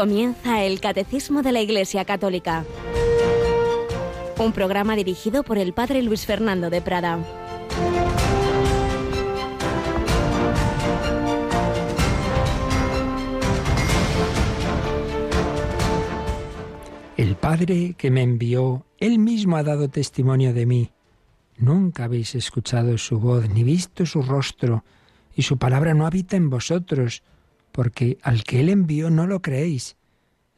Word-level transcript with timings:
Comienza 0.00 0.64
el 0.64 0.80
Catecismo 0.80 1.42
de 1.42 1.52
la 1.52 1.60
Iglesia 1.60 2.06
Católica. 2.06 2.64
Un 4.38 4.52
programa 4.52 4.96
dirigido 4.96 5.42
por 5.42 5.58
el 5.58 5.74
Padre 5.74 6.02
Luis 6.02 6.24
Fernando 6.24 6.70
de 6.70 6.80
Prada. 6.80 7.18
El 17.18 17.36
Padre 17.36 17.94
que 17.98 18.10
me 18.10 18.22
envió, 18.22 18.86
Él 19.00 19.18
mismo 19.18 19.58
ha 19.58 19.62
dado 19.62 19.90
testimonio 19.90 20.54
de 20.54 20.64
mí. 20.64 20.90
Nunca 21.58 22.04
habéis 22.04 22.34
escuchado 22.34 22.96
su 22.96 23.20
voz, 23.20 23.50
ni 23.50 23.64
visto 23.64 24.06
su 24.06 24.22
rostro, 24.22 24.82
y 25.36 25.42
su 25.42 25.58
palabra 25.58 25.92
no 25.92 26.06
habita 26.06 26.36
en 26.36 26.48
vosotros 26.48 27.22
porque 27.72 28.18
al 28.22 28.44
que 28.44 28.60
Él 28.60 28.68
envió 28.68 29.10
no 29.10 29.26
lo 29.26 29.42
creéis. 29.42 29.96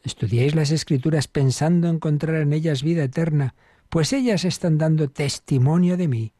Estudiáis 0.02 0.54
las 0.54 0.70
Escrituras 0.70 1.28
pensando 1.28 1.88
encontrar 1.88 2.42
en 2.42 2.52
ellas 2.52 2.82
vida 2.82 3.04
eterna, 3.04 3.54
pues 3.88 4.12
ellas 4.12 4.44
están 4.44 4.78
dando 4.78 5.08
testimonio 5.08 5.96
de 5.96 6.08
mí, 6.08 6.32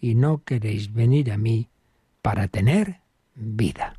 y 0.00 0.14
no 0.14 0.42
queréis 0.44 0.92
venir 0.92 1.32
a 1.32 1.38
mí 1.38 1.68
para 2.22 2.48
tener 2.48 3.00
vida. 3.34 3.94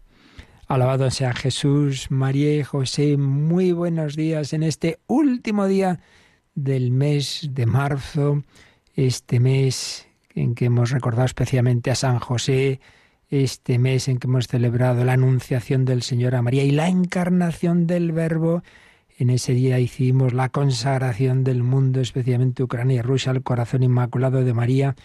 Alabado 0.68 1.12
sea 1.12 1.34
Jesús, 1.34 2.10
María 2.10 2.56
y 2.56 2.64
José, 2.64 3.18
muy 3.18 3.72
buenos 3.72 4.16
días 4.16 4.54
en 4.54 4.64
este 4.64 5.00
último 5.06 5.68
día 5.68 6.00
del 6.56 6.90
mes 6.90 7.50
de 7.52 7.68
marzo, 7.68 8.44
este 8.96 9.40
mes 9.40 10.08
en 10.34 10.56
que 10.56 10.66
hemos 10.66 10.90
recordado 10.90 11.26
especialmente 11.26 11.92
a 11.92 11.96
San 11.96 12.18
José, 12.18 12.80
este 13.30 13.78
mes 13.78 14.08
en 14.08 14.18
que 14.18 14.28
hemos 14.28 14.48
celebrado 14.48 15.04
la 15.06 15.14
anunciación 15.14 15.86
del 15.86 16.02
Señor 16.02 16.34
a 16.34 16.42
María 16.42 16.64
y 16.64 16.72
la 16.72 16.88
encarnación 16.88 17.86
del 17.88 18.12
Verbo. 18.12 18.64
En 19.18 19.30
ese 19.30 19.54
día 19.54 19.80
hicimos 19.80 20.34
la 20.34 20.50
consagración 20.50 21.46
del 21.46 21.64
mundo, 21.64 22.02
especialmente 22.02 22.64
Ucrania 22.64 22.98
y 22.98 23.02
Rusia, 23.02 23.32
al 23.32 23.44
corazón 23.44 23.82
inmaculado 23.82 24.44
de 24.44 24.54
María. 24.54 24.98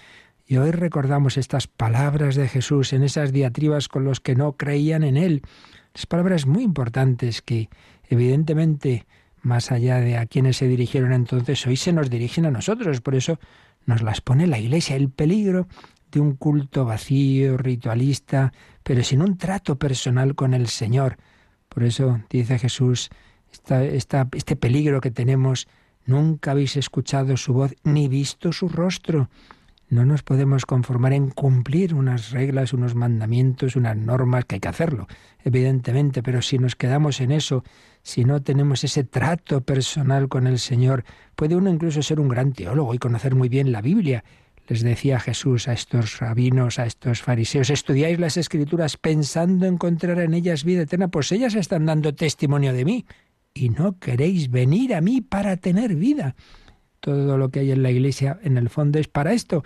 Y 0.49 0.57
hoy 0.57 0.73
recordamos 0.73 1.37
estas 1.37 1.69
palabras 1.69 2.35
de 2.35 2.49
Jesús 2.49 2.93
en 2.93 3.05
esas 3.05 3.33
diatribas 3.33 3.87
con 3.87 4.03
los 4.03 4.19
que 4.19 4.35
no 4.35 4.55
creían 4.55 5.05
en 5.05 5.17
Él. 5.17 5.43
Las 5.95 6.07
palabras 6.07 6.47
muy 6.47 6.65
importantes 6.65 7.41
que, 7.41 7.69
evidentemente, 8.09 9.07
más 9.43 9.71
allá 9.71 10.01
de 10.01 10.17
a 10.17 10.27
quienes 10.27 10.57
se 10.57 10.67
dirigieron 10.67 11.13
entonces, 11.13 11.65
hoy 11.69 11.77
se 11.77 11.93
nos 11.93 12.11
dirigen 12.11 12.47
a 12.47 12.51
nosotros. 12.51 13.01
Por 13.01 13.15
eso 13.15 13.39
nos 13.87 14.03
las 14.03 14.21
pone 14.21 14.49
la 14.49 14.59
Iglesia. 14.59 14.97
El 14.97 15.11
peligro 15.11 15.69
de 16.11 16.19
un 16.19 16.35
culto 16.35 16.85
vacío, 16.85 17.57
ritualista, 17.57 18.53
pero 18.83 19.05
sin 19.05 19.23
un 19.23 19.39
trato 19.39 19.79
personal 19.79 20.35
con 20.35 20.53
el 20.53 20.67
Señor. 20.67 21.17
Por 21.69 21.85
eso 21.85 22.21
dice 22.29 22.59
Jesús, 22.59 23.09
este 23.53 24.57
peligro 24.57 25.01
que 25.01 25.11
tenemos, 25.11 25.69
nunca 26.07 26.53
habéis 26.53 26.77
escuchado 26.77 27.37
su 27.37 27.53
voz 27.53 27.75
ni 27.85 28.09
visto 28.09 28.53
su 28.53 28.69
rostro. 28.69 29.29
No 29.91 30.05
nos 30.05 30.23
podemos 30.23 30.67
conformar 30.67 31.13
en 31.13 31.31
cumplir 31.31 31.95
unas 31.95 32.31
reglas, 32.31 32.73
unos 32.73 32.95
mandamientos, 32.95 33.75
unas 33.75 33.97
normas, 33.97 34.45
que 34.45 34.55
hay 34.55 34.61
que 34.61 34.69
hacerlo, 34.69 35.09
evidentemente, 35.43 36.23
pero 36.23 36.43
si 36.43 36.59
nos 36.59 36.77
quedamos 36.77 37.21
en 37.21 37.33
eso, 37.33 37.65
si 38.03 38.25
no 38.25 38.41
tenemos 38.41 38.85
ese 38.85 39.03
trato 39.03 39.63
personal 39.63 40.29
con 40.29 40.47
el 40.47 40.61
Señor, 40.61 41.05
puede 41.35 41.57
uno 41.57 41.71
incluso 41.71 42.03
ser 42.03 42.21
un 42.21 42.29
gran 42.29 42.53
teólogo 42.53 42.95
y 42.95 42.99
conocer 42.99 43.35
muy 43.35 43.49
bien 43.49 43.73
la 43.73 43.83
Biblia. 43.83 44.23
Les 44.69 44.83
decía 44.83 45.19
Jesús 45.19 45.67
a 45.67 45.73
estos 45.73 46.21
rabinos, 46.21 46.79
a 46.79 46.87
estos 46.87 47.23
fariseos, 47.23 47.71
estudiáis 47.71 48.21
las 48.21 48.37
escrituras 48.37 48.97
pensando 48.97 49.67
encontrar 49.67 50.21
en 50.21 50.35
ellas 50.35 50.63
vida 50.63 50.83
eterna, 50.83 51.09
pues 51.09 51.33
ellas 51.33 51.57
están 51.57 51.87
dando 51.87 52.15
testimonio 52.15 52.73
de 52.73 52.85
mí 52.85 53.07
y 53.61 53.69
no 53.69 53.99
queréis 53.99 54.51
venir 54.51 54.95
a 54.95 55.03
mí 55.03 55.21
para 55.21 55.59
tener 55.59 55.95
vida. 55.95 56.35
Todo 57.01 57.37
lo 57.37 57.51
que 57.51 57.61
hay 57.61 57.73
en 57.73 57.83
la 57.83 57.91
iglesia 57.91 58.39
en 58.43 58.57
el 58.57 58.71
fondo 58.71 58.99
es 58.99 59.07
para 59.07 59.35
esto, 59.35 59.63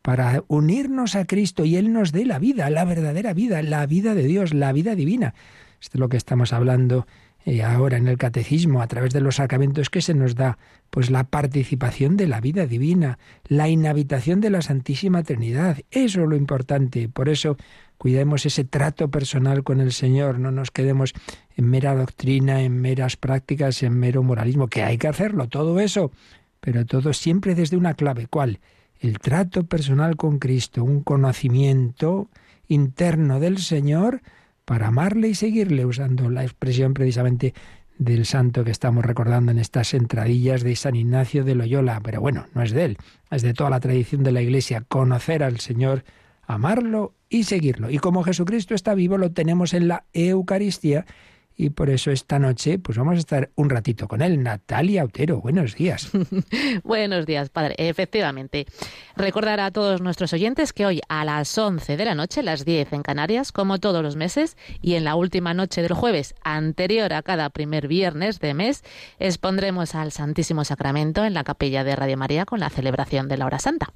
para 0.00 0.44
unirnos 0.48 1.14
a 1.14 1.26
Cristo 1.26 1.64
y 1.64 1.76
Él 1.76 1.92
nos 1.92 2.12
dé 2.12 2.24
la 2.24 2.38
vida, 2.38 2.70
la 2.70 2.84
verdadera 2.84 3.34
vida, 3.34 3.62
la 3.62 3.84
vida 3.86 4.14
de 4.14 4.24
Dios, 4.24 4.54
la 4.54 4.72
vida 4.72 4.94
divina. 4.94 5.34
Esto 5.80 5.98
es 5.98 6.00
lo 6.00 6.08
que 6.08 6.16
estamos 6.16 6.54
hablando 6.54 7.06
y 7.46 7.60
ahora 7.60 7.98
en 7.98 8.08
el 8.08 8.16
catecismo, 8.16 8.80
a 8.80 8.86
través 8.86 9.12
de 9.12 9.20
los 9.20 9.36
sacramentos 9.36 9.90
que 9.90 10.00
se 10.00 10.14
nos 10.14 10.34
da, 10.34 10.56
pues 10.88 11.10
la 11.10 11.24
participación 11.24 12.16
de 12.16 12.26
la 12.26 12.40
vida 12.40 12.66
divina, 12.66 13.18
la 13.46 13.68
inhabitación 13.68 14.40
de 14.40 14.48
la 14.48 14.62
Santísima 14.62 15.22
Trinidad. 15.22 15.78
Eso 15.90 16.22
es 16.22 16.28
lo 16.28 16.36
importante. 16.36 17.10
Por 17.10 17.28
eso 17.28 17.58
cuidemos 17.98 18.46
ese 18.46 18.64
trato 18.64 19.10
personal 19.10 19.62
con 19.62 19.80
el 19.80 19.92
Señor, 19.92 20.38
no 20.38 20.50
nos 20.50 20.70
quedemos 20.70 21.12
en 21.56 21.70
mera 21.70 21.94
doctrina, 21.94 22.62
en 22.62 22.80
meras 22.80 23.16
prácticas, 23.16 23.82
en 23.82 23.98
mero 23.98 24.22
moralismo, 24.22 24.68
que 24.68 24.82
hay 24.82 24.98
que 24.98 25.08
hacerlo, 25.08 25.48
todo 25.48 25.80
eso, 25.80 26.10
pero 26.60 26.84
todo 26.84 27.12
siempre 27.12 27.54
desde 27.54 27.76
una 27.76 27.94
clave. 27.94 28.26
¿Cuál? 28.26 28.60
El 28.98 29.18
trato 29.18 29.64
personal 29.64 30.16
con 30.16 30.38
Cristo, 30.38 30.82
un 30.82 31.02
conocimiento 31.02 32.28
interno 32.68 33.40
del 33.40 33.58
Señor, 33.58 34.22
para 34.64 34.88
amarle 34.88 35.28
y 35.28 35.34
seguirle, 35.34 35.84
usando 35.84 36.30
la 36.30 36.42
expresión 36.42 36.94
precisamente 36.94 37.54
del 37.98 38.26
santo 38.26 38.64
que 38.64 38.70
estamos 38.70 39.04
recordando 39.04 39.52
en 39.52 39.58
estas 39.58 39.94
entradillas 39.94 40.62
de 40.62 40.74
San 40.74 40.96
Ignacio 40.96 41.44
de 41.44 41.54
Loyola. 41.54 42.00
Pero 42.02 42.20
bueno, 42.20 42.46
no 42.54 42.62
es 42.62 42.72
de 42.72 42.84
él, 42.84 42.98
es 43.30 43.42
de 43.42 43.54
toda 43.54 43.70
la 43.70 43.80
tradición 43.80 44.22
de 44.22 44.32
la 44.32 44.42
Iglesia, 44.42 44.84
conocer 44.88 45.42
al 45.42 45.60
Señor, 45.60 46.04
amarlo 46.42 47.14
y 47.28 47.44
seguirlo. 47.44 47.90
Y 47.90 47.98
como 47.98 48.22
Jesucristo 48.22 48.74
está 48.74 48.94
vivo, 48.94 49.18
lo 49.18 49.32
tenemos 49.32 49.74
en 49.74 49.88
la 49.88 50.04
Eucaristía 50.12 51.04
y 51.56 51.70
por 51.70 51.90
eso 51.90 52.10
esta 52.10 52.38
noche 52.38 52.78
pues 52.78 52.98
vamos 52.98 53.16
a 53.16 53.18
estar 53.18 53.50
un 53.54 53.70
ratito 53.70 54.08
con 54.08 54.22
él. 54.22 54.42
Natalia 54.42 55.04
Otero, 55.04 55.40
buenos 55.40 55.74
días. 55.74 56.10
buenos 56.84 57.26
días, 57.26 57.48
padre. 57.50 57.74
Efectivamente. 57.78 58.66
Recordar 59.16 59.60
a 59.60 59.70
todos 59.70 60.00
nuestros 60.00 60.32
oyentes 60.32 60.72
que 60.72 60.86
hoy 60.86 61.00
a 61.08 61.24
las 61.24 61.56
11 61.56 61.96
de 61.96 62.04
la 62.04 62.14
noche, 62.14 62.42
las 62.42 62.64
10 62.64 62.92
en 62.92 63.02
Canarias, 63.02 63.52
como 63.52 63.78
todos 63.78 64.02
los 64.02 64.16
meses, 64.16 64.56
y 64.82 64.94
en 64.94 65.04
la 65.04 65.14
última 65.14 65.54
noche 65.54 65.82
del 65.82 65.92
jueves 65.92 66.34
anterior 66.42 67.12
a 67.12 67.22
cada 67.22 67.50
primer 67.50 67.88
viernes 67.88 68.40
de 68.40 68.54
mes, 68.54 68.82
expondremos 69.18 69.94
al 69.94 70.12
Santísimo 70.12 70.64
Sacramento 70.64 71.24
en 71.24 71.34
la 71.34 71.44
capilla 71.44 71.84
de 71.84 71.96
Radio 71.96 72.16
María 72.16 72.44
con 72.44 72.60
la 72.60 72.70
celebración 72.70 73.28
de 73.28 73.36
la 73.36 73.46
hora 73.46 73.58
santa. 73.58 73.92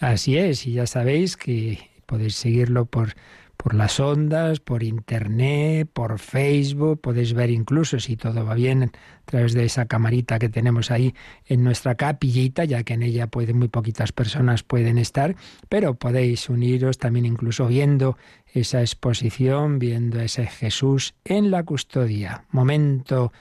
Así 0.00 0.36
es, 0.36 0.66
y 0.66 0.74
ya 0.74 0.86
sabéis 0.86 1.36
que 1.36 1.90
podéis 2.06 2.36
seguirlo 2.36 2.86
por 2.86 3.14
por 3.58 3.74
las 3.74 3.98
ondas, 3.98 4.60
por 4.60 4.84
internet, 4.84 5.90
por 5.92 6.20
Facebook, 6.20 7.00
podéis 7.00 7.34
ver 7.34 7.50
incluso 7.50 7.98
si 7.98 8.16
todo 8.16 8.46
va 8.46 8.54
bien 8.54 8.84
a 8.84 8.90
través 9.24 9.52
de 9.52 9.64
esa 9.64 9.86
camarita 9.86 10.38
que 10.38 10.48
tenemos 10.48 10.92
ahí 10.92 11.12
en 11.44 11.64
nuestra 11.64 11.96
capillita, 11.96 12.64
ya 12.64 12.84
que 12.84 12.94
en 12.94 13.02
ella 13.02 13.26
pueden 13.26 13.58
muy 13.58 13.66
poquitas 13.66 14.12
personas 14.12 14.62
pueden 14.62 14.96
estar, 14.96 15.34
pero 15.68 15.94
podéis 15.94 16.48
uniros 16.48 16.98
también 16.98 17.26
incluso 17.26 17.66
viendo 17.66 18.16
esa 18.54 18.80
exposición, 18.80 19.80
viendo 19.80 20.20
ese 20.20 20.46
Jesús 20.46 21.14
en 21.24 21.50
la 21.50 21.64
custodia. 21.64 22.44
Momento 22.52 23.32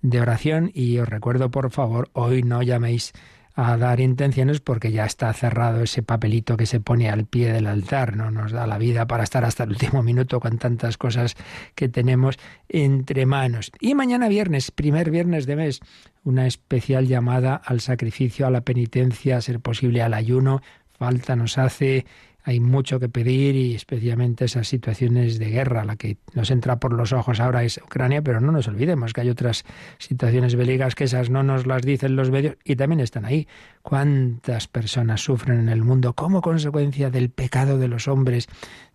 de 0.00 0.20
oración 0.22 0.70
y 0.72 0.98
os 0.98 1.08
recuerdo 1.08 1.50
por 1.50 1.70
favor, 1.70 2.08
hoy 2.14 2.42
no 2.42 2.62
llaméis 2.62 3.12
a 3.58 3.78
dar 3.78 4.00
intenciones 4.00 4.60
porque 4.60 4.92
ya 4.92 5.06
está 5.06 5.32
cerrado 5.32 5.82
ese 5.82 6.02
papelito 6.02 6.58
que 6.58 6.66
se 6.66 6.78
pone 6.78 7.08
al 7.08 7.24
pie 7.24 7.52
del 7.52 7.66
altar. 7.66 8.14
No 8.14 8.30
nos 8.30 8.52
da 8.52 8.66
la 8.66 8.76
vida 8.76 9.06
para 9.06 9.24
estar 9.24 9.46
hasta 9.46 9.64
el 9.64 9.70
último 9.70 10.02
minuto 10.02 10.40
con 10.40 10.58
tantas 10.58 10.98
cosas 10.98 11.36
que 11.74 11.88
tenemos 11.88 12.38
entre 12.68 13.24
manos. 13.24 13.72
Y 13.80 13.94
mañana 13.94 14.28
viernes, 14.28 14.70
primer 14.70 15.10
viernes 15.10 15.46
de 15.46 15.56
mes, 15.56 15.80
una 16.22 16.46
especial 16.46 17.08
llamada 17.08 17.56
al 17.56 17.80
sacrificio, 17.80 18.46
a 18.46 18.50
la 18.50 18.60
penitencia, 18.60 19.38
a 19.38 19.40
ser 19.40 19.60
posible 19.60 20.02
al 20.02 20.12
ayuno. 20.12 20.60
Falta 20.92 21.34
nos 21.34 21.56
hace 21.56 22.04
hay 22.46 22.60
mucho 22.60 23.00
que 23.00 23.08
pedir 23.08 23.56
y 23.56 23.74
especialmente 23.74 24.44
esas 24.44 24.68
situaciones 24.68 25.40
de 25.40 25.50
guerra. 25.50 25.84
La 25.84 25.96
que 25.96 26.16
nos 26.32 26.52
entra 26.52 26.78
por 26.78 26.92
los 26.92 27.12
ojos 27.12 27.40
ahora 27.40 27.64
es 27.64 27.78
Ucrania, 27.78 28.22
pero 28.22 28.40
no 28.40 28.52
nos 28.52 28.68
olvidemos 28.68 29.12
que 29.12 29.22
hay 29.22 29.30
otras 29.30 29.64
situaciones 29.98 30.54
bélicas 30.54 30.94
que 30.94 31.04
esas 31.04 31.28
no 31.28 31.42
nos 31.42 31.66
las 31.66 31.82
dicen 31.82 32.14
los 32.14 32.30
medios 32.30 32.56
y 32.62 32.76
también 32.76 33.00
están 33.00 33.24
ahí. 33.24 33.48
¿Cuántas 33.82 34.68
personas 34.68 35.22
sufren 35.22 35.58
en 35.58 35.68
el 35.68 35.82
mundo 35.82 36.12
como 36.12 36.40
consecuencia 36.40 37.10
del 37.10 37.30
pecado 37.30 37.78
de 37.78 37.88
los 37.88 38.06
hombres, 38.06 38.46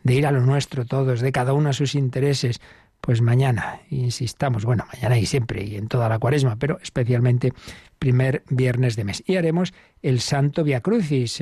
de 0.01 0.13
ir 0.13 0.25
a 0.25 0.31
lo 0.31 0.39
nuestro 0.39 0.85
todos, 0.85 1.19
de 1.19 1.33
cada 1.33 1.51
uno 1.51 1.71
a 1.71 1.73
sus 1.73 1.93
intereses? 1.93 2.61
Pues 3.01 3.21
mañana, 3.21 3.81
insistamos, 3.89 4.63
bueno, 4.63 4.85
mañana 4.93 5.19
y 5.19 5.25
siempre 5.25 5.65
y 5.65 5.75
en 5.75 5.89
toda 5.89 6.07
la 6.07 6.19
cuaresma, 6.19 6.55
pero 6.55 6.79
especialmente 6.81 7.51
primer 7.99 8.43
viernes 8.49 8.95
de 8.95 9.03
mes. 9.03 9.23
Y 9.27 9.35
haremos 9.35 9.73
el 10.01 10.21
Santo 10.21 10.63
Via 10.63 10.79
Crucis, 10.79 11.41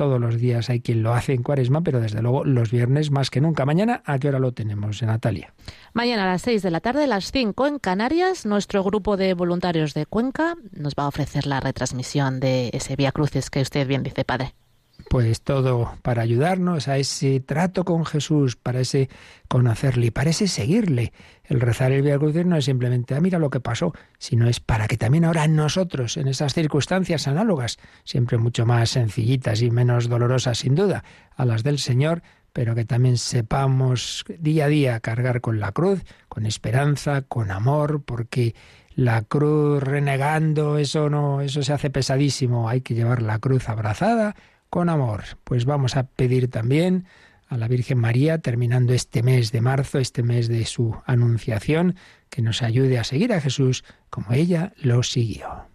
todos 0.00 0.18
los 0.18 0.38
días 0.38 0.70
hay 0.70 0.80
quien 0.80 1.02
lo 1.02 1.12
hace 1.12 1.34
en 1.34 1.42
cuaresma, 1.42 1.82
pero 1.82 2.00
desde 2.00 2.22
luego 2.22 2.42
los 2.42 2.70
viernes 2.70 3.10
más 3.10 3.28
que 3.28 3.42
nunca. 3.42 3.66
Mañana, 3.66 4.02
¿a 4.06 4.18
qué 4.18 4.28
hora 4.28 4.38
lo 4.38 4.52
tenemos, 4.52 5.02
Natalia? 5.02 5.52
Mañana 5.92 6.22
a 6.22 6.26
las 6.32 6.40
6 6.40 6.62
de 6.62 6.70
la 6.70 6.80
tarde, 6.80 7.04
a 7.04 7.06
las 7.06 7.30
5 7.30 7.66
en 7.66 7.78
Canarias, 7.78 8.46
nuestro 8.46 8.82
grupo 8.82 9.18
de 9.18 9.34
voluntarios 9.34 9.92
de 9.92 10.06
Cuenca 10.06 10.56
nos 10.72 10.94
va 10.94 11.02
a 11.02 11.08
ofrecer 11.08 11.46
la 11.46 11.60
retransmisión 11.60 12.40
de 12.40 12.70
ese 12.72 12.96
Vía 12.96 13.12
Cruces 13.12 13.50
que 13.50 13.60
usted 13.60 13.86
bien 13.86 14.02
dice, 14.02 14.24
padre. 14.24 14.54
Pues 15.10 15.42
todo 15.42 15.98
para 16.02 16.22
ayudarnos 16.22 16.86
a 16.86 16.96
ese 16.96 17.40
trato 17.40 17.84
con 17.84 18.06
Jesús, 18.06 18.54
para 18.54 18.78
ese 18.78 19.10
conocerle 19.48 20.06
y 20.06 20.10
para 20.12 20.30
ese 20.30 20.46
seguirle. 20.46 21.12
El 21.42 21.60
rezar 21.60 21.90
el 21.90 22.02
Via 22.02 22.16
Crucis 22.16 22.46
no 22.46 22.56
es 22.56 22.66
simplemente, 22.66 23.16
ah, 23.16 23.20
mira 23.20 23.40
lo 23.40 23.50
que 23.50 23.58
pasó, 23.58 23.92
sino 24.18 24.48
es 24.48 24.60
para 24.60 24.86
que 24.86 24.96
también 24.96 25.24
ahora 25.24 25.48
nosotros, 25.48 26.16
en 26.16 26.28
esas 26.28 26.54
circunstancias 26.54 27.26
análogas, 27.26 27.78
siempre 28.04 28.38
mucho 28.38 28.66
más 28.66 28.90
sencillitas 28.90 29.62
y 29.62 29.72
menos 29.72 30.08
dolorosas 30.08 30.58
sin 30.58 30.76
duda, 30.76 31.02
a 31.34 31.44
las 31.44 31.64
del 31.64 31.80
Señor, 31.80 32.22
pero 32.52 32.76
que 32.76 32.84
también 32.84 33.18
sepamos 33.18 34.24
día 34.38 34.66
a 34.66 34.68
día 34.68 35.00
cargar 35.00 35.40
con 35.40 35.58
la 35.58 35.72
cruz, 35.72 36.04
con 36.28 36.46
esperanza, 36.46 37.22
con 37.22 37.50
amor, 37.50 38.04
porque 38.04 38.54
la 38.94 39.22
cruz 39.22 39.82
renegando, 39.82 40.78
eso 40.78 41.10
no, 41.10 41.40
eso 41.40 41.64
se 41.64 41.72
hace 41.72 41.90
pesadísimo, 41.90 42.68
hay 42.68 42.82
que 42.82 42.94
llevar 42.94 43.22
la 43.22 43.40
cruz 43.40 43.68
abrazada 43.68 44.36
con 44.70 44.88
amor. 44.88 45.24
Pues 45.44 45.64
vamos 45.64 45.96
a 45.96 46.04
pedir 46.04 46.48
también 46.48 47.04
a 47.48 47.56
la 47.56 47.68
Virgen 47.68 47.98
María, 47.98 48.38
terminando 48.38 48.94
este 48.94 49.22
mes 49.22 49.50
de 49.50 49.60
marzo, 49.60 49.98
este 49.98 50.22
mes 50.22 50.48
de 50.48 50.64
su 50.64 50.96
anunciación, 51.04 51.96
que 52.30 52.42
nos 52.42 52.62
ayude 52.62 52.98
a 52.98 53.04
seguir 53.04 53.32
a 53.32 53.40
Jesús 53.40 53.84
como 54.08 54.32
ella 54.32 54.72
lo 54.76 55.02
siguió. 55.02 55.69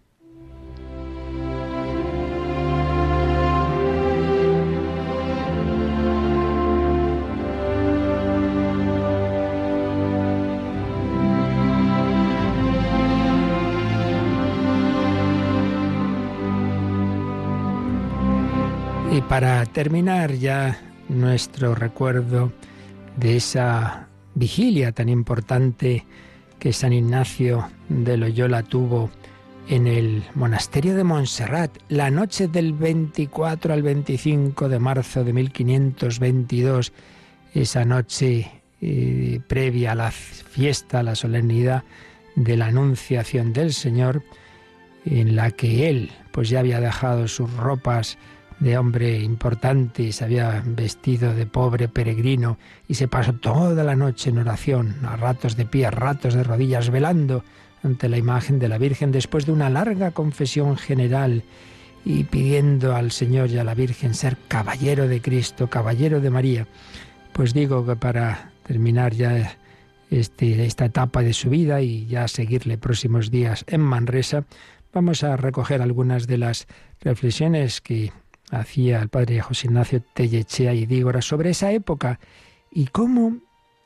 Para 19.28 19.66
terminar 19.66 20.34
ya 20.34 20.78
nuestro 21.08 21.74
recuerdo 21.74 22.52
de 23.16 23.36
esa 23.36 24.08
vigilia 24.34 24.92
tan 24.92 25.08
importante 25.08 26.04
que 26.58 26.72
San 26.72 26.92
Ignacio 26.92 27.68
de 27.88 28.16
Loyola 28.16 28.62
tuvo 28.62 29.10
en 29.68 29.88
el 29.88 30.22
monasterio 30.34 30.94
de 30.94 31.02
Montserrat 31.02 31.76
la 31.88 32.10
noche 32.10 32.46
del 32.46 32.72
24 32.72 33.74
al 33.74 33.82
25 33.82 34.68
de 34.68 34.78
marzo 34.78 35.24
de 35.24 35.32
1522, 35.32 36.92
esa 37.52 37.84
noche 37.84 38.62
eh, 38.80 39.40
previa 39.48 39.92
a 39.92 39.96
la 39.96 40.10
fiesta, 40.12 41.00
a 41.00 41.02
la 41.02 41.16
solemnidad 41.16 41.82
de 42.36 42.56
la 42.56 42.66
Anunciación 42.66 43.52
del 43.52 43.72
Señor, 43.72 44.22
en 45.04 45.34
la 45.34 45.50
que 45.50 45.88
él 45.88 46.12
pues 46.30 46.48
ya 46.48 46.60
había 46.60 46.80
dejado 46.80 47.26
sus 47.26 47.52
ropas 47.54 48.18
de 48.58 48.78
hombre 48.78 49.18
importante 49.20 50.12
se 50.12 50.24
había 50.24 50.62
vestido 50.64 51.34
de 51.34 51.46
pobre 51.46 51.88
peregrino 51.88 52.58
y 52.88 52.94
se 52.94 53.08
pasó 53.08 53.34
toda 53.34 53.84
la 53.84 53.96
noche 53.96 54.30
en 54.30 54.38
oración, 54.38 54.96
a 55.04 55.16
ratos 55.16 55.56
de 55.56 55.66
pie, 55.66 55.86
a 55.86 55.90
ratos 55.90 56.34
de 56.34 56.42
rodillas, 56.42 56.90
velando 56.90 57.44
ante 57.82 58.08
la 58.08 58.16
imagen 58.16 58.58
de 58.58 58.68
la 58.68 58.78
Virgen 58.78 59.12
después 59.12 59.46
de 59.46 59.52
una 59.52 59.68
larga 59.68 60.10
confesión 60.10 60.76
general 60.76 61.44
y 62.04 62.24
pidiendo 62.24 62.94
al 62.94 63.10
Señor 63.10 63.50
y 63.50 63.58
a 63.58 63.64
la 63.64 63.74
Virgen 63.74 64.14
ser 64.14 64.36
caballero 64.48 65.08
de 65.08 65.20
Cristo, 65.20 65.68
caballero 65.68 66.20
de 66.20 66.30
María. 66.30 66.66
Pues 67.32 67.52
digo 67.52 67.84
que 67.84 67.96
para 67.96 68.52
terminar 68.66 69.12
ya 69.12 69.56
este, 70.10 70.64
esta 70.64 70.86
etapa 70.86 71.22
de 71.22 71.32
su 71.32 71.50
vida 71.50 71.82
y 71.82 72.06
ya 72.06 72.26
seguirle 72.28 72.78
próximos 72.78 73.30
días 73.30 73.64
en 73.68 73.80
Manresa, 73.80 74.44
vamos 74.92 75.22
a 75.24 75.36
recoger 75.36 75.82
algunas 75.82 76.26
de 76.26 76.38
las 76.38 76.66
reflexiones 77.00 77.80
que 77.80 78.12
hacía 78.50 79.00
el 79.00 79.08
padre 79.08 79.40
José 79.40 79.66
Ignacio 79.66 80.02
Tellechea 80.14 80.74
y 80.74 80.86
Dígora 80.86 81.22
sobre 81.22 81.50
esa 81.50 81.72
época 81.72 82.20
y 82.70 82.86
cómo 82.86 83.38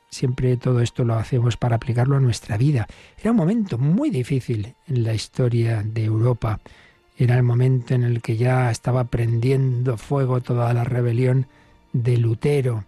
siempre 0.09 0.57
todo 0.57 0.81
esto 0.81 1.03
lo 1.05 1.15
hacemos 1.15 1.57
para 1.57 1.77
aplicarlo 1.77 2.17
a 2.17 2.19
nuestra 2.19 2.57
vida. 2.57 2.87
Era 3.19 3.31
un 3.31 3.37
momento 3.37 3.77
muy 3.77 4.09
difícil 4.09 4.75
en 4.87 5.03
la 5.03 5.13
historia 5.13 5.81
de 5.83 6.03
Europa. 6.03 6.59
Era 7.17 7.37
el 7.37 7.43
momento 7.43 7.93
en 7.93 8.03
el 8.03 8.21
que 8.21 8.37
ya 8.37 8.69
estaba 8.69 9.05
prendiendo 9.05 9.97
fuego 9.97 10.41
toda 10.41 10.73
la 10.73 10.83
rebelión 10.83 11.47
de 11.93 12.17
Lutero. 12.17 12.85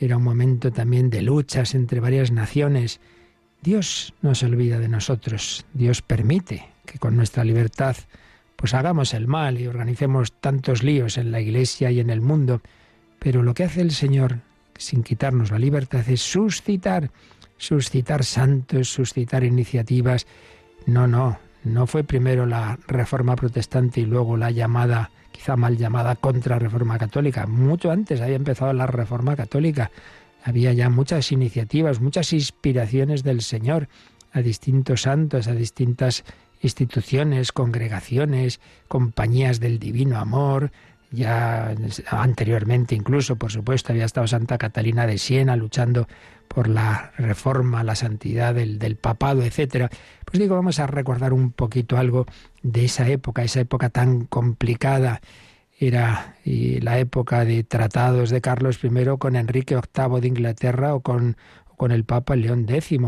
Era 0.00 0.16
un 0.16 0.24
momento 0.24 0.72
también 0.72 1.10
de 1.10 1.22
luchas 1.22 1.74
entre 1.74 2.00
varias 2.00 2.32
naciones. 2.32 3.00
Dios 3.62 4.12
no 4.20 4.34
se 4.34 4.46
olvida 4.46 4.78
de 4.78 4.88
nosotros. 4.88 5.64
Dios 5.72 6.02
permite 6.02 6.68
que 6.84 6.98
con 6.98 7.16
nuestra 7.16 7.44
libertad 7.44 7.96
pues 8.64 8.72
hagamos 8.72 9.12
el 9.12 9.26
mal 9.26 9.60
y 9.60 9.66
organicemos 9.66 10.32
tantos 10.32 10.82
líos 10.82 11.18
en 11.18 11.30
la 11.30 11.38
iglesia 11.38 11.90
y 11.90 12.00
en 12.00 12.08
el 12.08 12.22
mundo. 12.22 12.62
Pero 13.18 13.42
lo 13.42 13.52
que 13.52 13.64
hace 13.64 13.82
el 13.82 13.90
Señor, 13.90 14.38
sin 14.78 15.02
quitarnos 15.02 15.50
la 15.50 15.58
libertad, 15.58 16.08
es 16.08 16.22
suscitar, 16.22 17.10
suscitar 17.58 18.24
santos, 18.24 18.88
suscitar 18.88 19.44
iniciativas. 19.44 20.26
No, 20.86 21.06
no, 21.06 21.38
no 21.62 21.86
fue 21.86 22.04
primero 22.04 22.46
la 22.46 22.78
reforma 22.86 23.36
protestante 23.36 24.00
y 24.00 24.06
luego 24.06 24.38
la 24.38 24.50
llamada, 24.50 25.10
quizá 25.30 25.56
mal 25.56 25.76
llamada, 25.76 26.16
contrarreforma 26.16 26.96
católica. 26.96 27.46
Mucho 27.46 27.90
antes 27.90 28.22
había 28.22 28.36
empezado 28.36 28.72
la 28.72 28.86
reforma 28.86 29.36
católica. 29.36 29.90
Había 30.42 30.72
ya 30.72 30.88
muchas 30.88 31.32
iniciativas, 31.32 32.00
muchas 32.00 32.32
inspiraciones 32.32 33.24
del 33.24 33.42
Señor 33.42 33.88
a 34.32 34.40
distintos 34.40 35.02
santos, 35.02 35.48
a 35.48 35.52
distintas 35.52 36.24
instituciones, 36.64 37.52
congregaciones, 37.52 38.60
compañías 38.88 39.60
del 39.60 39.78
divino 39.78 40.18
amor, 40.18 40.72
ya 41.10 41.74
anteriormente 42.10 42.94
incluso, 42.94 43.36
por 43.36 43.52
supuesto, 43.52 43.92
había 43.92 44.04
estado 44.04 44.26
Santa 44.26 44.58
Catalina 44.58 45.06
de 45.06 45.18
Siena 45.18 45.56
luchando 45.56 46.08
por 46.48 46.68
la 46.68 47.12
reforma, 47.16 47.84
la 47.84 47.94
santidad 47.94 48.54
del, 48.54 48.96
papado, 48.96 49.42
etcétera. 49.42 49.90
Pues 50.24 50.38
digo, 50.38 50.54
vamos 50.54 50.78
a 50.78 50.86
recordar 50.86 51.32
un 51.32 51.52
poquito 51.52 51.96
algo 51.96 52.26
de 52.62 52.84
esa 52.84 53.08
época, 53.08 53.42
esa 53.42 53.60
época 53.60 53.90
tan 53.90 54.24
complicada. 54.24 55.20
Era 55.78 56.36
la 56.44 56.98
época 56.98 57.44
de 57.44 57.64
tratados 57.64 58.30
de 58.30 58.40
Carlos 58.40 58.78
I 58.82 58.90
con 59.18 59.36
Enrique 59.36 59.74
VIII 59.74 60.20
de 60.20 60.28
Inglaterra 60.28 60.94
o 60.94 61.00
con, 61.00 61.36
con 61.76 61.90
el 61.90 62.04
Papa 62.04 62.36
León 62.36 62.66
X 62.68 62.98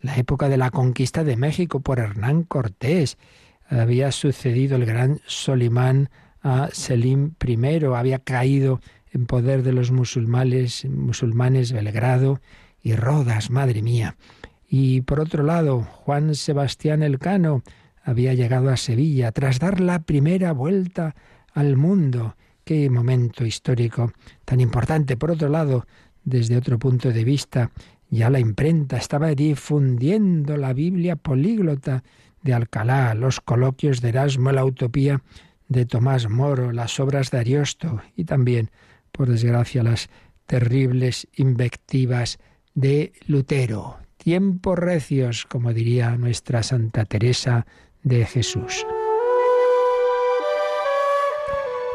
la 0.00 0.16
época 0.16 0.48
de 0.48 0.56
la 0.56 0.70
conquista 0.70 1.24
de 1.24 1.36
México 1.36 1.80
por 1.80 1.98
Hernán 1.98 2.42
Cortés. 2.42 3.18
Había 3.68 4.12
sucedido 4.12 4.76
el 4.76 4.86
gran 4.86 5.20
Solimán 5.26 6.10
a 6.42 6.68
Selim 6.72 7.34
I, 7.46 7.84
había 7.94 8.18
caído 8.18 8.80
en 9.12 9.26
poder 9.26 9.62
de 9.62 9.72
los 9.72 9.90
musulmanes, 9.90 10.84
musulmanes 10.86 11.72
Belgrado 11.72 12.40
y 12.82 12.94
Rodas, 12.94 13.50
madre 13.50 13.82
mía. 13.82 14.16
Y 14.68 15.02
por 15.02 15.20
otro 15.20 15.42
lado, 15.42 15.82
Juan 15.82 16.34
Sebastián 16.34 17.02
Elcano 17.02 17.62
había 18.02 18.34
llegado 18.34 18.70
a 18.70 18.76
Sevilla 18.76 19.32
tras 19.32 19.58
dar 19.58 19.80
la 19.80 20.00
primera 20.00 20.52
vuelta 20.52 21.14
al 21.52 21.76
mundo. 21.76 22.36
Qué 22.64 22.88
momento 22.88 23.44
histórico 23.44 24.12
tan 24.44 24.60
importante. 24.60 25.16
Por 25.16 25.32
otro 25.32 25.48
lado, 25.48 25.86
desde 26.24 26.56
otro 26.56 26.78
punto 26.78 27.12
de 27.12 27.24
vista, 27.24 27.70
ya 28.10 28.28
la 28.28 28.40
imprenta 28.40 28.96
estaba 28.96 29.34
difundiendo 29.34 30.56
la 30.56 30.72
Biblia 30.72 31.16
políglota 31.16 32.02
de 32.42 32.54
Alcalá, 32.54 33.14
los 33.14 33.40
coloquios 33.40 34.00
de 34.00 34.08
Erasmo, 34.10 34.50
la 34.50 34.64
utopía 34.64 35.22
de 35.68 35.86
Tomás 35.86 36.28
Moro, 36.28 36.72
las 36.72 36.98
obras 36.98 37.30
de 37.30 37.38
Ariosto 37.38 38.02
y 38.16 38.24
también, 38.24 38.70
por 39.12 39.28
desgracia, 39.28 39.82
las 39.82 40.10
terribles 40.46 41.28
invectivas 41.36 42.38
de 42.74 43.12
Lutero. 43.26 43.98
Tiempos 44.16 44.78
recios, 44.78 45.46
como 45.46 45.72
diría 45.72 46.16
nuestra 46.16 46.62
Santa 46.62 47.04
Teresa 47.04 47.66
de 48.02 48.26
Jesús. 48.26 48.84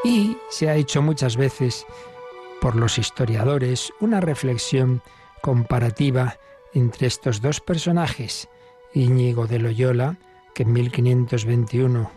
Y 0.04 0.38
se 0.50 0.70
ha 0.70 0.76
hecho 0.76 1.02
muchas 1.02 1.36
veces 1.36 1.86
por 2.62 2.76
los 2.76 2.98
historiadores 2.98 3.92
una 4.00 4.22
reflexión 4.22 5.02
comparativa 5.42 6.38
entre 6.74 7.08
estos 7.08 7.42
dos 7.42 7.62
personajes, 7.62 8.50
Íñigo 8.94 9.48
de 9.48 9.60
Loyola, 9.60 10.18
que 10.54 10.64
en 10.64 10.74
1521 10.74 12.12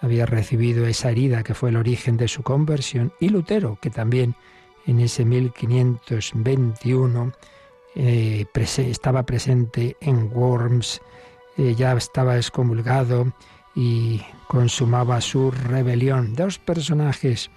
había 0.00 0.26
recibido 0.26 0.86
esa 0.86 1.10
herida 1.10 1.42
que 1.42 1.54
fue 1.54 1.70
el 1.70 1.76
origen 1.76 2.16
de 2.16 2.28
su 2.28 2.42
conversión, 2.42 3.12
y 3.20 3.30
Lutero, 3.30 3.78
que 3.80 3.90
también 3.90 4.36
en 4.86 5.00
ese 5.00 5.24
1521 5.24 7.32
eh, 7.96 8.46
estaba 8.54 9.24
presente 9.24 9.96
en 10.00 10.30
Worms, 10.32 11.00
eh, 11.56 11.74
ya 11.76 11.92
estaba 11.92 12.36
excomulgado 12.36 13.32
y 13.74 14.22
consumaba 14.48 15.20
su 15.20 15.50
rebelión. 15.50 16.34
Dos 16.34 16.58
personajes 16.58 17.50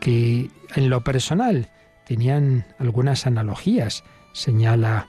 que 0.00 0.50
en 0.74 0.90
lo 0.90 1.02
personal 1.02 1.70
tenían 2.06 2.66
algunas 2.78 3.26
analogías 3.26 4.04
señala 4.32 5.08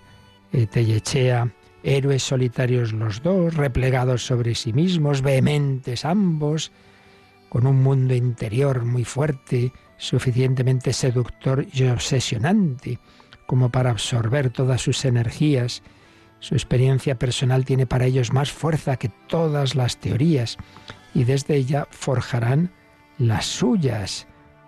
eh, 0.52 0.68
Tellechea, 0.68 1.54
héroes 1.84 2.24
solitarios 2.24 2.94
los 2.94 3.22
dos, 3.22 3.56
replegados 3.56 4.26
sobre 4.26 4.56
sí 4.56 4.74
mismos, 4.74 5.22
vehementes 5.22 6.06
ambos, 6.06 6.72
con 7.50 7.68
un 7.68 7.82
mundo 7.84 8.14
interior 8.14 8.86
muy 8.86 9.04
fuerte, 9.04 9.74
suficientemente 9.98 10.94
seductor 10.94 11.66
y 11.74 11.84
obsesionante 11.84 13.00
como 13.46 13.70
para 13.70 13.92
absorber 13.92 14.50
todas 14.50 14.82
sus 14.82 15.04
energías. 15.04 15.84
Su 16.40 16.56
experiencia 16.56 17.20
personal 17.20 17.66
tiene 17.66 17.86
para 17.86 18.06
ellos 18.06 18.32
más 18.32 18.52
fuerza 18.52 18.96
que 18.96 19.10
todas 19.28 19.76
las 19.76 19.98
teorías 19.98 20.58
y 21.14 21.26
desde 21.26 21.56
ella 21.56 21.88
forjarán 21.92 22.72
las 23.18 23.46
suyas. 23.46 24.28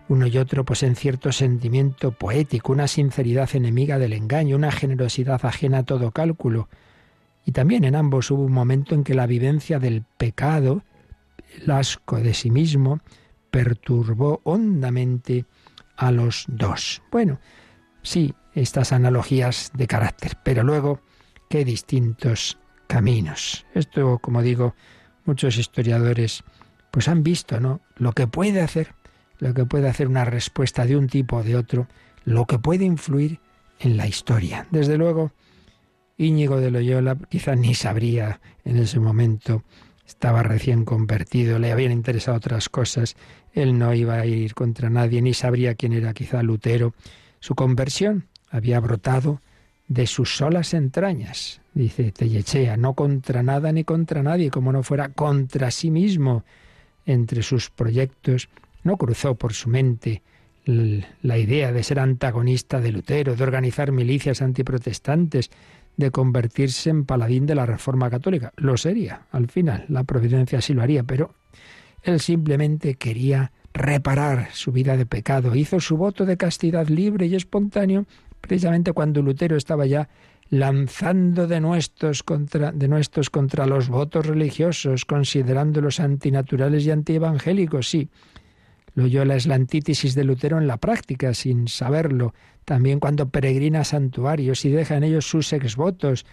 Uno 0.09 0.27
y 0.27 0.37
otro 0.37 0.65
poseen 0.65 0.95
cierto 0.95 1.31
sentimiento 1.31 2.11
poético, 2.11 2.71
una 2.71 2.87
sinceridad 2.87 3.49
enemiga 3.55 3.97
del 3.97 4.13
engaño, 4.13 4.55
una 4.55 4.71
generosidad 4.71 5.45
ajena 5.45 5.79
a 5.79 5.83
todo 5.83 6.11
cálculo. 6.11 6.69
Y 7.45 7.51
también 7.51 7.83
en 7.83 7.95
ambos 7.95 8.29
hubo 8.31 8.43
un 8.43 8.51
momento 8.51 8.95
en 8.95 9.03
que 9.03 9.13
la 9.13 9.27
vivencia 9.27 9.79
del 9.79 10.03
pecado, 10.17 10.83
el 11.61 11.71
asco 11.71 12.17
de 12.17 12.33
sí 12.33 12.51
mismo, 12.51 12.99
perturbó 13.49 14.41
hondamente 14.43 15.45
a 15.95 16.11
los 16.11 16.45
dos. 16.47 17.01
Bueno, 17.11 17.39
sí, 18.01 18.33
estas 18.53 18.91
analogías 18.91 19.71
de 19.73 19.87
carácter, 19.87 20.37
pero 20.43 20.63
luego 20.63 21.01
qué 21.49 21.63
distintos 21.63 22.57
caminos. 22.87 23.65
Esto, 23.73 24.19
como 24.19 24.41
digo, 24.41 24.75
muchos 25.25 25.57
historiadores 25.57 26.43
pues 26.91 27.07
han 27.07 27.23
visto, 27.23 27.59
¿no? 27.59 27.81
Lo 27.95 28.13
que 28.13 28.27
puede 28.27 28.61
hacer, 28.61 28.93
lo 29.43 29.53
que 29.53 29.65
puede 29.65 29.89
hacer 29.89 30.07
una 30.07 30.23
respuesta 30.23 30.85
de 30.85 30.95
un 30.95 31.07
tipo 31.07 31.37
o 31.37 31.43
de 31.43 31.57
otro, 31.57 31.87
lo 32.23 32.45
que 32.45 32.59
puede 32.59 32.85
influir 32.85 33.39
en 33.77 33.97
la 33.97 34.07
historia. 34.07 34.67
Desde 34.71 34.97
luego, 34.97 35.33
Íñigo 36.17 36.61
de 36.61 36.71
Loyola 36.71 37.17
quizá 37.29 37.53
ni 37.53 37.75
sabría 37.75 38.39
en 38.63 38.77
ese 38.77 39.01
momento, 39.01 39.63
estaba 40.07 40.43
recién 40.43 40.85
convertido, 40.85 41.59
le 41.59 41.73
habían 41.73 41.91
interesado 41.91 42.37
otras 42.37 42.69
cosas, 42.69 43.17
él 43.51 43.77
no 43.77 43.93
iba 43.93 44.15
a 44.15 44.25
ir 44.25 44.53
contra 44.53 44.89
nadie, 44.89 45.21
ni 45.21 45.33
sabría 45.33 45.75
quién 45.75 45.91
era 45.91 46.13
quizá 46.13 46.41
Lutero. 46.41 46.93
Su 47.41 47.53
conversión 47.53 48.27
había 48.49 48.79
brotado 48.79 49.41
de 49.89 50.07
sus 50.07 50.37
solas 50.37 50.73
entrañas, 50.73 51.59
dice 51.73 52.13
Tellechea, 52.13 52.77
no 52.77 52.93
contra 52.93 53.43
nada 53.43 53.73
ni 53.73 53.83
contra 53.83 54.23
nadie, 54.23 54.49
como 54.49 54.71
no 54.71 54.83
fuera 54.83 55.09
contra 55.09 55.69
sí 55.69 55.91
mismo. 55.91 56.45
Entre 57.05 57.43
sus 57.43 57.69
proyectos 57.69 58.47
no 58.83 58.97
cruzó 58.97 59.35
por 59.35 59.53
su 59.53 59.69
mente 59.69 60.21
la 60.65 61.37
idea 61.37 61.71
de 61.71 61.83
ser 61.83 61.99
antagonista 61.99 62.79
de 62.79 62.91
Lutero, 62.91 63.35
de 63.35 63.43
organizar 63.43 63.91
milicias 63.91 64.41
antiprotestantes, 64.41 65.51
de 65.97 66.11
convertirse 66.11 66.89
en 66.89 67.05
paladín 67.05 67.45
de 67.45 67.55
la 67.55 67.65
Reforma 67.65 68.09
Católica. 68.09 68.53
Lo 68.55 68.77
sería, 68.77 69.27
al 69.31 69.49
final, 69.49 69.85
la 69.89 70.03
providencia 70.03 70.61
sí 70.61 70.73
lo 70.73 70.81
haría, 70.81 71.03
pero 71.03 71.33
él 72.01 72.19
simplemente 72.19 72.95
quería 72.95 73.51
reparar 73.73 74.49
su 74.53 74.71
vida 74.71 74.97
de 74.97 75.05
pecado, 75.05 75.55
hizo 75.55 75.79
su 75.79 75.97
voto 75.97 76.25
de 76.25 76.37
castidad 76.37 76.87
libre 76.87 77.25
y 77.25 77.35
espontáneo 77.35 78.05
precisamente 78.39 78.91
cuando 78.91 79.21
Lutero 79.21 79.55
estaba 79.55 79.85
ya 79.85 80.09
lanzando 80.49 81.47
de 81.47 81.59
nuestros 81.61 82.21
contra, 82.21 82.71
de 82.71 82.87
nuestros 82.87 83.29
contra 83.29 83.65
los 83.65 83.87
votos 83.87 84.25
religiosos, 84.27 85.05
considerándolos 85.05 85.99
antinaturales 85.99 86.85
y 86.85 86.91
antievangélicos, 86.91 87.89
sí. 87.89 88.09
Loyola 88.95 89.35
es 89.35 89.47
la 89.47 89.55
antítesis 89.55 90.13
de 90.13 90.23
Lutero 90.23 90.57
en 90.57 90.67
la 90.67 90.77
práctica, 90.77 91.33
sin 91.33 91.67
saberlo. 91.67 92.33
También 92.63 92.99
cuando 92.99 93.29
peregrina 93.29 93.81
a 93.81 93.85
santuarios 93.85 94.65
y 94.65 94.69
deja 94.69 94.95
en 94.95 95.03
ellos 95.03 95.25
sus 95.25 95.51
exvotos, 95.53 96.25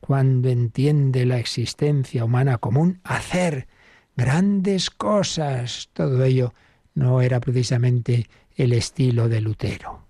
cuando 0.00 0.48
entiende 0.48 1.26
la 1.26 1.38
existencia 1.38 2.24
humana 2.24 2.58
común, 2.58 3.00
hacer 3.04 3.68
grandes 4.16 4.90
cosas. 4.90 5.90
Todo 5.92 6.24
ello 6.24 6.54
no 6.94 7.20
era 7.20 7.40
precisamente 7.40 8.26
el 8.56 8.72
estilo 8.72 9.28
de 9.28 9.40
Lutero. 9.40 10.00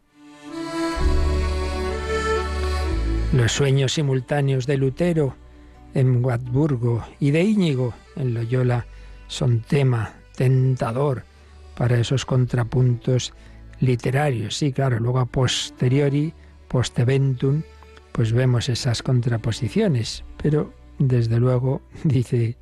Los 3.35 3.53
sueños 3.53 3.93
simultáneos 3.93 4.67
de 4.67 4.79
Lutero 4.79 5.37
en 5.93 6.25
Wartburgo 6.25 7.05
y 7.21 7.31
de 7.31 7.43
Íñigo 7.43 7.93
en 8.17 8.33
Loyola 8.33 8.87
son 9.27 9.61
tema 9.61 10.15
tentador 10.35 11.28
para 11.79 12.01
esos 12.01 12.27
contrapuntos 12.27 13.33
literarios. 13.79 14.57
Sí, 14.57 14.73
claro, 14.73 14.99
luego 14.99 15.21
a 15.21 15.27
posteriori, 15.27 16.35
post 16.67 16.99
eventum, 16.99 17.63
pues 18.11 18.33
vemos 18.33 18.69
esas 18.69 19.01
contraposiciones, 19.01 20.25
pero 20.43 20.75
desde 20.99 21.39
luego, 21.39 21.81
dice 22.03 22.57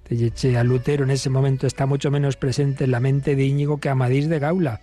a 0.58 0.62
Lutero 0.62 1.04
en 1.04 1.11
ese 1.11 1.30
momento 1.30 1.66
está 1.66 1.87
mucho 1.87 2.11
menos 2.11 2.37
presente 2.37 2.85
en 2.85 2.90
la 2.90 3.00
mente 3.00 3.35
de 3.35 3.46
Íñigo 3.46 3.80
que 3.80 3.88
Amadís 3.88 4.28
de 4.28 4.38
Gaula, 4.38 4.80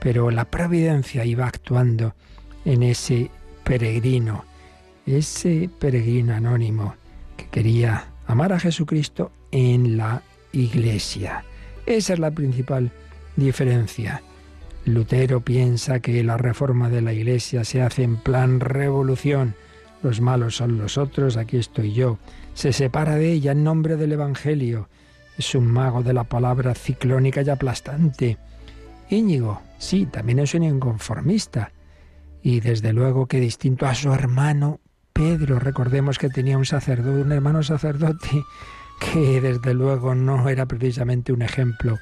pero 0.00 0.30
la 0.30 0.44
providencia 0.44 1.24
iba 1.24 1.46
actuando 1.46 2.14
en 2.66 2.82
ese 2.82 3.30
peregrino 3.64 4.44
ese 5.06 5.70
peregrino 5.78 6.34
anónimo 6.34 6.96
que 7.36 7.46
quería 7.46 8.08
amar 8.26 8.52
a 8.52 8.60
Jesucristo 8.60 9.30
en 9.52 9.96
la 9.96 10.22
iglesia. 10.52 11.44
Esa 11.86 12.14
es 12.14 12.18
la 12.18 12.32
principal 12.32 12.90
diferencia. 13.36 14.22
Lutero 14.84 15.40
piensa 15.40 16.00
que 16.00 16.22
la 16.22 16.36
reforma 16.36 16.88
de 16.88 17.02
la 17.02 17.12
iglesia 17.12 17.64
se 17.64 17.82
hace 17.82 18.02
en 18.02 18.16
plan 18.16 18.60
revolución. 18.60 19.54
Los 20.02 20.20
malos 20.20 20.56
son 20.56 20.78
los 20.78 20.98
otros, 20.98 21.36
aquí 21.36 21.56
estoy 21.56 21.92
yo. 21.92 22.18
Se 22.54 22.72
separa 22.72 23.16
de 23.16 23.32
ella 23.32 23.52
en 23.52 23.64
nombre 23.64 23.96
del 23.96 24.12
Evangelio. 24.12 24.88
Es 25.36 25.54
un 25.54 25.66
mago 25.66 26.02
de 26.02 26.12
la 26.12 26.24
palabra 26.24 26.74
ciclónica 26.74 27.42
y 27.42 27.50
aplastante. 27.50 28.38
Íñigo, 29.10 29.60
sí, 29.78 30.06
también 30.06 30.38
es 30.38 30.54
un 30.54 30.62
inconformista. 30.62 31.72
Y 32.42 32.60
desde 32.60 32.92
luego 32.92 33.26
que 33.26 33.40
distinto 33.40 33.86
a 33.86 33.94
su 33.94 34.12
hermano 34.12 34.80
Pedro. 35.16 35.58
Recordemos 35.58 36.18
que 36.18 36.28
tenía 36.28 36.58
un 36.58 36.66
sacerdote, 36.66 37.22
un 37.22 37.32
hermano 37.32 37.62
sacerdote, 37.62 38.44
que 39.00 39.40
desde 39.40 39.72
luego 39.72 40.14
no 40.14 40.46
era 40.50 40.66
precisamente 40.66 41.32
un 41.32 41.40
ejemplo. 41.40 41.98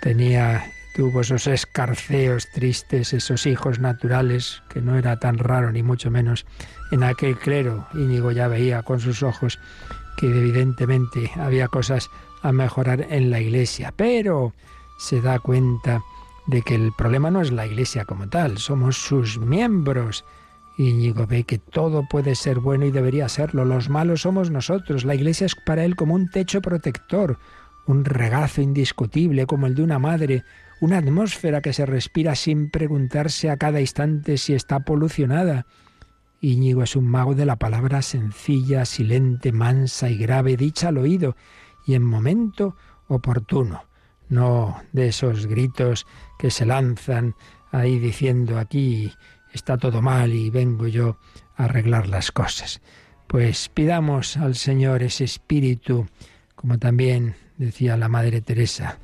Tenía, 0.00 0.64
tuvo 0.94 1.20
esos 1.20 1.46
escarceos 1.46 2.48
tristes, 2.52 3.12
esos 3.12 3.46
hijos 3.46 3.78
naturales, 3.78 4.62
que 4.68 4.80
no 4.80 4.96
era 4.96 5.18
tan 5.18 5.38
raro, 5.38 5.72
ni 5.72 5.82
mucho 5.82 6.10
menos 6.10 6.46
en 6.90 7.02
aquel 7.02 7.38
clero. 7.38 7.86
Íñigo 7.94 8.30
ya 8.30 8.48
veía 8.48 8.82
con 8.82 9.00
sus 9.00 9.22
ojos 9.22 9.58
que 10.16 10.26
evidentemente 10.26 11.30
había 11.36 11.68
cosas 11.68 12.10
a 12.42 12.52
mejorar 12.52 13.06
en 13.10 13.30
la 13.30 13.40
iglesia, 13.40 13.92
pero 13.96 14.52
se 14.98 15.20
da 15.20 15.38
cuenta 15.38 16.02
de 16.46 16.62
que 16.62 16.74
el 16.74 16.92
problema 16.96 17.30
no 17.30 17.40
es 17.40 17.52
la 17.52 17.66
iglesia 17.66 18.04
como 18.04 18.28
tal, 18.28 18.58
somos 18.58 18.96
sus 18.96 19.38
miembros 19.38 20.24
Íñigo 20.78 21.26
ve 21.26 21.44
que 21.44 21.58
todo 21.58 22.06
puede 22.06 22.34
ser 22.34 22.60
bueno 22.60 22.84
y 22.84 22.90
debería 22.90 23.28
serlo. 23.28 23.64
Los 23.64 23.88
malos 23.88 24.22
somos 24.22 24.50
nosotros. 24.50 25.04
La 25.04 25.14
iglesia 25.14 25.46
es 25.46 25.54
para 25.54 25.84
él 25.84 25.96
como 25.96 26.14
un 26.14 26.28
techo 26.28 26.60
protector, 26.60 27.38
un 27.86 28.04
regazo 28.04 28.62
indiscutible 28.62 29.46
como 29.46 29.66
el 29.66 29.74
de 29.74 29.82
una 29.82 29.98
madre, 29.98 30.44
una 30.80 30.98
atmósfera 30.98 31.60
que 31.60 31.72
se 31.72 31.86
respira 31.86 32.34
sin 32.34 32.70
preguntarse 32.70 33.50
a 33.50 33.56
cada 33.56 33.80
instante 33.80 34.38
si 34.38 34.54
está 34.54 34.80
polucionada. 34.80 35.66
Íñigo 36.40 36.82
es 36.82 36.96
un 36.96 37.06
mago 37.06 37.34
de 37.34 37.46
la 37.46 37.56
palabra 37.56 38.02
sencilla, 38.02 38.84
silente, 38.84 39.52
mansa 39.52 40.10
y 40.10 40.18
grave, 40.18 40.56
dicha 40.56 40.88
al 40.88 40.98
oído 40.98 41.36
y 41.86 41.94
en 41.94 42.02
momento 42.02 42.76
oportuno, 43.08 43.84
no 44.28 44.82
de 44.92 45.08
esos 45.08 45.46
gritos 45.46 46.06
que 46.38 46.50
se 46.50 46.66
lanzan 46.66 47.34
ahí 47.70 47.98
diciendo 47.98 48.58
aquí 48.58 49.12
está 49.52 49.78
todo 49.78 50.02
mal 50.02 50.32
y 50.34 50.50
vengo 50.50 50.86
yo 50.86 51.18
a 51.56 51.64
arreglar 51.64 52.08
las 52.08 52.32
cosas. 52.32 52.82
Pues 53.26 53.68
pidamos 53.68 54.36
al 54.36 54.54
Señor 54.54 55.02
ese 55.02 55.24
espíritu, 55.24 56.06
como 56.54 56.78
también 56.78 57.34
decía 57.58 57.96
la 57.96 58.08
Madre 58.08 58.40
Teresa, 58.40 58.98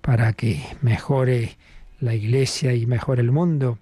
para 0.00 0.32
que 0.32 0.62
mejore 0.80 1.56
la 2.00 2.14
Iglesia 2.14 2.74
y 2.74 2.86
mejore 2.86 3.22
el 3.22 3.30
mundo. 3.30 3.78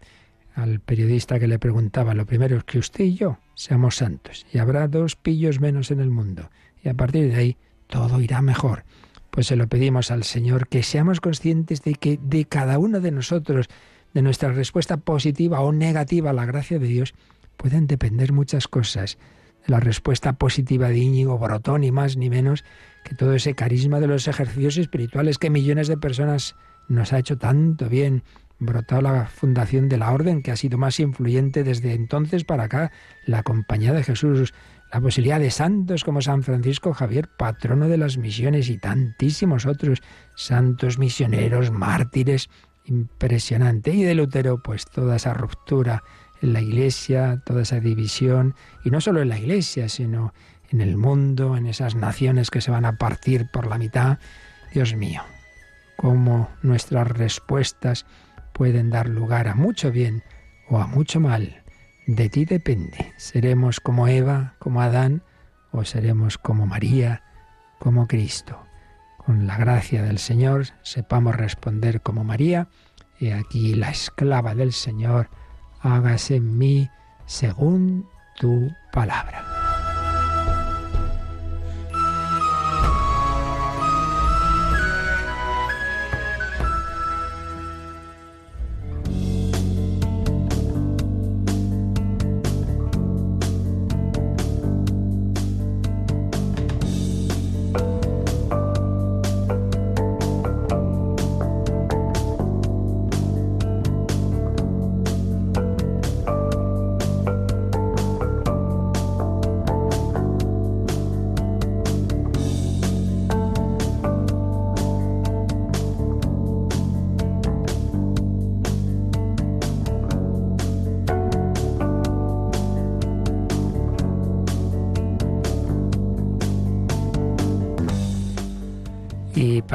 Al 0.55 0.81
periodista 0.81 1.39
que 1.39 1.47
le 1.47 1.59
preguntaba, 1.59 2.13
lo 2.15 2.27
primero 2.27 2.59
es 2.59 2.65
que 2.65 2.79
usted 2.79 3.05
y 3.05 3.15
yo 3.15 3.39
seamos 3.55 3.97
santos 3.97 4.47
y 4.53 4.59
habrá 4.59 4.89
dos 4.89 5.17
pillos 5.17 5.61
menos 5.61 5.91
en 5.91 6.01
el 6.01 6.11
mundo 6.11 6.51
y 6.83 6.89
a 6.89 6.95
partir 6.95 7.31
de 7.31 7.37
ahí 7.37 7.57
todo 7.87 8.21
irá 8.21 8.43
mejor. 8.43 8.85
Pues 9.31 9.47
se 9.47 9.57
lo 9.57 9.69
pedimos 9.69 10.11
al 10.11 10.25
Señor 10.25 10.69
que 10.69 10.83
seamos 10.83 11.21
conscientes 11.21 11.83
de 11.83 11.95
que 11.95 12.19
de 12.21 12.45
cada 12.47 12.79
uno 12.79 13.01
de 13.01 13.13
nosotros 13.13 13.69
de 14.13 14.23
nuestra 14.23 14.53
respuesta 14.53 14.97
positiva 14.97 15.61
o 15.61 15.73
negativa 15.73 16.31
a 16.31 16.35
la 16.35 16.47
gracia 16.47 16.79
de 16.79 16.87
Dios 16.87 17.15
pueden 17.57 17.87
depender 17.87 18.33
muchas 18.33 18.67
cosas. 18.67 19.19
La 19.67 19.79
respuesta 19.79 20.33
positiva 20.33 20.89
de 20.89 20.99
Íñigo 20.99 21.39
brotó 21.39 21.79
ni 21.79 21.93
más 21.93 22.17
ni 22.17 22.29
menos 22.29 22.65
que 23.05 23.15
todo 23.15 23.35
ese 23.35 23.55
carisma 23.55 24.01
de 24.01 24.07
los 24.07 24.29
ejercicios 24.29 24.77
espirituales 24.77 25.39
que 25.39 25.51
millones 25.51 25.89
de 25.89 25.97
personas 25.97 26.57
nos 26.89 27.13
ha 27.13 27.19
hecho 27.19 27.39
tanto 27.39 27.89
bien. 27.89 28.23
Brotó 28.59 29.01
la 29.01 29.27
fundación 29.27 29.89
de 29.89 29.97
la 29.97 30.13
orden 30.13 30.43
que 30.43 30.51
ha 30.51 30.57
sido 30.57 30.77
más 30.77 31.01
influyente 31.01 31.65
desde 31.65 31.95
entonces 31.95 32.45
para 32.45 32.65
acá, 32.65 32.93
la 33.25 33.43
Compañía 33.43 33.95
de 33.95 34.03
Jesús, 34.03 34.53
la 34.93 35.01
posibilidad 35.01 35.41
de 35.41 35.51
santos 35.51 36.05
como 36.05 36.21
San 36.21 36.43
Francisco 36.43 36.93
Javier, 36.93 37.29
patrono 37.39 37.89
de 37.89 37.97
las 37.97 38.19
misiones 38.19 38.69
y 38.69 38.79
tantísimos 38.79 39.65
otros 39.65 40.03
santos 40.35 40.99
misioneros, 40.99 41.71
mártires, 41.71 42.51
impresionante. 42.85 43.95
Y 43.95 44.03
de 44.03 44.15
Lutero, 44.15 44.63
pues 44.63 44.85
toda 44.85 45.17
esa 45.17 45.33
ruptura 45.33 46.03
en 46.43 46.53
la 46.53 46.61
iglesia, 46.61 47.43
toda 47.47 47.63
esa 47.63 47.81
división, 47.81 48.55
y 48.85 48.91
no 48.91 49.01
solo 49.01 49.23
en 49.23 49.29
la 49.29 49.39
iglesia, 49.39 49.89
sino 49.89 50.35
en 50.71 50.81
el 50.81 50.97
mundo, 50.97 51.57
en 51.57 51.67
esas 51.67 51.95
naciones 51.95 52.51
que 52.51 52.61
se 52.61 52.71
van 52.71 52.85
a 52.85 52.97
partir 52.97 53.49
por 53.51 53.67
la 53.67 53.79
mitad. 53.79 54.19
Dios 54.73 54.95
mío, 54.95 55.23
cómo 55.97 56.49
nuestras 56.63 57.09
respuestas 57.09 58.07
pueden 58.53 58.91
dar 58.91 59.09
lugar 59.09 59.49
a 59.49 59.55
mucho 59.55 59.91
bien 59.91 60.23
o 60.69 60.79
a 60.79 60.87
mucho 60.87 61.21
mal. 61.21 61.63
De 62.07 62.29
ti 62.29 62.45
depende. 62.45 63.13
¿Seremos 63.17 63.81
como 63.81 64.09
Eva, 64.09 64.55
como 64.59 64.81
Adán, 64.81 65.23
o 65.73 65.85
seremos 65.85 66.39
como 66.39 66.67
María, 66.67 67.23
como 67.79 68.07
Cristo? 68.07 68.65
Con 69.19 69.47
la 69.47 69.57
gracia 69.57 70.03
del 70.03 70.19
Señor 70.19 70.67
sepamos 70.83 71.37
responder 71.37 72.01
como 72.01 72.25
María, 72.25 72.69
y 73.19 73.31
aquí 73.31 73.75
la 73.75 73.91
esclava 73.91 74.55
del 74.55 74.73
Señor, 74.73 75.29
hágase 75.81 76.37
en 76.37 76.57
mí 76.57 76.89
según 77.27 78.09
tu 78.39 78.73
palabra. 78.93 79.50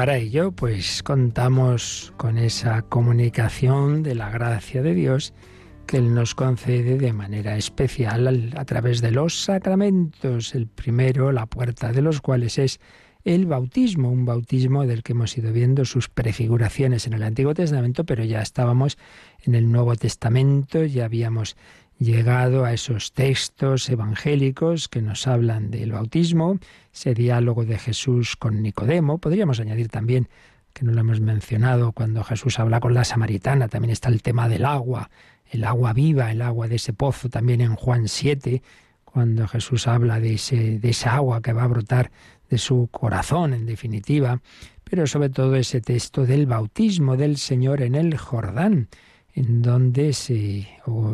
Para 0.06 0.18
ello, 0.18 0.52
pues 0.52 1.02
contamos 1.02 2.14
con 2.16 2.38
esa 2.38 2.82
comunicación 2.82 4.04
de 4.04 4.14
la 4.14 4.30
gracia 4.30 4.80
de 4.80 4.94
Dios 4.94 5.34
que 5.84 5.96
Él 5.96 6.14
nos 6.14 6.36
concede 6.36 6.96
de 6.96 7.12
manera 7.12 7.56
especial 7.56 8.54
a 8.56 8.64
través 8.66 9.00
de 9.00 9.10
los 9.10 9.42
sacramentos. 9.42 10.54
El 10.54 10.68
primero, 10.68 11.32
la 11.32 11.46
puerta 11.46 11.90
de 11.90 12.02
los 12.02 12.20
cuales 12.20 12.56
es 12.58 12.78
el 13.24 13.46
bautismo, 13.46 14.08
un 14.08 14.24
bautismo 14.24 14.86
del 14.86 15.02
que 15.02 15.10
hemos 15.10 15.36
ido 15.36 15.52
viendo 15.52 15.84
sus 15.84 16.08
prefiguraciones 16.08 17.08
en 17.08 17.14
el 17.14 17.24
Antiguo 17.24 17.52
Testamento, 17.52 18.04
pero 18.04 18.22
ya 18.22 18.42
estábamos 18.42 18.98
en 19.42 19.56
el 19.56 19.72
Nuevo 19.72 19.96
Testamento, 19.96 20.84
ya 20.84 21.06
habíamos 21.06 21.56
llegado 21.98 22.64
a 22.64 22.72
esos 22.72 23.12
textos 23.12 23.88
evangélicos 23.88 24.88
que 24.88 25.02
nos 25.02 25.26
hablan 25.26 25.70
del 25.70 25.92
bautismo, 25.92 26.58
ese 26.92 27.14
diálogo 27.14 27.64
de 27.64 27.78
Jesús 27.78 28.36
con 28.36 28.62
Nicodemo. 28.62 29.18
Podríamos 29.18 29.60
añadir 29.60 29.88
también, 29.88 30.28
que 30.72 30.84
no 30.84 30.92
lo 30.92 31.00
hemos 31.00 31.20
mencionado, 31.20 31.92
cuando 31.92 32.22
Jesús 32.22 32.58
habla 32.58 32.80
con 32.80 32.92
la 32.92 33.04
samaritana, 33.04 33.68
también 33.68 33.92
está 33.92 34.10
el 34.10 34.22
tema 34.22 34.48
del 34.48 34.66
agua, 34.66 35.10
el 35.50 35.64
agua 35.64 35.92
viva, 35.92 36.30
el 36.30 36.42
agua 36.42 36.68
de 36.68 36.76
ese 36.76 36.92
pozo, 36.92 37.30
también 37.30 37.60
en 37.62 37.76
Juan 37.76 38.08
7, 38.08 38.62
cuando 39.04 39.48
Jesús 39.48 39.88
habla 39.88 40.20
de, 40.20 40.34
ese, 40.34 40.78
de 40.78 40.90
esa 40.90 41.14
agua 41.14 41.40
que 41.40 41.54
va 41.54 41.64
a 41.64 41.68
brotar 41.68 42.10
de 42.50 42.58
su 42.58 42.88
corazón, 42.90 43.54
en 43.54 43.64
definitiva, 43.64 44.42
pero 44.84 45.06
sobre 45.06 45.30
todo 45.30 45.56
ese 45.56 45.80
texto 45.80 46.26
del 46.26 46.46
bautismo 46.46 47.16
del 47.16 47.38
Señor 47.38 47.80
en 47.80 47.94
el 47.94 48.18
Jordán 48.18 48.88
en 49.36 49.60
donde 49.60 50.14
se 50.14 50.66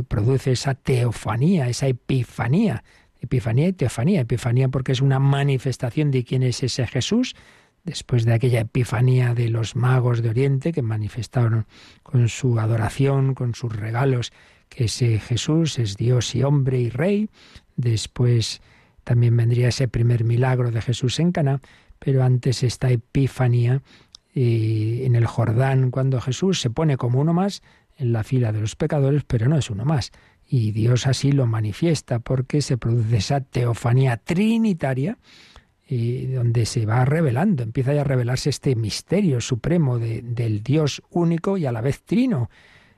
produce 0.06 0.52
esa 0.52 0.74
teofanía, 0.74 1.68
esa 1.68 1.88
epifanía. 1.88 2.84
Epifanía 3.20 3.66
y 3.66 3.72
teofanía. 3.72 4.20
Epifanía 4.20 4.68
porque 4.68 4.92
es 4.92 5.00
una 5.00 5.18
manifestación 5.18 6.12
de 6.12 6.22
quién 6.22 6.44
es 6.44 6.62
ese 6.62 6.86
Jesús, 6.86 7.34
después 7.82 8.24
de 8.24 8.32
aquella 8.32 8.60
epifanía 8.60 9.34
de 9.34 9.48
los 9.48 9.74
magos 9.74 10.22
de 10.22 10.30
Oriente 10.30 10.72
que 10.72 10.82
manifestaron 10.82 11.66
con 12.04 12.28
su 12.28 12.60
adoración, 12.60 13.34
con 13.34 13.56
sus 13.56 13.74
regalos, 13.74 14.32
que 14.68 14.84
ese 14.84 15.18
Jesús 15.18 15.80
es 15.80 15.96
Dios 15.96 16.36
y 16.36 16.44
hombre 16.44 16.78
y 16.78 16.90
rey. 16.90 17.28
Después 17.74 18.62
también 19.02 19.36
vendría 19.36 19.68
ese 19.68 19.88
primer 19.88 20.22
milagro 20.22 20.70
de 20.70 20.80
Jesús 20.80 21.18
en 21.18 21.32
Cana, 21.32 21.60
pero 21.98 22.22
antes 22.22 22.62
esta 22.62 22.88
epifanía 22.88 23.82
eh, 24.32 25.02
en 25.04 25.16
el 25.16 25.26
Jordán, 25.26 25.90
cuando 25.90 26.20
Jesús 26.20 26.60
se 26.60 26.70
pone 26.70 26.96
como 26.96 27.20
uno 27.20 27.34
más, 27.34 27.62
en 28.02 28.12
la 28.12 28.24
fila 28.24 28.52
de 28.52 28.60
los 28.60 28.76
pecadores, 28.76 29.24
pero 29.24 29.48
no 29.48 29.56
es 29.56 29.70
uno 29.70 29.84
más. 29.84 30.12
Y 30.46 30.72
Dios 30.72 31.06
así 31.06 31.32
lo 31.32 31.46
manifiesta 31.46 32.18
porque 32.18 32.60
se 32.60 32.76
produce 32.76 33.16
esa 33.16 33.40
teofanía 33.40 34.18
trinitaria 34.18 35.18
y 35.88 36.26
donde 36.26 36.66
se 36.66 36.86
va 36.86 37.04
revelando, 37.04 37.62
empieza 37.62 37.94
ya 37.94 38.00
a 38.00 38.04
revelarse 38.04 38.50
este 38.50 38.74
misterio 38.76 39.40
supremo 39.40 39.98
del 39.98 40.62
Dios 40.62 41.02
único 41.10 41.58
y 41.58 41.66
a 41.66 41.72
la 41.72 41.80
vez 41.80 42.02
trino, 42.02 42.50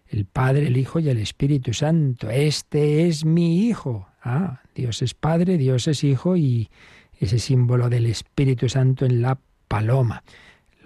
el 0.07 0.27
Padre, 0.27 0.69
el 0.69 0.77
Hijo 0.77 1.01
y 1.01 1.09
el 1.09 1.19
Espíritu 1.19 1.73
Santo. 1.73 2.31
Este 2.31 3.09
es 3.09 3.25
mi 3.25 3.67
Hijo. 3.67 4.07
Ah, 4.23 4.61
Dios 4.75 5.03
es 5.03 5.15
Padre, 5.15 5.59
Dios 5.59 5.89
es 5.89 6.05
Hijo 6.05 6.37
y 6.37 6.71
ese 7.19 7.39
símbolo 7.39 7.89
del 7.89 8.07
Espíritu 8.07 8.69
Santo 8.69 9.07
en 9.07 9.23
la 9.23 9.39
paloma. 9.67 10.23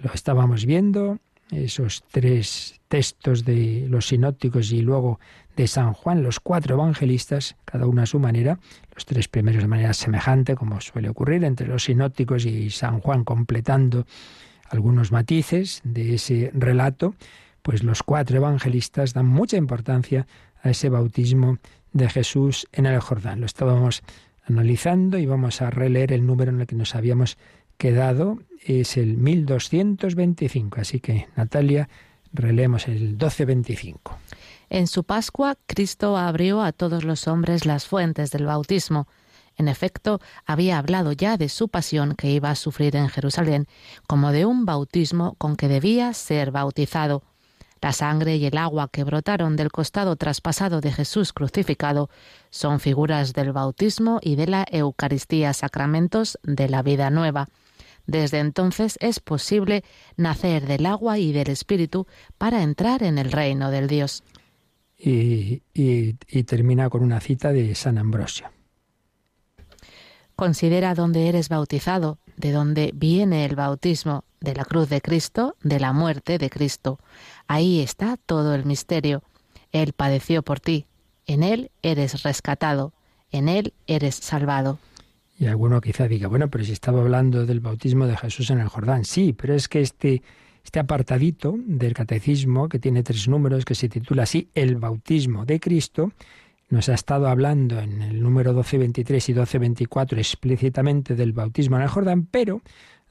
Lo 0.01 0.11
estábamos 0.13 0.65
viendo 0.65 1.19
esos 1.51 2.03
tres 2.11 2.79
textos 2.87 3.45
de 3.45 3.85
los 3.89 4.07
sinópticos 4.07 4.71
y 4.71 4.81
luego 4.81 5.19
de 5.55 5.67
San 5.67 5.93
Juan, 5.93 6.23
los 6.23 6.39
cuatro 6.39 6.75
evangelistas, 6.75 7.55
cada 7.65 7.85
uno 7.85 8.01
a 8.01 8.05
su 8.05 8.19
manera, 8.19 8.59
los 8.93 9.05
tres 9.05 9.27
primeros 9.27 9.61
de 9.61 9.67
manera 9.67 9.93
semejante, 9.93 10.55
como 10.55 10.79
suele 10.79 11.09
ocurrir 11.09 11.43
entre 11.43 11.67
los 11.67 11.83
sinópticos 11.83 12.45
y 12.45 12.69
San 12.69 12.99
Juan 13.01 13.23
completando 13.23 14.05
algunos 14.69 15.11
matices 15.11 15.81
de 15.83 16.15
ese 16.15 16.51
relato, 16.53 17.15
pues 17.61 17.83
los 17.83 18.03
cuatro 18.03 18.37
evangelistas 18.37 19.13
dan 19.13 19.27
mucha 19.27 19.57
importancia 19.57 20.27
a 20.61 20.69
ese 20.69 20.89
bautismo 20.89 21.57
de 21.91 22.09
Jesús 22.09 22.67
en 22.71 22.85
el 22.85 22.99
Jordán. 22.99 23.39
Lo 23.39 23.45
estábamos 23.45 24.03
analizando 24.45 25.17
y 25.17 25.25
vamos 25.25 25.61
a 25.61 25.69
releer 25.69 26.13
el 26.13 26.25
número 26.25 26.51
en 26.51 26.61
el 26.61 26.67
que 26.67 26.75
nos 26.75 26.95
habíamos 26.95 27.37
quedado 27.77 28.39
es 28.65 28.97
el 28.97 29.17
1225. 29.17 30.81
Así 30.81 30.99
que, 30.99 31.27
Natalia, 31.35 31.89
releemos 32.33 32.87
el 32.87 32.99
1225. 33.09 34.17
En 34.69 34.87
su 34.87 35.03
Pascua, 35.03 35.57
Cristo 35.65 36.17
abrió 36.17 36.61
a 36.61 36.71
todos 36.71 37.03
los 37.03 37.27
hombres 37.27 37.65
las 37.65 37.85
fuentes 37.85 38.31
del 38.31 38.45
bautismo. 38.45 39.07
En 39.57 39.67
efecto, 39.67 40.21
había 40.45 40.77
hablado 40.77 41.11
ya 41.11 41.37
de 41.37 41.49
su 41.49 41.69
pasión 41.69 42.15
que 42.15 42.29
iba 42.29 42.49
a 42.49 42.55
sufrir 42.55 42.95
en 42.95 43.09
Jerusalén, 43.09 43.67
como 44.07 44.31
de 44.31 44.45
un 44.45 44.65
bautismo 44.65 45.35
con 45.37 45.55
que 45.55 45.67
debía 45.67 46.13
ser 46.13 46.51
bautizado. 46.51 47.23
La 47.81 47.93
sangre 47.93 48.35
y 48.35 48.45
el 48.45 48.57
agua 48.57 48.89
que 48.91 49.03
brotaron 49.03 49.55
del 49.55 49.71
costado 49.71 50.15
traspasado 50.17 50.81
de 50.81 50.91
Jesús 50.91 51.31
crucificado 51.33 52.09
son 52.49 52.79
figuras 52.79 53.33
del 53.33 53.53
bautismo 53.53 54.19
y 54.21 54.35
de 54.35 54.47
la 54.47 54.65
Eucaristía, 54.69 55.53
sacramentos 55.53 56.37
de 56.43 56.67
la 56.67 56.81
vida 56.81 57.09
nueva. 57.09 57.47
Desde 58.09 58.39
entonces 58.39 58.97
es 59.01 59.19
posible 59.19 59.83
nacer 60.17 60.65
del 60.65 60.87
agua 60.87 61.19
y 61.19 61.31
del 61.31 61.47
Espíritu 61.51 62.07
para 62.39 62.63
entrar 62.63 63.03
en 63.03 63.19
el 63.19 63.31
reino 63.31 63.69
del 63.69 63.87
Dios. 63.87 64.23
Y, 64.97 65.61
termina 66.47 66.89
con 66.89 67.03
una 67.03 67.19
cita 67.19 67.53
de 67.53 67.75
San 67.75 67.99
Ambrosio. 67.99 68.49
Considera 70.35 70.95
dónde 70.95 71.29
eres 71.29 71.49
bautizado, 71.49 72.17
de 72.35 72.51
dónde 72.51 72.89
viene 72.95 73.45
el 73.45 73.55
bautismo, 73.55 74.23
de 74.41 74.55
la 74.55 74.65
cruz 74.65 74.89
de 74.89 75.01
Cristo, 75.01 75.55
de 75.61 75.79
la 75.79 75.93
muerte 75.93 76.39
de 76.39 76.49
Cristo. 76.49 76.97
Ahí 77.47 77.79
está 77.79 78.17
todo 78.17 78.55
el 78.55 78.65
misterio. 78.65 79.21
Él 79.71 79.93
padeció 79.93 80.41
por 80.41 80.59
ti, 80.59 80.87
en 81.27 81.43
Él 81.43 81.69
eres 81.83 82.23
rescatado, 82.23 82.91
en 83.29 83.49
Él 83.49 83.75
eres 83.85 84.15
salvado. 84.15 84.79
Y 85.39 85.47
alguno 85.47 85.79
quizá 85.79 86.09
diga, 86.09 86.27
bueno, 86.27 86.49
pero 86.49 86.65
si 86.65 86.73
estaba 86.73 86.99
hablando 86.99 87.45
del 87.45 87.61
bautismo 87.61 88.05
de 88.07 88.17
Jesús 88.17 88.49
en 88.49 88.59
el 88.59 88.67
Jordán. 88.67 89.05
Sí, 89.05 89.31
pero 89.31 89.53
es 89.53 89.69
que 89.69 89.79
este, 89.79 90.21
este 90.65 90.79
apartadito 90.81 91.55
del 91.57 91.93
catecismo, 91.93 92.67
que 92.67 92.77
tiene 92.77 93.03
tres 93.03 93.29
números, 93.29 93.63
que 93.63 93.73
se 93.73 93.87
titula 93.87 94.23
así 94.23 94.49
El 94.53 94.75
bautismo 94.75 95.45
de 95.45 95.61
Cristo, 95.61 96.11
nos 96.67 96.89
ha 96.89 96.93
estado 96.93 97.29
hablando 97.29 97.79
en 97.79 98.01
el 98.01 98.21
número 98.21 98.51
1223 98.51 99.29
y 99.29 99.31
1224 99.31 100.17
explícitamente 100.19 101.15
del 101.15 101.31
bautismo 101.31 101.77
en 101.77 101.83
el 101.83 101.87
Jordán, 101.89 102.27
pero 102.29 102.61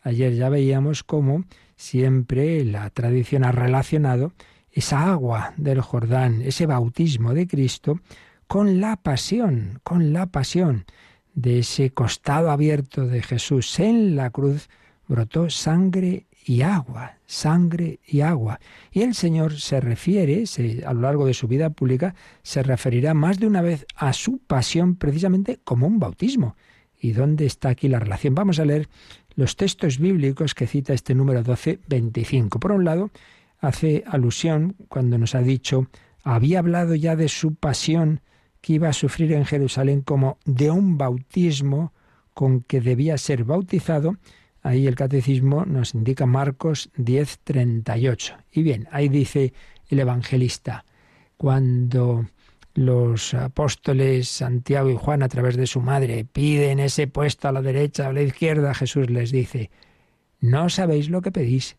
ayer 0.02 0.34
ya 0.34 0.50
veíamos 0.50 1.04
cómo 1.04 1.44
siempre 1.76 2.62
la 2.62 2.90
tradición 2.90 3.42
ha 3.42 3.52
relacionado 3.52 4.34
esa 4.70 5.10
agua 5.10 5.54
del 5.56 5.80
Jordán, 5.80 6.42
ese 6.42 6.66
bautismo 6.66 7.32
de 7.32 7.46
Cristo, 7.46 8.00
con 8.46 8.82
la 8.82 8.96
pasión, 8.96 9.80
con 9.82 10.12
la 10.12 10.26
pasión 10.26 10.84
de 11.38 11.60
ese 11.60 11.90
costado 11.90 12.50
abierto 12.50 13.06
de 13.06 13.22
Jesús 13.22 13.78
en 13.78 14.16
la 14.16 14.30
cruz, 14.30 14.68
brotó 15.06 15.48
sangre 15.50 16.26
y 16.44 16.62
agua, 16.62 17.18
sangre 17.26 18.00
y 18.04 18.22
agua. 18.22 18.58
Y 18.90 19.02
el 19.02 19.14
Señor 19.14 19.60
se 19.60 19.80
refiere, 19.80 20.42
a 20.84 20.92
lo 20.92 21.02
largo 21.02 21.26
de 21.26 21.34
su 21.34 21.46
vida 21.46 21.70
pública, 21.70 22.16
se 22.42 22.64
referirá 22.64 23.14
más 23.14 23.38
de 23.38 23.46
una 23.46 23.62
vez 23.62 23.86
a 23.94 24.12
su 24.14 24.38
pasión 24.38 24.96
precisamente 24.96 25.60
como 25.62 25.86
un 25.86 26.00
bautismo. 26.00 26.56
¿Y 27.00 27.12
dónde 27.12 27.46
está 27.46 27.68
aquí 27.68 27.86
la 27.86 28.00
relación? 28.00 28.34
Vamos 28.34 28.58
a 28.58 28.64
leer 28.64 28.88
los 29.36 29.54
textos 29.54 30.00
bíblicos 30.00 30.54
que 30.54 30.66
cita 30.66 30.92
este 30.92 31.14
número 31.14 31.44
12, 31.44 31.78
25. 31.86 32.58
Por 32.58 32.72
un 32.72 32.84
lado, 32.84 33.12
hace 33.60 34.02
alusión 34.08 34.74
cuando 34.88 35.18
nos 35.18 35.36
ha 35.36 35.42
dicho, 35.42 35.86
había 36.24 36.58
hablado 36.58 36.96
ya 36.96 37.14
de 37.14 37.28
su 37.28 37.54
pasión 37.54 38.22
que 38.68 38.74
iba 38.74 38.90
a 38.90 38.92
sufrir 38.92 39.32
en 39.32 39.46
Jerusalén 39.46 40.02
como 40.02 40.36
de 40.44 40.70
un 40.70 40.98
bautismo 40.98 41.94
con 42.34 42.60
que 42.60 42.82
debía 42.82 43.16
ser 43.16 43.44
bautizado, 43.44 44.18
Ahí 44.60 44.86
el 44.86 44.96
catecismo 44.96 45.64
nos 45.64 45.94
indica 45.94 46.26
Marcos 46.26 46.90
10:38. 46.98 48.36
Y 48.52 48.62
bien, 48.62 48.86
ahí 48.90 49.08
dice 49.08 49.54
el 49.88 50.00
evangelista, 50.00 50.84
cuando 51.38 52.26
los 52.74 53.32
apóstoles 53.32 54.28
Santiago 54.28 54.90
y 54.90 54.96
Juan 54.96 55.22
a 55.22 55.28
través 55.28 55.56
de 55.56 55.66
su 55.66 55.80
madre 55.80 56.26
piden 56.26 56.80
ese 56.80 57.06
puesto 57.06 57.48
a 57.48 57.52
la 57.52 57.62
derecha 57.62 58.08
o 58.08 58.10
a 58.10 58.12
la 58.12 58.20
izquierda, 58.20 58.74
Jesús 58.74 59.08
les 59.08 59.30
dice, 59.32 59.70
no 60.40 60.68
sabéis 60.68 61.08
lo 61.08 61.22
que 61.22 61.32
pedís. 61.32 61.78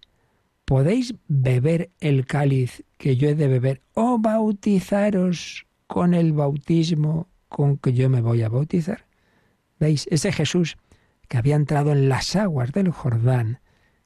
¿Podéis 0.65 1.13
beber 1.27 1.91
el 1.99 2.25
cáliz 2.25 2.83
que 2.97 3.17
yo 3.17 3.29
he 3.29 3.35
de 3.35 3.49
beber 3.49 3.83
o 3.93 4.17
bautizaros 4.17 5.68
con 5.89 6.13
el 6.13 6.33
bautismo 6.33 7.27
con 7.47 7.77
que 7.79 7.93
yo 7.93 8.11
me 8.11 8.21
voy 8.21 8.43
a 8.43 8.49
bautizar? 8.49 9.07
¿Veis? 9.79 10.07
Ese 10.11 10.31
Jesús 10.31 10.77
que 11.27 11.39
había 11.39 11.55
entrado 11.55 11.91
en 11.91 12.09
las 12.09 12.35
aguas 12.35 12.71
del 12.71 12.91
Jordán, 12.91 13.59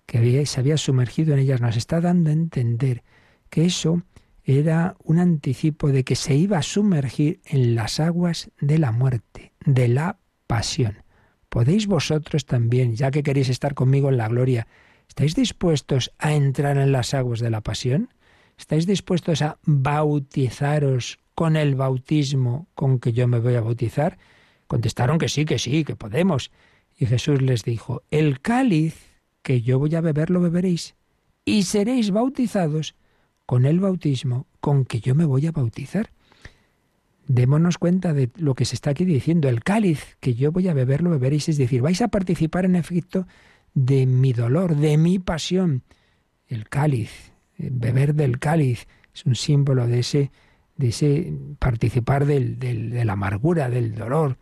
que 0.05 0.45
se 0.45 0.59
había 0.61 0.77
sumergido 0.77 1.33
en 1.33 1.39
ellas, 1.39 1.59
nos 1.59 1.75
está 1.75 1.99
dando 1.99 2.29
a 2.29 2.33
entender 2.33 3.03
que 3.49 3.65
eso 3.65 4.01
era 4.45 4.95
un 5.03 5.19
anticipo 5.19 5.89
de 5.89 6.05
que 6.05 6.15
se 6.15 6.35
iba 6.35 6.57
a 6.57 6.63
sumergir 6.63 7.41
en 7.43 7.75
las 7.75 7.99
aguas 7.99 8.49
de 8.61 8.79
la 8.79 8.93
muerte, 8.93 9.51
de 9.65 9.89
la 9.89 10.19
pasión. 10.47 11.03
¿Podéis 11.49 11.87
vosotros 11.87 12.45
también, 12.45 12.95
ya 12.95 13.11
que 13.11 13.23
queréis 13.23 13.49
estar 13.49 13.73
conmigo 13.73 14.07
en 14.09 14.17
la 14.17 14.29
gloria, 14.29 14.67
estáis 15.09 15.35
dispuestos 15.35 16.13
a 16.17 16.33
entrar 16.33 16.77
en 16.77 16.93
las 16.93 17.13
aguas 17.13 17.41
de 17.41 17.49
la 17.49 17.59
pasión? 17.59 18.13
¿Estáis 18.57 18.87
dispuestos 18.87 19.41
a 19.41 19.57
bautizaros 19.65 21.19
con 21.35 21.55
el 21.55 21.75
bautismo 21.75 22.67
con 22.75 22.99
que 22.99 23.13
yo 23.13 23.27
me 23.27 23.39
voy 23.39 23.55
a 23.55 23.61
bautizar? 23.61 24.17
Contestaron 24.67 25.17
que 25.17 25.29
sí, 25.29 25.45
que 25.45 25.59
sí, 25.59 25.83
que 25.83 25.95
podemos. 25.95 26.51
Y 26.97 27.05
Jesús 27.05 27.41
les 27.41 27.63
dijo, 27.63 28.03
el 28.11 28.39
cáliz 28.41 28.95
que 29.41 29.61
yo 29.61 29.79
voy 29.79 29.93
a 29.95 30.01
beber 30.01 30.29
lo 30.29 30.39
beberéis, 30.39 30.95
y 31.45 31.63
seréis 31.63 32.11
bautizados 32.11 32.95
con 33.45 33.65
el 33.65 33.79
bautismo 33.79 34.47
con 34.59 34.85
que 34.85 35.01
yo 35.01 35.15
me 35.15 35.25
voy 35.25 35.45
a 35.47 35.51
bautizar. 35.51 36.11
Démonos 37.27 37.77
cuenta 37.77 38.13
de 38.13 38.29
lo 38.35 38.55
que 38.55 38.65
se 38.65 38.75
está 38.75 38.91
aquí 38.91 39.05
diciendo. 39.05 39.49
El 39.49 39.63
cáliz 39.63 40.17
que 40.19 40.33
yo 40.33 40.51
voy 40.51 40.67
a 40.67 40.73
beber 40.73 41.01
lo 41.01 41.09
beberéis, 41.09 41.49
es 41.49 41.57
decir, 41.57 41.81
vais 41.81 42.01
a 42.01 42.09
participar 42.09 42.65
en 42.65 42.75
efecto 42.75 43.27
de 43.73 44.05
mi 44.05 44.33
dolor, 44.33 44.75
de 44.75 44.97
mi 44.97 45.19
pasión. 45.19 45.83
El 46.47 46.69
cáliz, 46.69 47.31
beber 47.57 48.13
del 48.15 48.39
cáliz, 48.39 48.87
es 49.13 49.25
un 49.25 49.35
símbolo 49.35 49.87
de 49.87 49.99
ese, 49.99 50.31
de 50.83 50.89
ese 50.89 51.33
participar 51.59 52.25
del, 52.25 52.59
de 52.59 53.05
la 53.05 53.13
amargura, 53.13 53.69
del 53.69 53.95
dolor, 53.95 54.37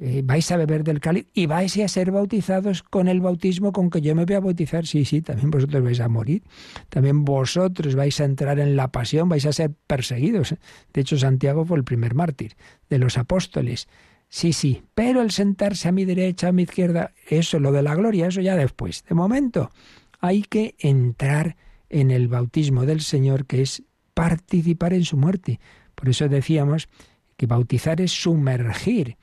eh, 0.00 0.22
vais 0.24 0.48
a 0.52 0.56
beber 0.56 0.84
del 0.84 1.00
cáliz 1.00 1.26
y 1.34 1.46
vais 1.46 1.76
a 1.78 1.88
ser 1.88 2.12
bautizados 2.12 2.84
con 2.84 3.08
el 3.08 3.20
bautismo 3.20 3.72
con 3.72 3.90
que 3.90 4.00
yo 4.00 4.14
me 4.14 4.24
voy 4.24 4.36
a 4.36 4.40
bautizar. 4.40 4.86
Sí, 4.86 5.04
sí, 5.04 5.20
también 5.20 5.50
vosotros 5.50 5.82
vais 5.82 5.98
a 5.98 6.08
morir, 6.08 6.44
también 6.90 7.24
vosotros 7.24 7.96
vais 7.96 8.20
a 8.20 8.24
entrar 8.24 8.60
en 8.60 8.76
la 8.76 8.92
pasión, 8.92 9.28
vais 9.28 9.46
a 9.46 9.52
ser 9.52 9.72
perseguidos. 9.88 10.54
De 10.92 11.00
hecho, 11.00 11.18
Santiago 11.18 11.64
fue 11.64 11.76
el 11.76 11.82
primer 11.82 12.14
mártir 12.14 12.54
de 12.88 12.98
los 12.98 13.18
apóstoles. 13.18 13.88
Sí, 14.28 14.52
sí, 14.52 14.84
pero 14.94 15.22
el 15.22 15.32
sentarse 15.32 15.88
a 15.88 15.92
mi 15.92 16.04
derecha, 16.04 16.48
a 16.48 16.52
mi 16.52 16.62
izquierda, 16.62 17.10
eso, 17.28 17.58
lo 17.58 17.72
de 17.72 17.82
la 17.82 17.96
gloria, 17.96 18.28
eso 18.28 18.40
ya 18.40 18.54
después. 18.54 19.04
De 19.08 19.16
momento, 19.16 19.72
hay 20.20 20.42
que 20.42 20.76
entrar 20.78 21.56
en 21.88 22.12
el 22.12 22.28
bautismo 22.28 22.86
del 22.86 23.00
Señor, 23.00 23.46
que 23.46 23.62
es 23.62 23.82
participar 24.18 24.94
en 24.94 25.04
su 25.04 25.16
muerte. 25.16 25.60
Por 25.94 26.08
eso 26.08 26.28
decíamos 26.28 26.88
que 27.36 27.46
bautizar 27.46 28.00
es 28.00 28.10
sumergir 28.10 29.16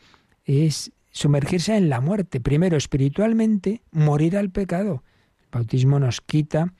es 0.45 0.93
sumergirse 1.11 1.75
en 1.75 1.89
la 1.89 1.99
muerte. 1.99 2.39
Primero, 2.39 2.77
espiritualmente, 2.77 3.81
morir 3.91 4.37
al 4.37 4.51
pecado. 4.51 5.03
El 5.41 5.47
bautismo 5.51 5.99
nos 5.99 6.21
quita, 6.21 6.71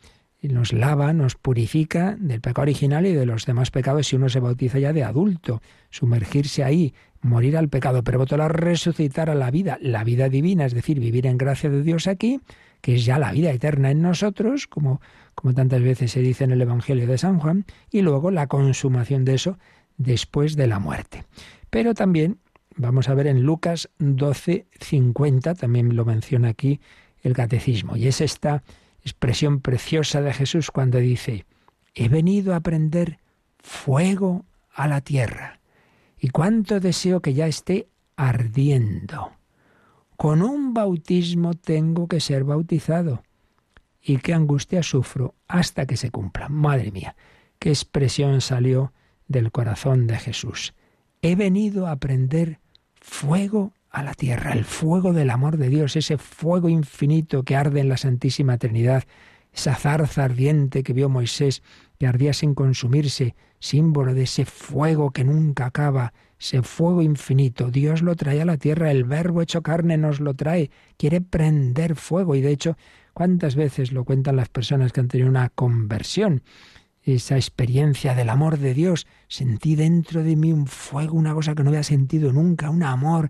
nos 0.41 0.71
lava, 0.71 1.11
nos 1.11 1.35
purifica 1.35 2.15
del 2.17 2.39
pecado 2.39 2.61
original 2.61 3.05
y 3.05 3.11
de 3.11 3.25
los 3.25 3.45
demás 3.45 3.69
pecados 3.69 4.07
si 4.07 4.15
uno 4.15 4.29
se 4.29 4.39
bautiza 4.39 4.79
ya 4.79 4.93
de 4.93 5.03
adulto. 5.03 5.61
Sumergirse 5.89 6.63
ahí, 6.63 6.93
morir 7.19 7.57
al 7.57 7.67
pecado, 7.67 8.01
pero 8.01 8.23
a 8.29 8.47
resucitar 8.47 9.29
a 9.29 9.35
la 9.35 9.51
vida, 9.51 9.77
la 9.81 10.05
vida 10.05 10.29
divina, 10.29 10.65
es 10.65 10.73
decir, 10.73 11.01
vivir 11.01 11.27
en 11.27 11.37
gracia 11.37 11.69
de 11.69 11.83
Dios 11.83 12.07
aquí, 12.07 12.39
que 12.79 12.95
es 12.95 13.03
ya 13.03 13.19
la 13.19 13.33
vida 13.33 13.51
eterna 13.51 13.91
en 13.91 14.01
nosotros, 14.01 14.67
como, 14.67 15.01
como 15.35 15.53
tantas 15.53 15.81
veces 15.81 16.11
se 16.11 16.21
dice 16.21 16.45
en 16.45 16.51
el 16.51 16.61
Evangelio 16.61 17.05
de 17.05 17.17
San 17.17 17.39
Juan, 17.39 17.65
y 17.91 18.01
luego 18.01 18.31
la 18.31 18.47
consumación 18.47 19.25
de 19.25 19.35
eso 19.35 19.59
después 19.97 20.55
de 20.55 20.67
la 20.67 20.79
muerte. 20.79 21.25
Pero 21.69 21.93
también 21.93 22.39
Vamos 22.77 23.07
a 23.07 23.13
ver 23.13 23.27
en 23.27 23.43
Lucas 23.43 23.89
12, 23.99 24.67
50, 24.81 25.55
también 25.55 25.95
lo 25.95 26.03
menciona 26.03 26.49
aquí 26.49 26.81
el 27.21 27.33
catecismo, 27.33 27.95
y 27.95 28.07
es 28.07 28.19
esta 28.19 28.63
expresión 29.01 29.61
preciosa 29.61 30.21
de 30.21 30.33
Jesús 30.33 30.71
cuando 30.71 30.97
dice, 30.97 31.45
he 31.93 32.09
venido 32.09 32.53
a 32.53 32.59
prender 32.59 33.19
fuego 33.59 34.43
a 34.73 34.89
la 34.89 34.99
tierra, 34.99 35.61
y 36.19 36.29
cuánto 36.29 36.81
deseo 36.81 37.21
que 37.21 37.33
ya 37.33 37.47
esté 37.47 37.87
ardiendo. 38.17 39.31
Con 40.17 40.41
un 40.41 40.73
bautismo 40.73 41.53
tengo 41.53 42.09
que 42.09 42.19
ser 42.19 42.43
bautizado, 42.43 43.23
y 44.07 44.17
qué 44.17 44.33
angustia 44.33 44.83
sufro 44.83 45.33
hasta 45.47 45.87
que 45.87 45.97
se 45.97 46.11
cumpla. 46.11 46.47
Madre 46.47 46.91
mía, 46.91 47.15
qué 47.57 47.69
expresión 47.69 48.39
salió 48.39 48.93
del 49.27 49.51
corazón 49.51 50.05
de 50.05 50.17
Jesús. 50.17 50.75
He 51.23 51.35
venido 51.35 51.87
a 51.87 51.95
prender 51.95 52.59
fuego 52.93 53.73
a 53.89 54.03
la 54.03 54.13
tierra, 54.13 54.51
el 54.51 54.63
fuego 54.63 55.11
del 55.11 55.31
amor 55.31 55.57
de 55.57 55.69
Dios, 55.69 55.95
ese 55.95 56.19
fuego 56.19 56.69
infinito 56.69 57.43
que 57.43 57.55
arde 57.55 57.79
en 57.79 57.89
la 57.89 57.97
Santísima 57.97 58.59
Trinidad, 58.59 59.05
esa 59.51 59.73
zarza 59.73 60.25
ardiente 60.25 60.83
que 60.83 60.93
vio 60.93 61.09
Moisés, 61.09 61.63
que 61.97 62.05
ardía 62.05 62.33
sin 62.33 62.53
consumirse, 62.53 63.35
símbolo 63.57 64.13
de 64.13 64.23
ese 64.23 64.45
fuego 64.45 65.11
que 65.11 65.23
nunca 65.23 65.65
acaba, 65.65 66.13
ese 66.39 66.61
fuego 66.61 67.01
infinito. 67.01 67.71
Dios 67.71 68.03
lo 68.03 68.15
trae 68.15 68.41
a 68.41 68.45
la 68.45 68.57
tierra, 68.57 68.91
el 68.91 69.05
verbo 69.05 69.41
hecho 69.41 69.63
carne 69.63 69.97
nos 69.97 70.19
lo 70.19 70.35
trae, 70.35 70.69
quiere 70.97 71.21
prender 71.21 71.95
fuego 71.95 72.35
y 72.35 72.41
de 72.41 72.51
hecho, 72.51 72.77
¿cuántas 73.15 73.55
veces 73.55 73.91
lo 73.91 74.03
cuentan 74.03 74.35
las 74.35 74.49
personas 74.49 74.91
que 74.91 74.99
han 74.99 75.07
tenido 75.07 75.29
una 75.29 75.49
conversión? 75.49 76.43
esa 77.05 77.35
experiencia 77.35 78.15
del 78.15 78.29
amor 78.29 78.57
de 78.57 78.73
Dios. 78.73 79.05
Sentí 79.27 79.75
dentro 79.75 80.23
de 80.23 80.35
mí 80.35 80.51
un 80.51 80.65
fuego, 80.65 81.15
una 81.15 81.35
cosa 81.35 81.53
que 81.53 81.63
no 81.63 81.69
había 81.69 81.83
sentido 81.83 82.33
nunca, 82.33 82.69
un 82.69 82.83
amor. 82.83 83.29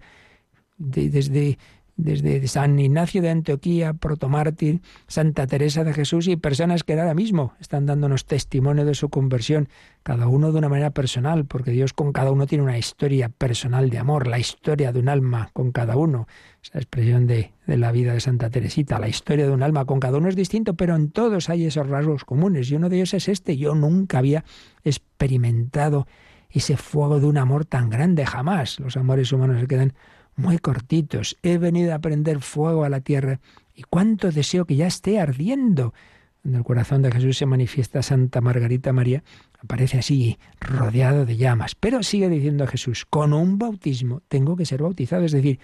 desde 0.77 1.57
desde 1.97 2.45
San 2.47 2.77
Ignacio 2.77 3.21
de 3.21 3.29
Antioquía, 3.29 3.93
protomártir, 3.93 4.81
Santa 5.07 5.47
Teresa 5.47 5.83
de 5.83 5.93
Jesús 5.93 6.27
y 6.27 6.35
personas 6.35 6.83
que 6.83 6.93
ahora 6.93 7.13
mismo 7.13 7.53
están 7.59 7.85
dándonos 7.85 8.25
testimonio 8.25 8.85
de 8.85 8.95
su 8.95 9.09
conversión, 9.09 9.69
cada 10.03 10.27
uno 10.27 10.51
de 10.51 10.57
una 10.57 10.69
manera 10.69 10.89
personal, 10.91 11.45
porque 11.45 11.71
Dios 11.71 11.93
con 11.93 12.11
cada 12.11 12.31
uno 12.31 12.47
tiene 12.47 12.63
una 12.63 12.77
historia 12.77 13.29
personal 13.29 13.89
de 13.89 13.97
amor, 13.97 14.27
la 14.27 14.39
historia 14.39 14.91
de 14.91 14.99
un 14.99 15.07
alma 15.07 15.49
con 15.53 15.71
cada 15.71 15.95
uno, 15.95 16.27
esa 16.61 16.79
expresión 16.79 17.27
de, 17.27 17.53
de 17.65 17.77
la 17.77 17.91
vida 17.91 18.13
de 18.13 18.19
Santa 18.19 18.49
Teresita, 18.49 18.99
la 18.99 19.07
historia 19.07 19.45
de 19.45 19.51
un 19.51 19.63
alma 19.63 19.85
con 19.85 19.99
cada 19.99 20.17
uno 20.17 20.27
es 20.27 20.35
distinto, 20.35 20.73
pero 20.73 20.95
en 20.95 21.11
todos 21.11 21.49
hay 21.49 21.65
esos 21.65 21.87
rasgos 21.87 22.25
comunes 22.25 22.69
y 22.69 22.75
uno 22.75 22.89
de 22.89 22.97
ellos 22.97 23.13
es 23.13 23.29
este, 23.29 23.55
yo 23.55 23.73
nunca 23.73 24.17
había 24.17 24.43
experimentado 24.83 26.07
ese 26.49 26.77
fuego 26.77 27.19
de 27.19 27.27
un 27.27 27.37
amor 27.37 27.65
tan 27.65 27.89
grande, 27.89 28.25
jamás. 28.25 28.79
Los 28.79 28.95
amores 28.95 29.31
humanos 29.33 29.59
se 29.59 29.67
quedan 29.67 29.93
muy 30.35 30.57
cortitos. 30.59 31.37
He 31.43 31.57
venido 31.57 31.93
a 31.93 31.99
prender 31.99 32.41
fuego 32.41 32.83
a 32.83 32.89
la 32.89 33.01
tierra 33.01 33.39
y 33.73 33.83
cuánto 33.83 34.31
deseo 34.31 34.65
que 34.65 34.75
ya 34.75 34.87
esté 34.87 35.19
ardiendo. 35.19 35.93
Cuando 36.41 36.59
el 36.59 36.63
corazón 36.63 37.01
de 37.01 37.11
Jesús 37.11 37.37
se 37.37 37.45
manifiesta 37.45 38.03
Santa 38.03 38.39
Margarita 38.39 38.93
María, 38.93 39.23
aparece 39.59 39.97
así, 39.97 40.37
rodeado 40.59 41.25
de 41.25 41.37
llamas. 41.37 41.73
Pero 41.75 42.03
sigue 42.03 42.29
diciendo 42.29 42.67
Jesús, 42.67 43.05
con 43.05 43.33
un 43.33 43.57
bautismo 43.57 44.21
tengo 44.27 44.55
que 44.55 44.65
ser 44.65 44.83
bautizado. 44.83 45.23
Es 45.23 45.31
decir, 45.31 45.59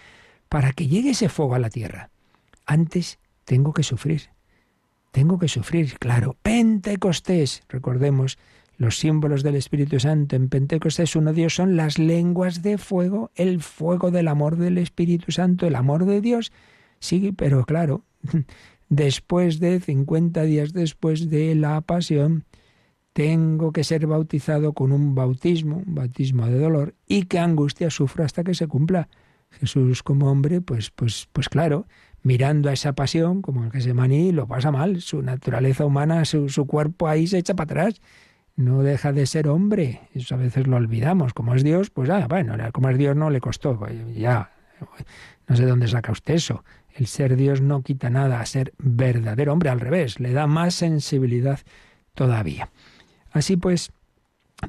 para 0.49 0.73
que 0.73 0.87
llegue 0.87 1.11
ese 1.11 1.29
fuego 1.29 1.55
a 1.55 1.59
la 1.59 1.69
tierra, 1.69 2.09
antes 2.65 3.19
tengo 3.45 3.73
que 3.73 3.83
sufrir. 3.83 4.29
Tengo 5.11 5.37
que 5.37 5.49
sufrir, 5.49 5.99
claro. 5.99 6.37
Pentecostés, 6.41 7.63
recordemos 7.67 8.37
los 8.81 8.97
símbolos 8.97 9.43
del 9.43 9.53
Espíritu 9.53 9.99
Santo. 9.99 10.35
En 10.35 10.49
Pentecostés 10.49 11.15
uno 11.15 11.33
Dios 11.33 11.53
son 11.53 11.75
las 11.75 11.99
lenguas 11.99 12.63
de 12.63 12.79
fuego, 12.79 13.29
el 13.35 13.61
fuego 13.61 14.09
del 14.09 14.27
amor 14.27 14.57
del 14.57 14.79
Espíritu 14.79 15.31
Santo, 15.31 15.67
el 15.67 15.75
amor 15.75 16.05
de 16.05 16.19
Dios. 16.19 16.51
Sí, 16.97 17.31
pero 17.31 17.63
claro, 17.63 18.03
después 18.89 19.59
de 19.59 19.79
50 19.79 20.41
días 20.41 20.73
después 20.73 21.29
de 21.29 21.53
la 21.53 21.79
pasión, 21.81 22.43
tengo 23.13 23.71
que 23.71 23.83
ser 23.83 24.07
bautizado 24.07 24.73
con 24.73 24.91
un 24.91 25.13
bautismo, 25.13 25.83
un 25.85 25.93
bautismo 25.93 26.47
de 26.47 26.57
dolor, 26.57 26.95
y 27.07 27.25
qué 27.25 27.37
angustia 27.37 27.91
sufro 27.91 28.23
hasta 28.23 28.43
que 28.43 28.55
se 28.55 28.65
cumpla. 28.65 29.09
Jesús 29.51 30.01
como 30.01 30.31
hombre, 30.31 30.59
pues, 30.59 30.89
pues, 30.89 31.27
pues 31.31 31.49
claro, 31.49 31.85
mirando 32.23 32.67
a 32.67 32.73
esa 32.73 32.93
pasión, 32.93 33.43
como 33.43 33.63
el 33.63 33.71
que 33.71 33.81
se 33.81 33.93
maní, 33.93 34.31
lo 34.31 34.47
pasa 34.47 34.71
mal. 34.71 35.01
Su 35.01 35.21
naturaleza 35.21 35.85
humana, 35.85 36.25
su, 36.25 36.49
su 36.49 36.65
cuerpo 36.65 37.07
ahí 37.07 37.27
se 37.27 37.37
echa 37.37 37.53
para 37.53 37.83
atrás. 37.83 38.01
No 38.61 38.83
deja 38.83 39.11
de 39.11 39.25
ser 39.25 39.47
hombre. 39.47 40.01
Eso 40.13 40.35
a 40.35 40.37
veces 40.37 40.67
lo 40.67 40.77
olvidamos. 40.77 41.33
Como 41.33 41.55
es 41.55 41.63
Dios, 41.63 41.89
pues 41.89 42.09
ah, 42.09 42.27
bueno, 42.29 42.55
como 42.71 42.89
es 42.89 42.97
Dios 42.97 43.15
no 43.15 43.29
le 43.29 43.41
costó. 43.41 43.79
Ya, 44.15 44.51
no 45.47 45.55
sé 45.55 45.65
dónde 45.65 45.87
saca 45.87 46.11
usted 46.11 46.35
eso. 46.35 46.63
El 46.93 47.07
ser 47.07 47.35
Dios 47.35 47.61
no 47.61 47.81
quita 47.81 48.09
nada 48.09 48.39
a 48.39 48.45
ser 48.45 48.73
verdadero 48.77 49.53
hombre, 49.53 49.69
al 49.69 49.79
revés, 49.79 50.19
le 50.19 50.33
da 50.33 50.47
más 50.47 50.75
sensibilidad 50.75 51.59
todavía. 52.13 52.69
Así 53.31 53.55
pues, 53.55 53.91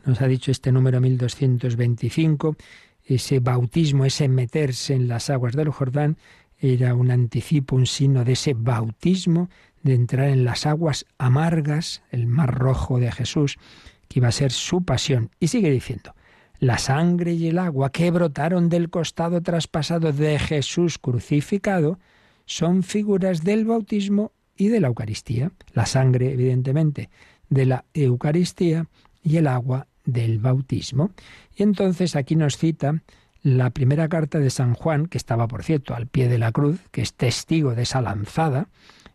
nos 0.04 0.20
ha 0.20 0.28
dicho 0.28 0.50
este 0.50 0.70
número 0.70 1.00
1225, 1.00 2.56
ese 3.04 3.40
bautismo, 3.40 4.04
ese 4.04 4.28
meterse 4.28 4.94
en 4.94 5.08
las 5.08 5.30
aguas 5.30 5.54
del 5.54 5.70
Jordán, 5.70 6.16
era 6.58 6.94
un 6.94 7.10
anticipo, 7.10 7.74
un 7.74 7.86
signo 7.86 8.24
de 8.24 8.32
ese 8.32 8.54
bautismo, 8.54 9.50
de 9.82 9.94
entrar 9.94 10.28
en 10.28 10.44
las 10.44 10.66
aguas 10.66 11.06
amargas, 11.18 12.02
el 12.10 12.26
mar 12.26 12.54
rojo 12.54 12.98
de 12.98 13.10
Jesús, 13.12 13.58
que 14.08 14.20
iba 14.20 14.28
a 14.28 14.32
ser 14.32 14.52
su 14.52 14.84
pasión. 14.84 15.30
Y 15.40 15.48
sigue 15.48 15.70
diciendo, 15.70 16.14
la 16.58 16.78
sangre 16.78 17.32
y 17.32 17.48
el 17.48 17.58
agua 17.58 17.90
que 17.90 18.10
brotaron 18.10 18.68
del 18.68 18.90
costado 18.90 19.40
traspasado 19.40 20.12
de 20.12 20.38
Jesús 20.38 20.98
crucificado 20.98 21.98
son 22.46 22.82
figuras 22.82 23.42
del 23.42 23.64
bautismo 23.64 24.32
y 24.56 24.68
de 24.68 24.80
la 24.80 24.88
Eucaristía. 24.88 25.50
La 25.72 25.86
sangre, 25.86 26.32
evidentemente, 26.32 27.10
de 27.48 27.66
la 27.66 27.84
Eucaristía 27.94 28.86
y 29.24 29.38
el 29.38 29.46
agua 29.46 29.88
del 30.04 30.38
bautismo. 30.38 31.10
Y 31.56 31.62
entonces 31.62 32.16
aquí 32.16 32.36
nos 32.36 32.56
cita 32.56 33.02
la 33.42 33.70
primera 33.70 34.08
carta 34.08 34.38
de 34.38 34.50
San 34.50 34.74
Juan, 34.74 35.06
que 35.06 35.18
estaba, 35.18 35.48
por 35.48 35.64
cierto, 35.64 35.94
al 35.94 36.06
pie 36.06 36.28
de 36.28 36.38
la 36.38 36.52
cruz, 36.52 36.80
que 36.92 37.02
es 37.02 37.14
testigo 37.14 37.74
de 37.74 37.82
esa 37.82 38.00
lanzada 38.00 38.68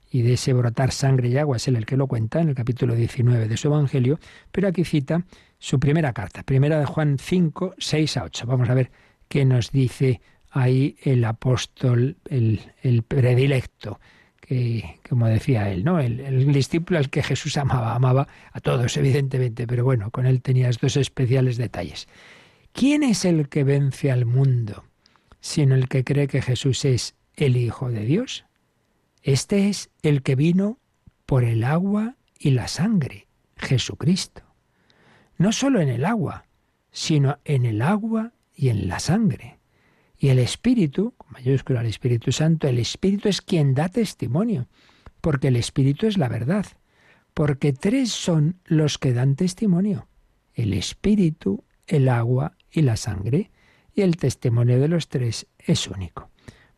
y 0.10 0.22
de 0.22 0.34
ese 0.34 0.54
brotar 0.54 0.92
sangre 0.92 1.30
y 1.30 1.38
agua, 1.38 1.58
es 1.58 1.68
él 1.68 1.76
el 1.76 1.86
que 1.86 1.98
lo 1.98 2.08
cuenta 2.08 2.40
en 2.42 2.50
el 2.50 2.56
capítulo 2.56 2.96
19 2.96 3.48
de 3.48 3.58
su 3.58 3.68
Evangelio, 3.68 4.20
pero 4.52 4.68
aquí 4.68 4.84
cita 4.84 5.26
su 5.60 5.80
primera 5.80 6.14
carta, 6.14 6.44
primera 6.44 6.80
de 6.80 6.86
Juan 6.86 7.18
5, 7.20 7.76
6 7.78 8.18
a 8.18 8.24
8. 8.24 8.46
Vamos 8.48 8.70
a 8.70 8.74
ver 8.74 8.92
qué 9.28 9.46
nos 9.46 9.72
dice 9.72 10.22
ahí 10.50 10.98
el 11.04 11.24
apóstol, 11.26 12.18
el, 12.30 13.04
predilecto, 13.08 14.00
como 15.10 15.28
decía 15.28 15.70
él, 15.72 15.84
¿no? 15.84 16.00
El, 16.00 16.20
el, 16.22 16.54
discípulo 16.54 17.00
al 17.00 17.10
que 17.10 17.22
Jesús 17.22 17.58
amaba, 17.58 17.94
amaba 17.94 18.28
a 18.52 18.60
todos, 18.62 18.96
evidentemente, 18.98 19.68
pero 19.68 19.84
bueno, 19.84 20.10
con 20.12 20.26
él 20.26 20.42
tenía 20.42 20.70
estos 20.70 20.96
especiales 20.96 21.58
detalles. 21.58 22.08
¿Quién 22.72 23.04
es 23.04 23.26
el 23.26 23.50
que 23.50 23.64
vence 23.64 24.12
al 24.12 24.26
mundo, 24.26 24.86
sino 25.42 25.76
el 25.76 25.90
que 25.90 26.04
cree 26.04 26.28
que 26.28 26.42
Jesús 26.42 26.86
es 26.86 27.16
el 27.36 27.58
Hijo 27.58 27.90
de 27.90 28.06
Dios? 28.06 28.46
Este 29.28 29.70
es 29.70 29.90
el 30.02 30.24
que 30.24 30.36
vino 30.36 30.80
por 31.26 31.44
el 31.44 31.64
agua 31.64 32.16
y 32.40 32.52
la 32.52 32.68
sangre, 32.68 33.28
Jesucristo 33.58 34.48
no 35.38 35.52
solo 35.52 35.82
en 35.82 35.90
el 35.90 36.06
agua, 36.06 36.46
sino 36.92 37.40
en 37.46 37.66
el 37.66 37.82
agua 37.82 38.34
y 38.56 38.70
en 38.70 38.88
la 38.88 39.00
sangre. 39.00 39.60
Y 40.18 40.30
el 40.30 40.40
Espíritu, 40.40 41.14
con 41.16 41.32
mayúscula 41.32 41.82
el 41.82 41.88
Espíritu 41.88 42.32
Santo, 42.32 42.68
el 42.68 42.80
Espíritu 42.80 43.30
es 43.30 43.42
quien 43.42 43.76
da 43.76 43.90
testimonio, 43.90 44.68
porque 45.22 45.50
el 45.50 45.56
Espíritu 45.56 46.08
es 46.08 46.18
la 46.18 46.28
verdad, 46.28 46.66
porque 47.34 47.72
tres 47.72 48.12
son 48.12 48.60
los 48.66 48.98
que 48.98 49.14
dan 49.14 49.36
testimonio, 49.36 50.08
el 50.56 50.74
Espíritu, 50.74 51.64
el 51.86 52.10
agua 52.10 52.58
y 52.72 52.82
la 52.82 52.98
sangre, 52.98 53.52
y 53.94 54.02
el 54.02 54.18
testimonio 54.18 54.80
de 54.80 54.88
los 54.88 55.08
tres 55.08 55.48
es 55.60 55.88
único. 55.88 56.32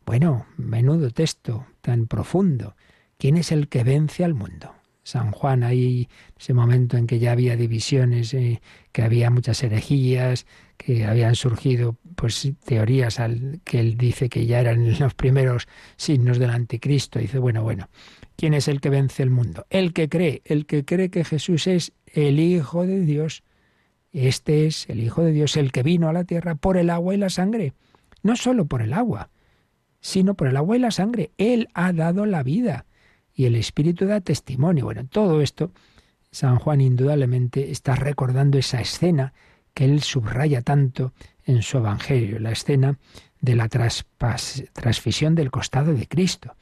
Bueno, 0.04 0.46
menudo 0.56 1.10
texto 1.10 1.66
tan 1.80 2.06
profundo. 2.06 2.74
¿Quién 3.18 3.36
es 3.36 3.52
el 3.52 3.68
que 3.68 3.84
vence 3.84 4.24
al 4.24 4.34
mundo? 4.34 4.74
San 5.02 5.30
Juan, 5.30 5.62
ahí 5.62 6.08
ese 6.38 6.54
momento 6.54 6.96
en 6.96 7.06
que 7.06 7.18
ya 7.18 7.32
había 7.32 7.56
divisiones, 7.56 8.32
eh, 8.34 8.60
que 8.92 9.02
había 9.02 9.30
muchas 9.30 9.62
herejías, 9.62 10.46
que 10.76 11.04
habían 11.04 11.34
surgido 11.34 11.96
pues 12.14 12.52
teorías 12.64 13.18
al 13.18 13.60
que 13.64 13.80
él 13.80 13.96
dice 13.96 14.28
que 14.28 14.46
ya 14.46 14.60
eran 14.60 14.98
los 14.98 15.14
primeros 15.14 15.68
signos 15.96 16.38
del 16.38 16.50
anticristo. 16.50 17.18
Dice, 17.18 17.38
bueno, 17.38 17.62
bueno, 17.62 17.88
¿quién 18.36 18.54
es 18.54 18.68
el 18.68 18.80
que 18.80 18.90
vence 18.90 19.22
el 19.22 19.30
mundo? 19.30 19.66
El 19.70 19.92
que 19.92 20.08
cree, 20.08 20.42
el 20.44 20.66
que 20.66 20.84
cree 20.84 21.10
que 21.10 21.24
Jesús 21.24 21.66
es 21.66 21.92
el 22.06 22.38
Hijo 22.38 22.86
de 22.86 23.00
Dios. 23.00 23.42
Este 24.12 24.66
es 24.66 24.88
el 24.88 25.00
Hijo 25.00 25.22
de 25.22 25.32
Dios, 25.32 25.56
el 25.56 25.72
que 25.72 25.82
vino 25.82 26.08
a 26.08 26.12
la 26.12 26.24
tierra 26.24 26.54
por 26.54 26.76
el 26.76 26.90
agua 26.90 27.14
y 27.14 27.18
la 27.18 27.30
sangre. 27.30 27.74
No 28.22 28.36
solo 28.36 28.66
por 28.66 28.82
el 28.82 28.92
agua, 28.92 29.30
sino 30.00 30.34
por 30.34 30.48
el 30.48 30.56
agua 30.56 30.76
y 30.76 30.80
la 30.80 30.90
sangre. 30.90 31.30
Él 31.38 31.68
ha 31.74 31.92
dado 31.92 32.26
la 32.26 32.42
vida 32.42 32.86
y 33.34 33.44
el 33.44 33.56
Espíritu 33.56 34.06
da 34.06 34.20
testimonio. 34.20 34.84
Bueno, 34.84 35.06
todo 35.06 35.40
esto, 35.40 35.72
San 36.30 36.58
Juan 36.58 36.80
indudablemente 36.80 37.70
está 37.70 37.96
recordando 37.96 38.58
esa 38.58 38.80
escena 38.80 39.32
que 39.74 39.84
él 39.84 40.02
subraya 40.02 40.62
tanto 40.62 41.12
en 41.44 41.62
su 41.62 41.78
Evangelio, 41.78 42.38
la 42.38 42.52
escena 42.52 42.98
de 43.40 43.56
la 43.56 43.68
transfisión 43.68 45.34
del 45.34 45.50
costado 45.50 45.94
de 45.94 46.06
Cristo, 46.06 46.54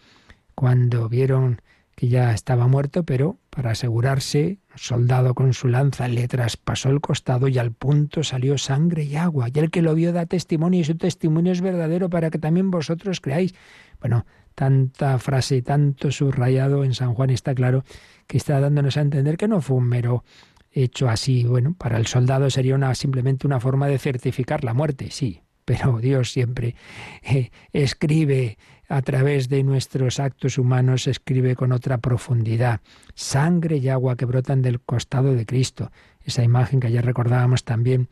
cuando 0.54 1.08
vieron 1.08 1.60
que 1.94 2.08
ya 2.08 2.32
estaba 2.32 2.68
muerto, 2.68 3.02
pero 3.02 3.38
para 3.50 3.72
asegurarse, 3.72 4.58
soldado 4.78 5.34
con 5.34 5.52
su 5.52 5.68
lanza 5.68 6.08
le 6.08 6.26
traspasó 6.28 6.90
el 6.90 7.00
costado 7.00 7.48
y 7.48 7.58
al 7.58 7.72
punto 7.72 8.22
salió 8.24 8.56
sangre 8.58 9.04
y 9.04 9.16
agua. 9.16 9.48
Y 9.52 9.58
el 9.58 9.70
que 9.70 9.82
lo 9.82 9.94
vio 9.94 10.12
da 10.12 10.26
testimonio 10.26 10.80
y 10.80 10.84
su 10.84 10.96
testimonio 10.96 11.52
es 11.52 11.60
verdadero 11.60 12.08
para 12.08 12.30
que 12.30 12.38
también 12.38 12.70
vosotros 12.70 13.20
creáis. 13.20 13.54
Bueno, 14.00 14.24
tanta 14.54 15.18
frase 15.18 15.56
y 15.56 15.62
tanto 15.62 16.10
subrayado 16.10 16.84
en 16.84 16.94
San 16.94 17.14
Juan 17.14 17.30
está 17.30 17.54
claro 17.54 17.84
que 18.26 18.38
está 18.38 18.60
dándonos 18.60 18.96
a 18.96 19.02
entender 19.02 19.36
que 19.36 19.48
no 19.48 19.60
fue 19.60 19.76
un 19.76 19.88
mero 19.88 20.24
hecho 20.72 21.08
así. 21.08 21.44
Bueno, 21.44 21.74
para 21.76 21.98
el 21.98 22.06
soldado 22.06 22.50
sería 22.50 22.74
una, 22.74 22.94
simplemente 22.94 23.46
una 23.46 23.60
forma 23.60 23.86
de 23.88 23.98
certificar 23.98 24.64
la 24.64 24.74
muerte, 24.74 25.10
sí, 25.10 25.42
pero 25.64 25.98
Dios 26.00 26.32
siempre 26.32 26.74
eh, 27.22 27.50
escribe 27.72 28.58
a 28.88 29.02
través 29.02 29.48
de 29.48 29.62
nuestros 29.62 30.18
actos 30.18 30.58
humanos, 30.58 31.06
escribe 31.06 31.54
con 31.54 31.72
otra 31.72 31.98
profundidad. 31.98 32.80
Sangre 33.14 33.76
y 33.76 33.88
agua 33.88 34.16
que 34.16 34.24
brotan 34.24 34.62
del 34.62 34.80
costado 34.80 35.34
de 35.34 35.44
Cristo. 35.44 35.90
Esa 36.24 36.42
imagen 36.42 36.80
que 36.80 36.86
ayer 36.86 37.04
recordábamos 37.04 37.64
también, 37.64 38.08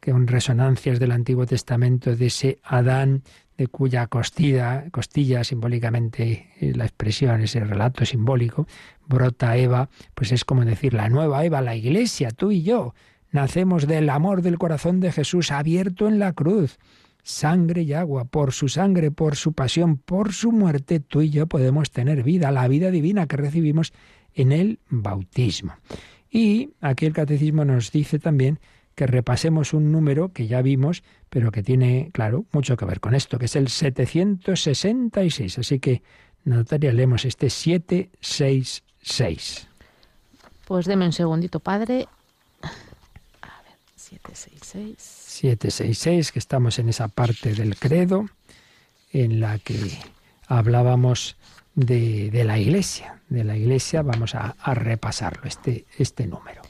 que 0.00 0.12
con 0.12 0.26
resonancias 0.26 0.98
del 0.98 1.12
Antiguo 1.12 1.46
Testamento 1.46 2.14
de 2.14 2.26
ese 2.26 2.58
Adán 2.62 3.22
de 3.56 3.66
cuya 3.66 4.06
costilla, 4.06 4.84
costilla 4.92 5.42
simbólicamente 5.42 6.50
eh, 6.60 6.72
la 6.76 6.84
expresión, 6.84 7.40
ese 7.40 7.60
relato 7.60 8.04
simbólico, 8.04 8.68
brota 9.06 9.56
Eva, 9.56 9.88
pues 10.14 10.30
es 10.30 10.44
como 10.44 10.64
decir 10.64 10.94
la 10.94 11.08
nueva 11.08 11.44
Eva, 11.44 11.60
la 11.60 11.74
iglesia, 11.74 12.30
tú 12.30 12.52
y 12.52 12.62
yo, 12.62 12.94
nacemos 13.32 13.88
del 13.88 14.10
amor 14.10 14.42
del 14.42 14.58
corazón 14.58 15.00
de 15.00 15.10
Jesús 15.10 15.50
abierto 15.50 16.06
en 16.06 16.20
la 16.20 16.32
cruz. 16.34 16.78
Sangre 17.22 17.82
y 17.82 17.92
agua, 17.92 18.24
por 18.24 18.52
su 18.52 18.68
sangre, 18.68 19.10
por 19.10 19.36
su 19.36 19.52
pasión, 19.52 19.98
por 19.98 20.32
su 20.32 20.52
muerte, 20.52 21.00
tú 21.00 21.20
y 21.20 21.30
yo 21.30 21.46
podemos 21.46 21.90
tener 21.90 22.22
vida, 22.22 22.50
la 22.50 22.66
vida 22.68 22.90
divina 22.90 23.26
que 23.26 23.36
recibimos 23.36 23.92
en 24.34 24.52
el 24.52 24.78
bautismo. 24.88 25.74
Y 26.30 26.70
aquí 26.80 27.06
el 27.06 27.12
catecismo 27.12 27.64
nos 27.64 27.92
dice 27.92 28.18
también 28.18 28.58
que 28.94 29.06
repasemos 29.06 29.74
un 29.74 29.92
número 29.92 30.32
que 30.32 30.48
ya 30.48 30.60
vimos, 30.60 31.04
pero 31.30 31.52
que 31.52 31.62
tiene, 31.62 32.10
claro, 32.12 32.46
mucho 32.52 32.76
que 32.76 32.84
ver 32.84 32.98
con 32.98 33.14
esto, 33.14 33.38
que 33.38 33.44
es 33.44 33.54
el 33.56 33.68
766. 33.68 35.58
Así 35.58 35.78
que, 35.78 36.02
notaría, 36.44 36.92
leemos 36.92 37.24
este 37.24 37.48
766. 37.48 39.68
Pues 40.66 40.86
deme 40.86 41.06
un 41.06 41.12
segundito, 41.12 41.60
padre. 41.60 42.08
A 42.62 43.62
ver, 43.62 43.78
766. 43.94 45.17
766, 45.40 46.32
que 46.32 46.38
estamos 46.40 46.78
en 46.78 46.88
esa 46.88 47.06
parte 47.06 47.54
del 47.54 47.76
credo 47.76 48.28
en 49.12 49.40
la 49.40 49.58
que 49.58 49.76
hablábamos 50.48 51.36
de, 51.76 52.42
la 52.44 52.58
Iglesia. 52.58 53.20
De 53.28 53.44
la 53.44 53.56
Iglesia 53.56 54.02
vamos 54.02 54.34
a, 54.34 54.54
repasarlo, 54.74 55.44
este, 55.44 55.86
este 55.96 56.26
número. 56.26 56.62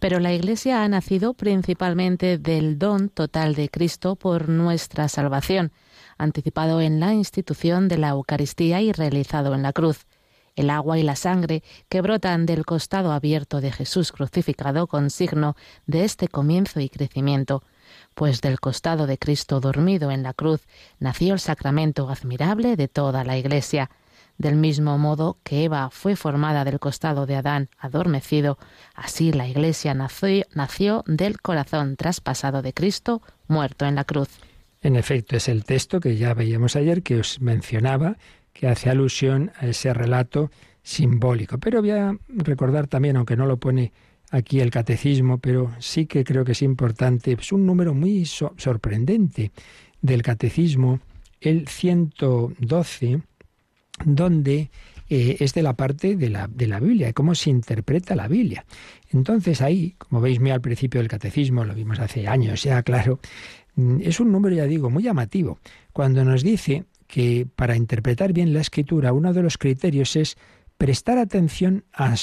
Pero 0.00 0.18
la 0.18 0.32
Iglesia 0.32 0.82
ha 0.82 0.88
nacido 0.88 1.34
principalmente 1.34 2.38
del 2.38 2.78
don 2.78 3.08
total 3.08 3.54
de 3.54 3.68
Cristo 3.68 4.16
por 4.16 4.48
nuestra 4.48 5.08
salvación, 5.08 5.70
anticipado 6.18 6.80
en 6.80 6.98
la 6.98 7.14
institución 7.14 7.86
de 7.86 7.98
la 7.98 8.08
Eucaristía 8.08 8.80
y 8.80 8.90
realizado 8.92 9.54
en 9.54 9.62
la 9.62 9.72
cruz. 9.72 10.06
El 10.56 10.70
agua 10.70 10.98
y 10.98 11.04
la 11.04 11.14
sangre 11.14 11.62
que 11.88 12.00
brotan 12.00 12.44
del 12.44 12.66
costado 12.66 13.12
abierto 13.12 13.60
de 13.60 13.70
Jesús 13.70 14.10
crucificado 14.10 14.88
con 14.88 15.08
signo 15.10 15.54
de 15.86 16.04
este 16.04 16.26
comienzo 16.26 16.80
y 16.80 16.88
crecimiento, 16.88 17.62
pues 18.18 18.40
del 18.40 18.58
costado 18.58 19.06
de 19.06 19.16
Cristo 19.16 19.60
dormido 19.60 20.10
en 20.10 20.24
la 20.24 20.34
cruz 20.34 20.66
nació 20.98 21.34
el 21.34 21.38
sacramento 21.38 22.10
admirable 22.10 22.74
de 22.74 22.88
toda 22.88 23.22
la 23.22 23.38
Iglesia, 23.38 23.90
del 24.38 24.56
mismo 24.56 24.98
modo 24.98 25.38
que 25.44 25.62
Eva 25.62 25.88
fue 25.90 26.16
formada 26.16 26.64
del 26.64 26.80
costado 26.80 27.26
de 27.26 27.36
Adán 27.36 27.68
adormecido, 27.78 28.58
así 28.96 29.32
la 29.32 29.46
Iglesia 29.46 29.94
nació, 29.94 31.04
del 31.06 31.40
corazón 31.40 31.94
traspasado 31.94 32.60
de 32.60 32.72
Cristo, 32.72 33.22
muerto 33.46 33.86
en 33.86 33.94
la 33.94 34.02
cruz. 34.02 34.30
En 34.80 34.96
efecto, 34.96 35.36
es 35.36 35.48
el 35.48 35.62
texto 35.62 36.00
que 36.00 36.16
ya 36.16 36.34
veíamos 36.34 36.74
ayer, 36.74 37.04
que 37.04 37.20
os 37.20 37.40
mencionaba, 37.40 38.16
que 38.52 38.66
hace 38.66 38.90
alusión 38.90 39.52
a 39.60 39.66
ese 39.66 39.94
relato 39.94 40.50
simbólico. 40.82 41.58
Pero 41.58 41.82
voy 41.82 41.92
a 41.92 42.18
recordar 42.30 42.88
también, 42.88 43.16
aunque 43.16 43.36
no 43.36 43.46
lo 43.46 43.58
pone 43.58 43.92
aquí 44.30 44.60
el 44.60 44.70
catecismo, 44.70 45.38
pero 45.38 45.72
sí 45.78 46.06
que 46.06 46.24
creo 46.24 46.44
que 46.44 46.52
es 46.52 46.62
importante, 46.62 47.36
es 47.38 47.52
un 47.52 47.66
número 47.66 47.94
muy 47.94 48.24
sorprendente 48.24 49.52
del 50.00 50.22
catecismo, 50.22 51.00
el 51.40 51.68
112, 51.68 53.22
donde 54.04 54.70
eh, 55.08 55.36
es 55.40 55.54
de 55.54 55.62
la 55.62 55.74
parte 55.74 56.16
de 56.16 56.28
la, 56.28 56.48
de 56.48 56.66
la 56.66 56.80
Biblia, 56.80 57.08
de 57.08 57.14
cómo 57.14 57.34
se 57.34 57.50
interpreta 57.50 58.14
la 58.14 58.28
Biblia. 58.28 58.64
Entonces 59.10 59.62
ahí, 59.62 59.94
como 59.96 60.20
veis 60.20 60.40
muy 60.40 60.50
al 60.50 60.60
principio 60.60 61.00
del 61.00 61.08
catecismo, 61.08 61.64
lo 61.64 61.74
vimos 61.74 61.98
hace 61.98 62.28
años 62.28 62.62
ya, 62.62 62.82
claro, 62.82 63.20
mm, 63.76 64.00
es 64.02 64.20
un 64.20 64.30
número, 64.30 64.54
ya 64.54 64.64
digo, 64.64 64.90
muy 64.90 65.02
llamativo. 65.02 65.58
Cuando 65.92 66.24
nos 66.24 66.42
dice 66.42 66.84
que 67.06 67.46
para 67.56 67.76
interpretar 67.76 68.34
bien 68.34 68.52
la 68.52 68.60
escritura, 68.60 69.12
uno 69.12 69.32
de 69.32 69.42
los 69.42 69.56
criterios 69.56 70.14
es 70.14 70.36
prestar 70.78 71.18
atención 71.18 71.84
a, 71.92 72.16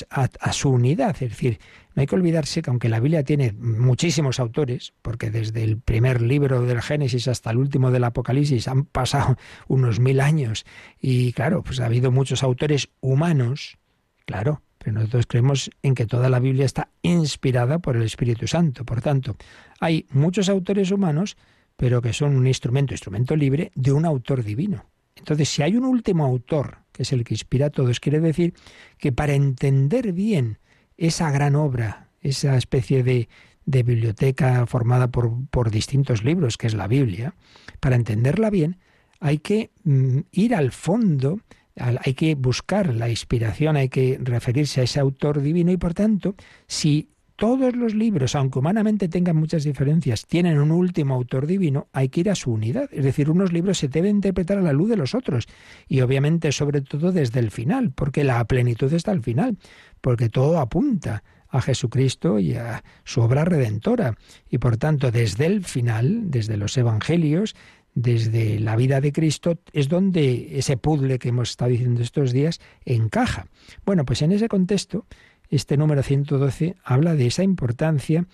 su 0.54 0.70
unidad. 0.70 1.12
Es 1.22 1.30
decir, 1.30 1.60
no 1.94 2.02
hay 2.02 2.08
que 2.08 2.16
olvidarse 2.16 2.62
que 2.62 2.70
aunque 2.70 2.88
la 2.88 3.02
Biblia 3.02 3.24
tiene 3.24 3.52
muchísimos 3.52 4.40
autores, 4.40 4.94
porque 5.02 5.30
desde 5.30 5.64
el 5.64 5.78
primer 5.78 6.22
libro 6.22 6.62
del 6.62 6.82
Génesis 6.82 7.28
hasta 7.28 7.52
el 7.52 7.58
último 7.58 7.92
del 7.92 8.06
Apocalipsis 8.06 8.70
han 8.70 8.86
pasado 8.86 9.38
unos 9.68 10.00
mil 10.00 10.22
años, 10.22 10.66
y 11.00 11.34
claro, 11.34 11.64
pues 11.64 11.82
ha 11.82 11.86
habido 11.86 12.12
muchos 12.12 12.44
autores 12.44 12.90
humanos, 13.02 13.78
claro, 14.26 14.62
pero 14.78 14.94
nosotros 14.94 15.26
creemos 15.28 15.70
en 15.84 15.94
que 15.94 16.06
toda 16.06 16.30
la 16.30 16.40
Biblia 16.40 16.66
está 16.66 16.90
inspirada 17.02 17.80
por 17.80 17.98
el 17.98 18.04
Espíritu 18.04 18.48
Santo. 18.48 18.86
Por 18.86 19.02
tanto, 19.02 19.36
hay 19.82 20.06
muchos 20.12 20.48
autores 20.48 20.92
humanos, 20.92 21.36
pero 21.76 22.02
que 22.02 22.14
son 22.14 22.38
un 22.38 22.48
instrumento, 22.48 22.94
instrumento 22.94 23.36
libre, 23.36 23.72
de 23.76 23.92
un 23.92 24.06
autor 24.06 24.44
divino. 24.44 24.86
Entonces, 25.16 25.50
si 25.50 25.62
hay 25.62 25.76
un 25.76 25.86
último 25.86 26.26
autor, 26.26 26.80
que 26.92 27.04
es 27.04 27.14
el 27.14 27.24
que 27.24 27.34
inspira 27.34 27.68
a 27.68 27.70
todos, 27.70 28.00
quiere 28.00 28.20
decir 28.20 28.54
que 28.98 29.12
para 29.12 29.34
entender 29.34 30.14
bien 30.14 30.60
esa 30.98 31.32
gran 31.32 31.56
obra, 31.56 32.10
esa 32.22 32.58
especie 32.58 33.04
de, 33.04 33.28
biblioteca 33.66 34.66
formada 34.68 35.08
por, 35.08 35.48
por, 35.50 35.72
distintos 35.72 36.24
libros, 36.24 36.58
que 36.58 36.68
es 36.68 36.74
la 36.74 36.88
Biblia, 36.88 37.34
para 37.80 37.96
entenderla 37.96 38.50
bien, 38.50 38.78
hay 39.20 39.40
que 39.40 39.72
mm, 39.84 40.20
ir 40.32 40.54
al 40.54 40.72
fondo, 40.72 41.40
hay 41.78 42.14
que 42.14 42.36
buscar 42.36 42.94
la 42.94 43.10
inspiración, 43.10 43.76
hay 43.76 43.90
que 43.90 44.18
referirse 44.22 44.82
a 44.82 44.84
ese 44.84 45.00
autor 45.00 45.42
divino 45.42 45.72
y 45.72 45.78
por 45.78 45.94
tanto, 45.94 46.36
si 46.68 47.10
todos 47.36 47.76
los 47.76 47.94
libros, 47.94 48.36
aunque 48.36 48.60
humanamente 48.60 49.10
tengan 49.10 49.36
muchas 49.36 49.64
diferencias, 49.64 50.26
tienen 50.26 50.60
un 50.60 50.72
último 50.72 51.16
autor 51.16 51.48
divino, 51.48 51.88
hay 51.92 52.10
que 52.10 52.22
ir 52.22 52.30
a 52.30 52.36
su 52.36 52.52
unidad. 52.52 52.90
Es 52.92 53.04
decir, 53.04 53.30
unos 53.30 53.52
libros 53.52 53.78
se 53.78 53.88
deben 53.88 54.18
interpretar 54.18 54.58
a 54.58 54.62
la 54.62 54.74
luz 54.74 54.90
de 54.90 54.98
los 54.98 55.14
otros. 55.14 55.48
Y 55.88 56.02
obviamente, 56.02 56.52
sobre 56.52 56.82
todo 56.82 57.12
desde 57.12 57.40
el 57.40 57.52
final, 57.52 57.92
porque 57.92 58.24
la 58.24 58.44
plenitud 58.46 58.92
está 58.94 59.12
al 59.12 59.22
final, 59.22 59.58
porque 60.02 60.30
todo 60.30 60.60
apunta 60.60 61.24
a 61.50 61.62
Jesucristo 61.62 62.40
y 62.40 62.56
a 62.56 62.84
su 63.04 63.22
obra 63.22 63.46
redentora. 63.46 64.18
Y 64.50 64.58
por 64.58 64.78
tanto, 64.78 65.12
desde 65.12 65.46
el 65.46 65.64
final, 65.64 66.32
desde 66.32 66.58
los 66.58 66.78
evangelios, 66.78 67.56
desde 67.96 68.60
la 68.60 68.76
vida 68.76 69.00
de 69.00 69.14
Cristo, 69.14 69.58
es 69.72 69.88
donde 69.88 70.60
ese 70.60 70.76
puzzle 70.76 71.18
que 71.18 71.30
hemos 71.30 71.52
estado 71.52 71.72
diciendo 71.72 72.02
estos 72.02 72.34
días 72.34 72.60
encaja. 72.84 73.48
Bueno, 73.86 74.04
pues 74.06 74.22
en 74.22 74.34
ese 74.34 74.50
contexto, 74.50 75.06
este 75.50 75.78
número 75.78 76.04
112 76.04 76.76
habla 76.84 77.16
de 77.16 77.28
esa 77.28 77.44
importancia 77.44 78.26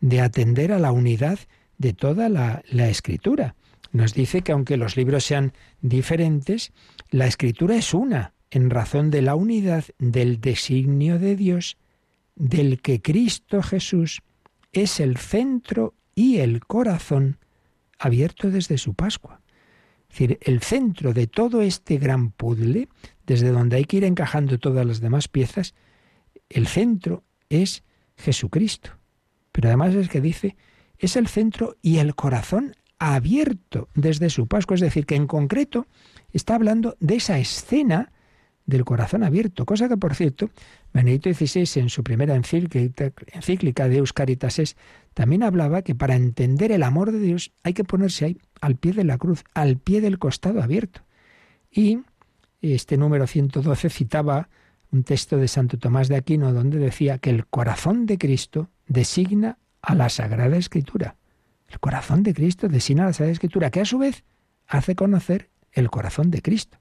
de 0.00 0.20
atender 0.20 0.72
a 0.72 0.78
la 0.78 0.92
unidad 0.92 1.38
de 1.78 1.92
toda 1.92 2.28
la, 2.28 2.62
escritura. 2.70 3.54
Nos 3.92 4.14
dice 4.14 4.42
que 4.42 4.52
aunque 4.52 4.76
los 4.76 4.96
libros 4.96 5.24
sean 5.24 5.52
diferentes, 5.80 6.72
la 7.10 7.26
escritura 7.26 7.76
es 7.76 7.94
una, 7.94 8.34
en 8.50 8.70
razón 8.70 9.10
de 9.10 9.22
la 9.22 9.34
unidad 9.34 9.84
del 9.98 10.40
designio 10.40 11.18
de 11.18 11.36
Dios, 11.36 11.76
del 12.36 12.80
que 12.80 13.00
Cristo 13.00 13.62
Jesús 13.62 14.22
es 14.72 15.00
el 15.00 15.16
centro 15.16 15.94
y 16.14 16.38
el 16.38 16.60
corazón 16.64 17.38
abierto 17.98 18.50
desde 18.50 18.78
su 18.78 18.94
Pascua. 18.94 19.40
Es 20.10 20.18
decir, 20.18 20.38
el 20.42 20.60
centro 20.60 21.12
de 21.12 21.26
todo 21.26 21.62
este 21.62 21.98
gran 21.98 22.30
puzzle, 22.30 22.88
desde 23.26 23.50
donde 23.50 23.76
hay 23.76 23.84
que 23.84 23.98
ir 23.98 24.04
encajando 24.04 24.58
todas 24.58 24.84
las 24.84 25.00
demás 25.00 25.28
piezas, 25.28 25.74
el 26.50 26.66
centro 26.66 27.24
es 27.48 27.82
Jesucristo. 28.16 28.90
Pero 29.52 29.68
además 29.68 29.94
es 29.94 30.08
que 30.08 30.20
dice, 30.20 30.56
es 30.98 31.16
el 31.16 31.26
centro 31.26 31.76
y 31.80 31.98
el 31.98 32.14
corazón 32.14 32.74
abierto 32.98 33.88
desde 33.94 34.28
su 34.28 34.46
Pascua. 34.46 34.74
Es 34.74 34.80
decir, 34.80 35.06
que 35.06 35.16
en 35.16 35.26
concreto 35.26 35.86
está 36.32 36.54
hablando 36.54 36.96
de 37.00 37.16
esa 37.16 37.38
escena 37.38 38.12
del 38.66 38.84
corazón 38.84 39.24
abierto, 39.24 39.66
cosa 39.66 39.88
que, 39.88 39.96
por 39.96 40.14
cierto, 40.14 40.50
Benedicto 40.92 41.32
XVI 41.32 41.80
en 41.80 41.88
su 41.88 42.04
primera 42.04 42.36
encíclica 42.36 43.88
de 43.88 43.96
Euscaritases 43.96 44.76
también 45.12 45.42
hablaba 45.42 45.82
que 45.82 45.96
para 45.96 46.14
entender 46.14 46.70
el 46.70 46.84
amor 46.84 47.10
de 47.10 47.18
Dios 47.18 47.52
hay 47.64 47.72
que 47.72 47.82
ponerse 47.82 48.26
ahí, 48.26 48.38
al 48.60 48.76
pie 48.76 48.92
de 48.92 49.04
la 49.04 49.18
cruz, 49.18 49.42
al 49.54 49.76
pie 49.76 50.00
del 50.00 50.18
costado 50.18 50.62
abierto. 50.62 51.02
Y 51.70 52.00
este 52.60 52.96
número 52.96 53.26
112 53.26 53.90
citaba 53.90 54.48
un 54.92 55.04
texto 55.04 55.36
de 55.36 55.48
Santo 55.48 55.78
Tomás 55.78 56.08
de 56.08 56.16
Aquino 56.16 56.52
donde 56.52 56.78
decía 56.78 57.18
que 57.18 57.30
el 57.30 57.46
corazón 57.46 58.06
de 58.06 58.18
Cristo 58.18 58.70
designa 58.86 59.58
a 59.82 59.94
la 59.94 60.08
Sagrada 60.08 60.56
Escritura. 60.56 61.16
El 61.68 61.78
corazón 61.78 62.22
de 62.22 62.34
Cristo 62.34 62.68
designa 62.68 63.04
a 63.04 63.06
la 63.06 63.12
Sagrada 63.12 63.32
Escritura, 63.32 63.70
que 63.70 63.80
a 63.80 63.84
su 63.84 63.98
vez 63.98 64.24
hace 64.66 64.94
conocer 64.94 65.50
el 65.72 65.90
corazón 65.90 66.30
de 66.30 66.42
Cristo. 66.42 66.78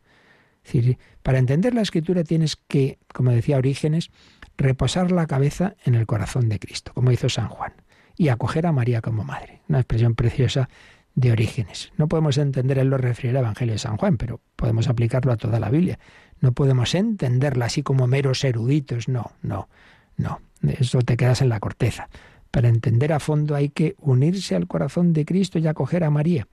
Es 0.63 0.73
decir, 0.73 0.97
para 1.23 1.37
entender 1.37 1.73
la 1.73 1.81
Escritura 1.81 2.23
tienes 2.23 2.55
que, 2.55 2.99
como 3.13 3.31
decía 3.31 3.57
Orígenes, 3.57 4.09
reposar 4.57 5.11
la 5.11 5.27
cabeza 5.27 5.75
en 5.85 5.95
el 5.95 6.05
corazón 6.05 6.49
de 6.49 6.59
Cristo, 6.59 6.91
como 6.93 7.11
hizo 7.11 7.29
San 7.29 7.47
Juan, 7.47 7.73
y 8.17 8.29
acoger 8.29 8.65
a 8.65 8.71
María 8.71 9.01
como 9.01 9.23
madre. 9.23 9.61
Una 9.69 9.79
expresión 9.79 10.15
preciosa 10.15 10.69
de 11.15 11.31
Orígenes. 11.31 11.91
No 11.97 12.07
podemos 12.07 12.37
entender, 12.37 12.77
él 12.77 12.89
lo 12.89 12.97
refiere 12.97 13.37
al 13.37 13.43
Evangelio 13.43 13.73
de 13.73 13.79
San 13.79 13.97
Juan, 13.97 14.17
pero 14.17 14.41
podemos 14.55 14.87
aplicarlo 14.89 15.31
a 15.31 15.37
toda 15.37 15.59
la 15.59 15.69
Biblia. 15.69 15.99
No 16.41 16.51
podemos 16.53 16.95
entenderla 16.95 17.65
así 17.65 17.83
como 17.83 18.07
meros 18.07 18.43
eruditos, 18.43 19.07
no, 19.07 19.31
no, 19.41 19.69
no. 20.17 20.41
Eso 20.67 21.01
te 21.01 21.17
quedas 21.17 21.41
en 21.41 21.49
la 21.49 21.59
corteza. 21.59 22.09
Para 22.51 22.69
entender 22.69 23.13
a 23.13 23.19
fondo 23.19 23.55
hay 23.55 23.69
que 23.69 23.95
unirse 23.99 24.55
al 24.55 24.67
corazón 24.67 25.13
de 25.13 25.25
Cristo 25.25 25.59
y 25.59 25.67
acoger 25.67 26.03
a 26.03 26.09
María. 26.09 26.47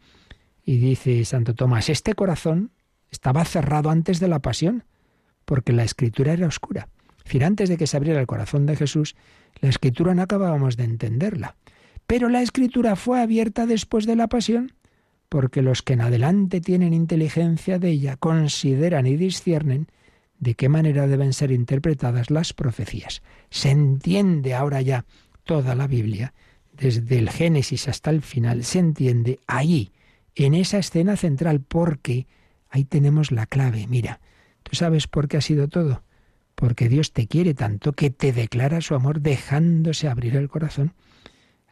Y 0.65 0.79
dice 0.79 1.25
Santo 1.25 1.55
Tomás, 1.55 1.89
este 1.89 2.15
corazón 2.15 2.71
estaba 3.11 3.45
cerrado 3.45 3.91
antes 3.91 4.21
de 4.21 4.29
la 4.29 4.41
pasión, 4.41 4.85
porque 5.45 5.73
la 5.73 5.85
escritura 5.85 6.33
era 6.33 6.47
oscura. 6.47 6.89
Es 7.19 7.25
decir, 7.25 7.45
antes 7.45 7.69
de 7.69 7.77
que 7.77 7.87
se 7.87 7.97
abriera 7.97 8.21
el 8.21 8.27
corazón 8.27 8.67
de 8.67 8.77
Jesús, 8.77 9.17
la 9.61 9.69
escritura 9.69 10.15
no 10.15 10.23
acabábamos 10.23 10.77
de 10.77 10.85
entenderla. 10.85 11.57
Pero 12.07 12.29
la 12.29 12.43
escritura 12.43 12.95
fue 12.95 13.21
abierta 13.21 13.67
después 13.67 14.07
de 14.07 14.17
la 14.17 14.29
pasión 14.29 14.73
porque 15.29 15.63
los 15.63 15.83
que 15.83 15.95
en 15.95 16.01
adelante 16.01 16.61
tienen 16.61 16.95
inteligencia 16.95 17.79
de 17.79 17.91
ella 17.91 18.17
consideran 18.17 19.07
y 19.07 19.17
disciernen 19.17 19.89
de 20.39 20.55
qué 20.55 20.69
manera 20.69 21.07
deben 21.07 21.33
ser 21.33 21.51
interpretadas 21.51 22.31
las 22.31 22.53
profecías. 22.53 23.23
Se 23.51 23.71
entiende 23.71 24.55
ahora 24.55 24.83
ya 24.83 25.05
toda 25.45 25.75
la 25.75 25.87
Biblia, 25.87 26.35
desde 26.73 27.19
el 27.19 27.31
Génesis 27.31 27.89
hasta 27.89 28.11
el 28.11 28.23
final, 28.23 28.65
se 28.65 28.79
entiende 28.81 29.41
ahí, 29.47 29.93
en 30.35 30.55
esa 30.55 30.79
escena 30.79 31.17
central, 31.17 31.63
porque 31.67 32.27
ahí 32.69 32.85
tenemos 32.85 33.33
la 33.33 33.47
clave. 33.47 33.87
Mira, 33.89 34.21
¿tú 34.63 34.77
sabes 34.77 35.07
por 35.07 35.29
qué 35.29 35.39
ha 35.39 35.41
sido 35.41 35.69
todo? 35.69 36.03
Porque 36.55 36.89
Dios 36.89 37.13
te 37.13 37.27
quiere 37.27 37.55
tanto 37.55 37.93
que 37.93 38.11
te 38.11 38.33
declara 38.33 38.83
su 38.83 38.95
amor 38.95 39.21
dejándose 39.21 40.09
abrir 40.09 40.37
el 40.37 40.49
corazón. 40.49 40.93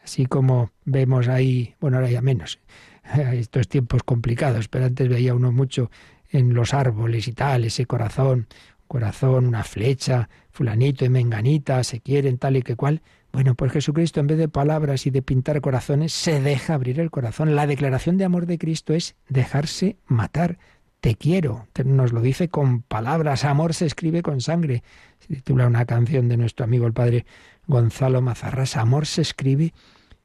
Así 0.03 0.25
como 0.25 0.71
vemos 0.83 1.27
ahí, 1.27 1.75
bueno, 1.79 1.97
ahora 1.97 2.09
ya 2.09 2.21
menos, 2.21 2.59
estos 3.33 3.67
tiempos 3.67 4.03
complicados, 4.03 4.67
pero 4.67 4.85
antes 4.85 5.07
veía 5.09 5.35
uno 5.35 5.51
mucho 5.51 5.91
en 6.29 6.53
los 6.53 6.73
árboles 6.73 7.27
y 7.27 7.33
tal, 7.33 7.65
ese 7.65 7.85
corazón, 7.85 8.47
corazón, 8.87 9.45
una 9.45 9.63
flecha, 9.63 10.29
fulanito 10.51 11.05
y 11.05 11.09
menganita, 11.09 11.83
se 11.83 12.01
quieren 12.01 12.37
tal 12.37 12.57
y 12.57 12.61
que 12.61 12.75
cual. 12.75 13.01
Bueno, 13.31 13.55
pues 13.55 13.73
Jesucristo 13.73 14.21
en 14.21 14.27
vez 14.27 14.37
de 14.37 14.47
palabras 14.47 15.05
y 15.05 15.09
de 15.11 15.21
pintar 15.21 15.59
corazones, 15.59 16.13
se 16.13 16.39
deja 16.39 16.73
abrir 16.73 16.99
el 16.99 17.11
corazón. 17.11 17.55
La 17.55 17.67
declaración 17.67 18.17
de 18.17 18.23
amor 18.23 18.45
de 18.45 18.57
Cristo 18.57 18.93
es 18.93 19.15
dejarse 19.27 19.97
matar. 20.05 20.57
Te 21.01 21.15
quiero. 21.15 21.67
Nos 21.83 22.13
lo 22.13 22.21
dice 22.21 22.47
con 22.47 22.81
palabras. 22.81 23.43
Amor 23.43 23.73
se 23.73 23.85
escribe 23.85 24.21
con 24.21 24.39
sangre. 24.39 24.83
Se 25.19 25.35
titula 25.35 25.67
una 25.67 25.85
canción 25.85 26.29
de 26.29 26.37
nuestro 26.37 26.63
amigo 26.63 26.87
el 26.87 26.93
padre 26.93 27.25
Gonzalo 27.67 28.21
Mazarras. 28.21 28.77
Amor 28.77 29.05
se 29.05 29.21
escribe 29.21 29.73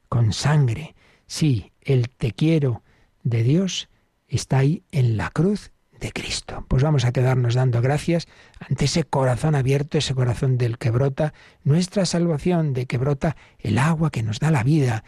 con 0.07 0.31
sangre. 0.31 0.95
Sí, 1.27 1.70
el 1.81 2.09
te 2.09 2.31
quiero 2.31 2.83
de 3.23 3.43
Dios 3.43 3.89
está 4.27 4.59
ahí 4.59 4.83
en 4.91 5.17
la 5.17 5.29
cruz 5.29 5.71
de 5.99 6.11
Cristo. 6.11 6.65
Pues 6.67 6.83
vamos 6.83 7.05
a 7.05 7.11
quedarnos 7.11 7.53
dando 7.53 7.81
gracias 7.81 8.27
ante 8.59 8.85
ese 8.85 9.03
corazón 9.03 9.55
abierto, 9.55 9.97
ese 9.97 10.15
corazón 10.15 10.57
del 10.57 10.77
que 10.77 10.89
brota 10.89 11.33
nuestra 11.63 12.05
salvación, 12.05 12.73
de 12.73 12.87
que 12.87 12.97
brota 12.97 13.37
el 13.59 13.77
agua 13.77 14.09
que 14.09 14.23
nos 14.23 14.39
da 14.39 14.51
la 14.51 14.63
vida, 14.63 15.03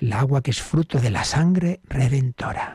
el 0.00 0.12
agua 0.12 0.42
que 0.42 0.52
es 0.52 0.62
fruto 0.62 0.98
de 1.00 1.10
la 1.10 1.24
sangre 1.24 1.80
redentora. 1.84 2.72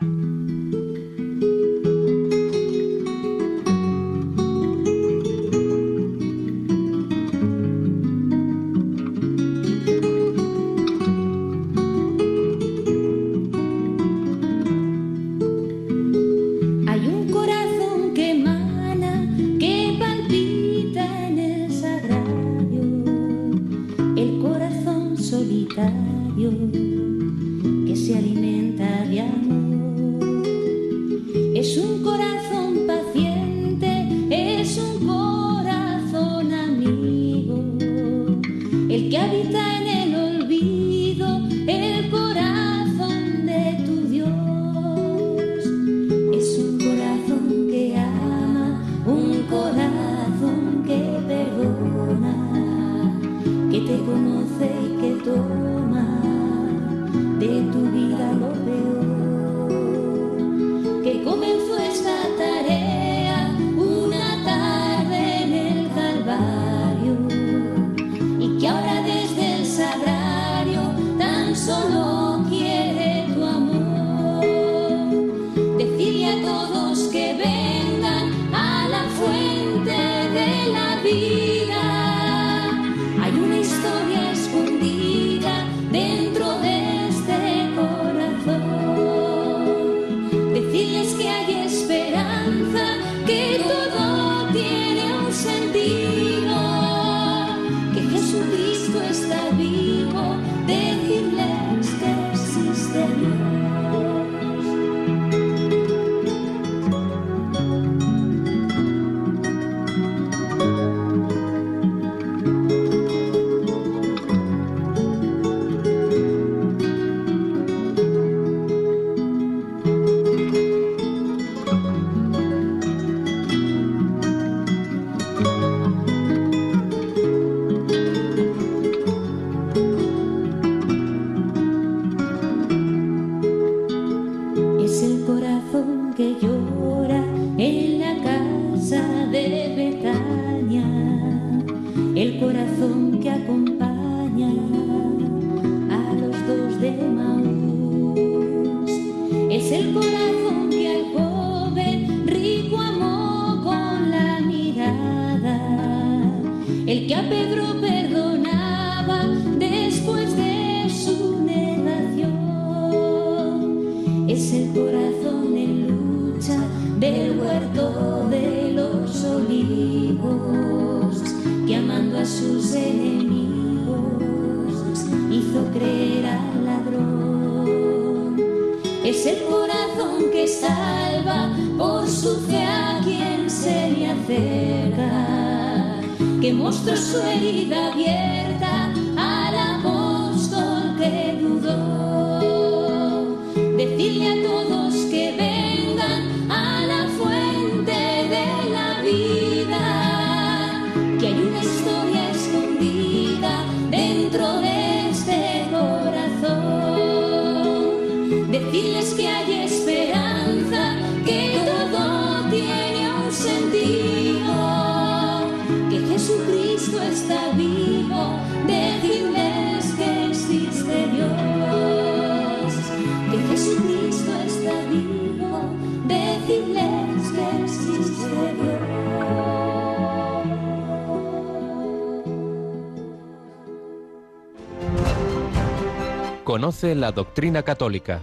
Conoce 236.52 236.94
la 236.94 237.12
doctrina 237.12 237.62
católica. 237.62 238.20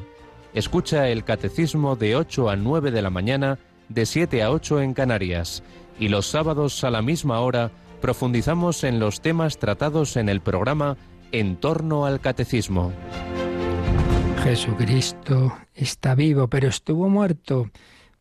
Escucha 0.53 1.09
el 1.09 1.23
catecismo 1.23 1.95
de 1.95 2.15
8 2.15 2.51
a 2.51 2.55
9 2.55 2.91
de 2.91 3.01
la 3.01 3.09
mañana, 3.09 3.57
de 3.87 4.05
7 4.05 4.43
a 4.43 4.51
8 4.51 4.81
en 4.81 4.93
Canarias. 4.93 5.63
Y 5.99 6.09
los 6.09 6.27
sábados 6.27 6.83
a 6.83 6.91
la 6.91 7.01
misma 7.01 7.39
hora 7.39 7.71
profundizamos 8.01 8.83
en 8.83 8.99
los 8.99 9.21
temas 9.21 9.57
tratados 9.57 10.15
en 10.15 10.29
el 10.29 10.41
programa 10.41 10.95
En 11.31 11.55
torno 11.55 12.05
al 12.05 12.19
catecismo. 12.19 12.93
Jesucristo 14.43 15.57
está 15.73 16.13
vivo, 16.13 16.47
pero 16.49 16.67
estuvo 16.67 17.09
muerto. 17.09 17.71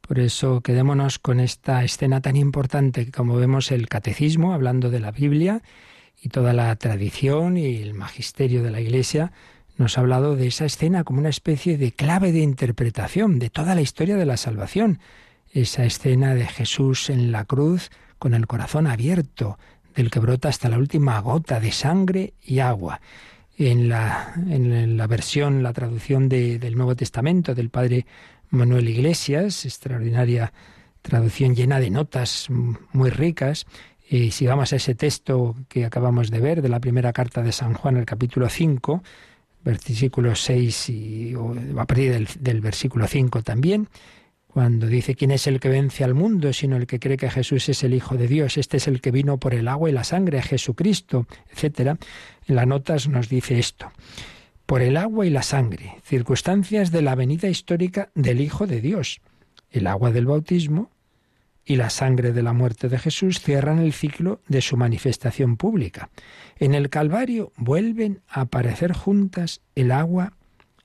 Por 0.00 0.20
eso 0.20 0.62
quedémonos 0.62 1.18
con 1.18 1.38
esta 1.38 1.84
escena 1.84 2.22
tan 2.22 2.36
importante 2.36 3.04
que 3.04 3.12
como 3.12 3.36
vemos 3.36 3.70
el 3.72 3.88
catecismo 3.88 4.54
hablando 4.54 4.88
de 4.88 5.00
la 5.00 5.10
Biblia 5.10 5.60
y 6.22 6.30
toda 6.30 6.54
la 6.54 6.74
tradición 6.76 7.58
y 7.58 7.76
el 7.76 7.92
magisterio 7.92 8.62
de 8.62 8.70
la 8.70 8.80
Iglesia 8.80 9.32
nos 9.78 9.96
ha 9.96 10.00
hablado 10.00 10.36
de 10.36 10.48
esa 10.48 10.64
escena 10.64 11.04
como 11.04 11.20
una 11.20 11.28
especie 11.28 11.78
de 11.78 11.92
clave 11.92 12.32
de 12.32 12.40
interpretación 12.40 13.38
de 13.38 13.48
toda 13.48 13.74
la 13.74 13.80
historia 13.80 14.16
de 14.16 14.26
la 14.26 14.36
salvación. 14.36 14.98
Esa 15.52 15.84
escena 15.84 16.34
de 16.34 16.46
Jesús 16.46 17.08
en 17.08 17.32
la 17.32 17.44
cruz 17.44 17.90
con 18.18 18.34
el 18.34 18.46
corazón 18.48 18.88
abierto, 18.88 19.56
del 19.94 20.10
que 20.10 20.18
brota 20.18 20.48
hasta 20.48 20.68
la 20.68 20.78
última 20.78 21.18
gota 21.20 21.60
de 21.60 21.72
sangre 21.72 22.34
y 22.44 22.58
agua. 22.58 23.00
En 23.56 23.88
la, 23.88 24.34
en 24.48 24.96
la 24.96 25.06
versión, 25.06 25.62
la 25.62 25.72
traducción 25.72 26.28
del 26.28 26.76
Nuevo 26.76 26.94
Testamento 26.94 27.54
del 27.54 27.70
Padre 27.70 28.04
Manuel 28.50 28.88
Iglesias, 28.88 29.64
extraordinaria 29.64 30.52
traducción 31.02 31.54
llena 31.54 31.80
de 31.80 31.90
notas 31.90 32.48
muy 32.92 33.10
ricas. 33.10 33.66
Y 34.10 34.32
si 34.32 34.46
vamos 34.46 34.72
a 34.72 34.76
ese 34.76 34.94
texto 34.94 35.54
que 35.68 35.84
acabamos 35.84 36.30
de 36.30 36.40
ver 36.40 36.62
de 36.62 36.68
la 36.68 36.80
primera 36.80 37.12
carta 37.12 37.42
de 37.42 37.52
San 37.52 37.74
Juan, 37.74 37.96
el 37.96 38.06
capítulo 38.06 38.48
5, 38.48 39.02
versículo 39.64 40.34
6 40.34 40.88
y 40.90 41.34
a 41.76 41.84
partir 41.84 42.12
del, 42.12 42.28
del 42.40 42.60
versículo 42.60 43.06
5 43.06 43.42
también, 43.42 43.88
cuando 44.46 44.86
dice 44.86 45.14
quién 45.14 45.30
es 45.30 45.46
el 45.46 45.60
que 45.60 45.68
vence 45.68 46.04
al 46.04 46.14
mundo, 46.14 46.52
sino 46.52 46.76
el 46.76 46.86
que 46.86 46.98
cree 46.98 47.16
que 47.16 47.30
Jesús 47.30 47.68
es 47.68 47.84
el 47.84 47.94
Hijo 47.94 48.16
de 48.16 48.28
Dios, 48.28 48.56
este 48.56 48.78
es 48.78 48.88
el 48.88 49.00
que 49.00 49.10
vino 49.10 49.38
por 49.38 49.54
el 49.54 49.68
agua 49.68 49.90
y 49.90 49.92
la 49.92 50.04
sangre, 50.04 50.42
Jesucristo, 50.42 51.26
etcétera. 51.50 51.98
En 52.46 52.56
las 52.56 52.66
notas 52.66 53.08
nos 53.08 53.28
dice 53.28 53.58
esto 53.58 53.92
por 54.68 54.82
el 54.82 54.98
agua 54.98 55.24
y 55.24 55.30
la 55.30 55.42
sangre, 55.42 55.96
circunstancias 56.04 56.90
de 56.90 57.00
la 57.00 57.14
venida 57.14 57.48
histórica 57.48 58.10
del 58.14 58.42
Hijo 58.42 58.66
de 58.66 58.82
Dios. 58.82 59.22
El 59.70 59.86
agua 59.86 60.10
del 60.10 60.26
bautismo 60.26 60.90
y 61.68 61.76
la 61.76 61.90
sangre 61.90 62.32
de 62.32 62.42
la 62.42 62.54
muerte 62.54 62.88
de 62.88 62.98
Jesús 62.98 63.40
cierran 63.40 63.78
el 63.78 63.92
ciclo 63.92 64.40
de 64.48 64.62
su 64.62 64.78
manifestación 64.78 65.58
pública. 65.58 66.08
En 66.56 66.74
el 66.74 66.88
Calvario 66.88 67.52
vuelven 67.58 68.22
a 68.26 68.40
aparecer 68.40 68.94
juntas 68.94 69.60
el 69.74 69.92
agua 69.92 70.32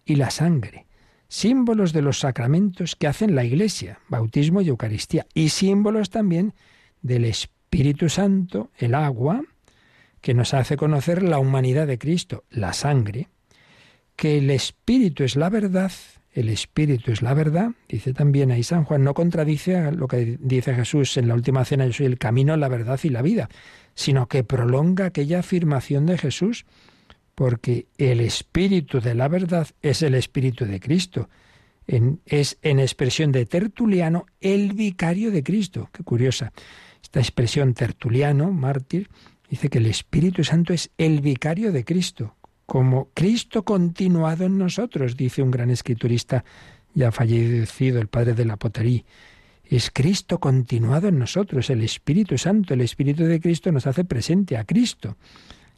y 0.04 0.16
la 0.16 0.30
sangre, 0.30 0.86
símbolos 1.30 1.94
de 1.94 2.02
los 2.02 2.20
sacramentos 2.20 2.98
que 2.98 3.08
hacen 3.08 3.34
la 3.34 3.46
Iglesia, 3.46 4.00
bautismo 4.10 4.60
y 4.60 4.68
Eucaristía, 4.68 5.26
y 5.34 5.50
símbolos 5.50 6.10
también 6.10 6.54
del 7.02 7.24
Espíritu 7.24 8.10
Santo, 8.10 8.70
el 8.78 8.94
agua, 8.94 9.42
que 10.20 10.34
nos 10.34 10.54
hace 10.54 10.76
conocer 10.76 11.24
la 11.24 11.40
humanidad 11.40 11.88
de 11.88 11.98
Cristo, 11.98 12.44
la 12.50 12.74
sangre, 12.74 13.30
que 14.18 14.38
el 14.38 14.52
Espíritu 14.52 15.24
es 15.24 15.38
la 15.38 15.50
verdad, 15.50 15.94
el 16.34 16.50
Espíritu 16.50 17.12
es 17.12 17.22
la 17.22 17.34
verdad, 17.34 17.72
dice 17.88 18.14
también 18.14 18.52
ahí 18.52 18.64
San 18.64 18.84
Juan, 18.84 19.04
no 19.04 19.14
contradice 19.14 19.92
lo 19.92 20.08
que 20.08 20.38
dice 20.40 20.74
Jesús 20.74 21.18
en 21.18 21.28
la 21.28 21.36
última 21.36 21.64
cena, 21.64 21.86
yo 21.86 21.94
soy 21.94 22.08
el 22.08 22.18
camino, 22.18 22.58
la 22.58 22.68
verdad 22.68 23.00
y 23.04 23.10
la 23.10 23.22
vida, 23.22 23.50
sino 23.94 24.28
que 24.28 24.44
prolonga 24.44 25.06
aquella 25.06 25.40
afirmación 25.40 26.06
de 26.06 26.18
Jesús, 26.18 26.66
porque 27.36 27.88
el 27.98 28.20
Espíritu 28.20 29.00
de 29.00 29.16
la 29.16 29.28
verdad 29.28 29.68
es 29.82 30.02
el 30.02 30.16
Espíritu 30.16 30.66
de 30.66 30.80
Cristo. 30.80 31.30
es 31.88 32.58
en 32.62 32.80
expresión 32.80 33.32
de 33.32 33.46
Tertuliano 33.46 34.26
el 34.40 34.74
vicario 34.74 35.32
de 35.32 35.44
Cristo. 35.44 35.90
Qué 35.92 36.04
curiosa. 36.04 36.54
Esta 37.02 37.20
expresión 37.20 37.74
Tertuliano, 37.74 38.52
mártir, 38.52 39.10
dice 39.50 39.70
que 39.70 39.80
el 39.80 39.88
Espíritu 39.88 40.44
Santo 40.44 40.74
es 40.74 40.90
el 40.98 41.22
vicario 41.22 41.72
de 41.72 41.84
Cristo, 41.84 42.36
como 42.74 43.10
Cristo 43.14 43.62
continuado 43.62 44.46
en 44.46 44.58
nosotros, 44.58 45.16
dice 45.16 45.44
un 45.44 45.52
gran 45.52 45.70
escriturista 45.70 46.44
ya 46.96 47.12
fallecido, 47.12 48.02
el 48.02 48.08
padre 48.08 48.34
de 48.34 48.46
la 48.46 48.58
potería. 48.58 49.04
Es 49.64 49.92
Cristo 49.92 50.40
continuado 50.40 51.08
en 51.08 51.20
nosotros, 51.20 51.70
el 51.70 51.84
Espíritu 51.84 52.36
Santo, 52.40 52.74
el 52.74 52.82
Espíritu 52.82 53.26
de 53.26 53.40
Cristo 53.40 53.72
nos 53.72 53.86
hace 53.86 54.06
presente 54.06 54.58
a 54.58 54.64
Cristo. 54.64 55.18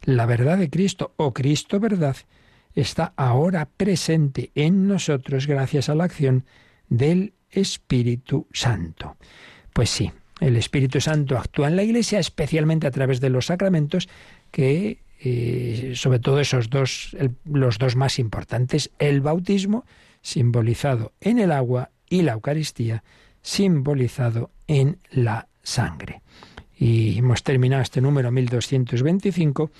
La 0.04 0.24
verdad 0.24 0.56
de 0.56 0.70
Cristo, 0.70 1.12
o 1.18 1.34
Cristo 1.34 1.78
verdad, 1.80 2.16
está 2.74 3.12
ahora 3.16 3.68
presente 3.76 4.50
en 4.54 4.88
nosotros 4.88 5.46
gracias 5.46 5.90
a 5.90 5.94
la 5.94 6.04
acción 6.04 6.46
del 6.88 7.34
Espíritu 7.50 8.46
Santo. 8.54 9.18
Pues 9.74 9.90
sí, 9.90 10.12
el 10.40 10.56
Espíritu 10.56 11.02
Santo 11.02 11.36
actúa 11.36 11.68
en 11.68 11.76
la 11.76 11.82
Iglesia, 11.82 12.18
especialmente 12.18 12.86
a 12.86 12.90
través 12.90 13.20
de 13.20 13.28
los 13.28 13.44
sacramentos 13.44 14.08
que 14.50 15.04
sobre 15.94 16.18
todo 16.18 16.40
esos 16.40 16.70
dos, 16.70 17.16
los 17.44 17.78
dos 17.78 17.96
más 17.96 18.18
importantes, 18.18 18.90
el 18.98 19.20
bautismo, 19.20 19.84
simbolizado 20.22 21.12
en 21.20 21.38
el 21.38 21.52
agua, 21.52 21.90
y 22.08 22.22
la 22.22 22.32
Eucaristía, 22.32 23.02
simbolizado 23.42 24.50
en 24.66 24.98
la 25.10 25.48
sangre. 25.62 26.22
Y 26.78 27.18
hemos 27.18 27.42
terminado 27.42 27.82
este 27.82 28.00
número 28.00 28.30
1225 28.30 29.70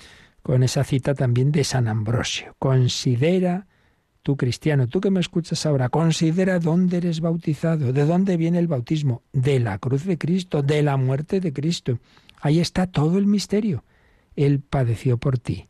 con 0.41 0.63
esa 0.63 0.83
cita 0.83 1.13
también 1.13 1.51
de 1.51 1.63
San 1.63 1.87
Ambrosio. 1.87 2.55
Considera, 2.59 3.67
tú 4.23 4.37
cristiano, 4.37 4.87
tú 4.87 5.01
que 5.01 5.11
me 5.11 5.19
escuchas 5.19 5.65
ahora, 5.65 5.89
considera 5.89 6.59
dónde 6.59 6.97
eres 6.97 7.19
bautizado, 7.19 7.93
de 7.93 8.05
dónde 8.05 8.37
viene 8.37 8.59
el 8.59 8.67
bautismo, 8.67 9.23
de 9.33 9.59
la 9.59 9.77
cruz 9.77 10.05
de 10.05 10.17
Cristo, 10.17 10.63
de 10.63 10.81
la 10.83 10.97
muerte 10.97 11.39
de 11.39 11.53
Cristo. 11.53 11.99
Ahí 12.41 12.59
está 12.59 12.87
todo 12.87 13.17
el 13.17 13.25
misterio. 13.25 13.83
Él 14.37 14.61
padeció 14.61 15.17
por 15.17 15.37
ti. 15.37 15.67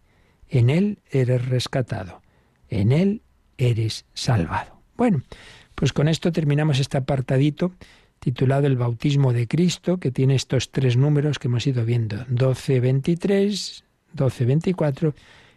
En 0.47 0.69
Él 0.69 0.99
eres 1.09 1.47
rescatado. 1.47 2.21
En 2.69 2.91
Él 2.91 3.23
eres 3.57 4.05
salvado. 4.13 4.79
Bueno, 4.95 5.23
pues 5.73 5.93
con 5.93 6.07
esto 6.07 6.31
terminamos 6.31 6.79
este 6.79 6.97
apartadito 6.97 7.71
titulado 8.19 8.67
El 8.67 8.77
bautismo 8.77 9.33
de 9.33 9.47
Cristo, 9.47 9.97
que 9.99 10.11
tiene 10.11 10.35
estos 10.35 10.71
tres 10.71 10.97
números 10.97 11.39
que 11.39 11.47
hemos 11.47 11.65
ido 11.67 11.85
viendo, 11.85 12.17
12.23, 12.27 13.83
12.24 14.15 15.13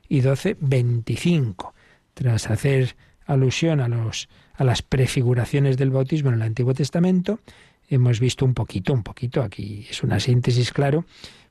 y 0.08 0.20
12.25. 0.20 1.72
Tras 2.14 2.50
hacer 2.50 2.96
alusión 3.26 3.80
a, 3.80 3.88
los, 3.88 4.28
a 4.54 4.64
las 4.64 4.82
prefiguraciones 4.82 5.78
del 5.78 5.90
bautismo 5.90 6.28
en 6.30 6.36
el 6.36 6.42
Antiguo 6.42 6.74
Testamento, 6.74 7.40
hemos 7.88 8.20
visto 8.20 8.44
un 8.44 8.54
poquito, 8.54 8.92
un 8.92 9.02
poquito, 9.02 9.42
aquí 9.42 9.86
es 9.88 10.02
una 10.02 10.20
síntesis, 10.20 10.72
claro, 10.72 11.06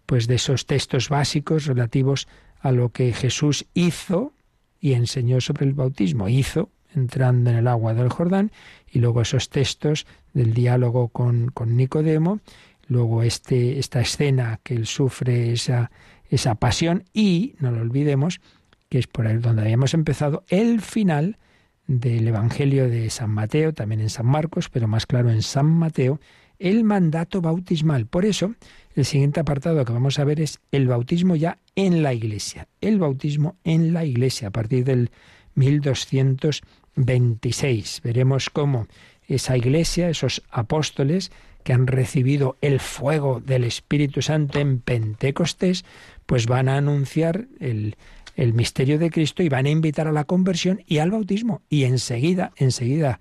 pues 0.09 0.25
de 0.25 0.35
esos 0.35 0.65
textos 0.65 1.07
básicos 1.07 1.67
relativos 1.67 2.27
a 2.61 2.71
lo 2.71 2.89
que 2.89 3.13
Jesús 3.13 3.67
hizo 3.75 4.33
y 4.81 4.93
enseñó 4.93 5.39
sobre 5.39 5.67
el 5.67 5.73
bautismo. 5.73 6.27
Hizo 6.27 6.71
entrando 6.95 7.51
en 7.51 7.57
el 7.57 7.67
agua 7.67 7.93
del 7.93 8.09
Jordán 8.09 8.51
y 8.91 8.97
luego 8.97 9.21
esos 9.21 9.49
textos 9.49 10.07
del 10.33 10.55
diálogo 10.55 11.09
con, 11.09 11.49
con 11.49 11.77
Nicodemo, 11.77 12.39
luego 12.87 13.21
este, 13.21 13.77
esta 13.77 14.01
escena 14.01 14.59
que 14.63 14.73
él 14.73 14.87
sufre 14.87 15.51
esa, 15.51 15.91
esa 16.27 16.55
pasión 16.55 17.03
y, 17.13 17.53
no 17.59 17.69
lo 17.69 17.79
olvidemos, 17.79 18.41
que 18.89 18.97
es 18.97 19.05
por 19.05 19.27
ahí 19.27 19.37
donde 19.37 19.61
habíamos 19.61 19.93
empezado, 19.93 20.43
el 20.47 20.81
final 20.81 21.37
del 21.85 22.27
Evangelio 22.27 22.89
de 22.89 23.11
San 23.11 23.29
Mateo, 23.29 23.75
también 23.75 24.01
en 24.01 24.09
San 24.09 24.25
Marcos, 24.25 24.69
pero 24.69 24.87
más 24.87 25.05
claro 25.05 25.29
en 25.29 25.43
San 25.43 25.67
Mateo, 25.67 26.19
el 26.59 26.83
mandato 26.83 27.41
bautismal. 27.41 28.05
Por 28.05 28.25
eso, 28.25 28.53
el 28.95 29.05
siguiente 29.05 29.39
apartado 29.39 29.83
que 29.85 29.93
vamos 29.93 30.19
a 30.19 30.25
ver 30.25 30.41
es 30.41 30.59
el 30.71 30.87
bautismo 30.87 31.35
ya 31.35 31.57
en 31.75 32.03
la 32.03 32.13
Iglesia. 32.13 32.67
El 32.81 32.99
bautismo 32.99 33.55
en 33.63 33.93
la 33.93 34.05
Iglesia 34.05 34.49
a 34.49 34.51
partir 34.51 34.83
del 34.83 35.09
1226. 35.55 38.01
Veremos 38.03 38.49
cómo 38.49 38.87
esa 39.27 39.57
Iglesia, 39.57 40.09
esos 40.09 40.43
apóstoles 40.51 41.31
que 41.63 41.73
han 41.73 41.87
recibido 41.87 42.57
el 42.61 42.79
fuego 42.79 43.41
del 43.41 43.63
Espíritu 43.63 44.21
Santo 44.21 44.59
en 44.59 44.79
Pentecostés, 44.79 45.83
pues 46.25 46.45
van 46.45 46.69
a 46.69 46.77
anunciar 46.77 47.47
el, 47.59 47.95
el 48.35 48.53
misterio 48.53 48.99
de 48.99 49.11
Cristo 49.11 49.43
y 49.43 49.49
van 49.49 49.65
a 49.65 49.69
invitar 49.69 50.07
a 50.07 50.11
la 50.11 50.23
conversión 50.23 50.81
y 50.87 50.99
al 50.99 51.11
bautismo. 51.11 51.61
Y 51.69 51.83
enseguida, 51.83 52.53
enseguida, 52.55 53.19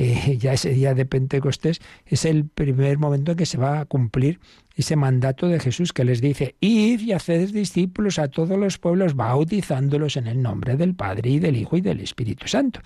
eh, 0.00 0.38
ya 0.38 0.52
ese 0.52 0.70
día 0.70 0.94
de 0.94 1.04
Pentecostés 1.06 1.80
es 2.06 2.24
el 2.24 2.44
primer 2.44 2.98
momento 2.98 3.32
en 3.32 3.36
que 3.36 3.46
se 3.46 3.58
va 3.58 3.80
a 3.80 3.84
cumplir 3.84 4.38
ese 4.76 4.94
mandato 4.94 5.48
de 5.48 5.58
Jesús 5.58 5.92
que 5.92 6.04
les 6.04 6.20
dice, 6.20 6.54
id 6.60 7.00
y 7.00 7.12
haced 7.14 7.50
discípulos 7.50 8.20
a 8.20 8.28
todos 8.28 8.56
los 8.56 8.78
pueblos, 8.78 9.16
bautizándolos 9.16 10.16
en 10.16 10.28
el 10.28 10.40
nombre 10.40 10.76
del 10.76 10.94
Padre 10.94 11.30
y 11.30 11.40
del 11.40 11.56
Hijo 11.56 11.76
y 11.76 11.80
del 11.80 11.98
Espíritu 11.98 12.46
Santo. 12.46 12.80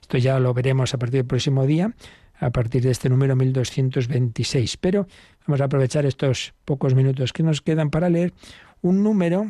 Esto 0.00 0.16
ya 0.16 0.40
lo 0.40 0.54
veremos 0.54 0.94
a 0.94 0.98
partir 0.98 1.18
del 1.18 1.26
próximo 1.26 1.66
día, 1.66 1.94
a 2.40 2.48
partir 2.48 2.82
de 2.82 2.92
este 2.92 3.10
número 3.10 3.36
1226. 3.36 4.78
Pero 4.78 5.06
vamos 5.46 5.60
a 5.60 5.64
aprovechar 5.64 6.06
estos 6.06 6.54
pocos 6.64 6.94
minutos 6.94 7.34
que 7.34 7.42
nos 7.42 7.60
quedan 7.60 7.90
para 7.90 8.08
leer 8.08 8.32
un 8.80 9.02
número 9.02 9.48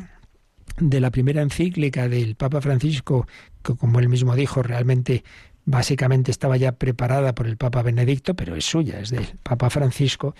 de 0.81 0.99
la 0.99 1.11
primera 1.11 1.41
encíclica 1.41 2.09
del 2.09 2.35
Papa 2.35 2.59
Francisco, 2.59 3.25
que 3.63 3.73
como 3.77 3.99
él 3.99 4.09
mismo 4.09 4.35
dijo, 4.35 4.61
realmente 4.61 5.23
básicamente 5.65 6.31
estaba 6.31 6.57
ya 6.57 6.73
preparada 6.73 7.35
por 7.35 7.47
el 7.47 7.57
Papa 7.57 7.81
Benedicto, 7.81 8.35
pero 8.35 8.55
es 8.55 8.65
suya, 8.65 8.99
es 8.99 9.09
del 9.09 9.25
Papa 9.43 9.69
Francisco. 9.69 10.35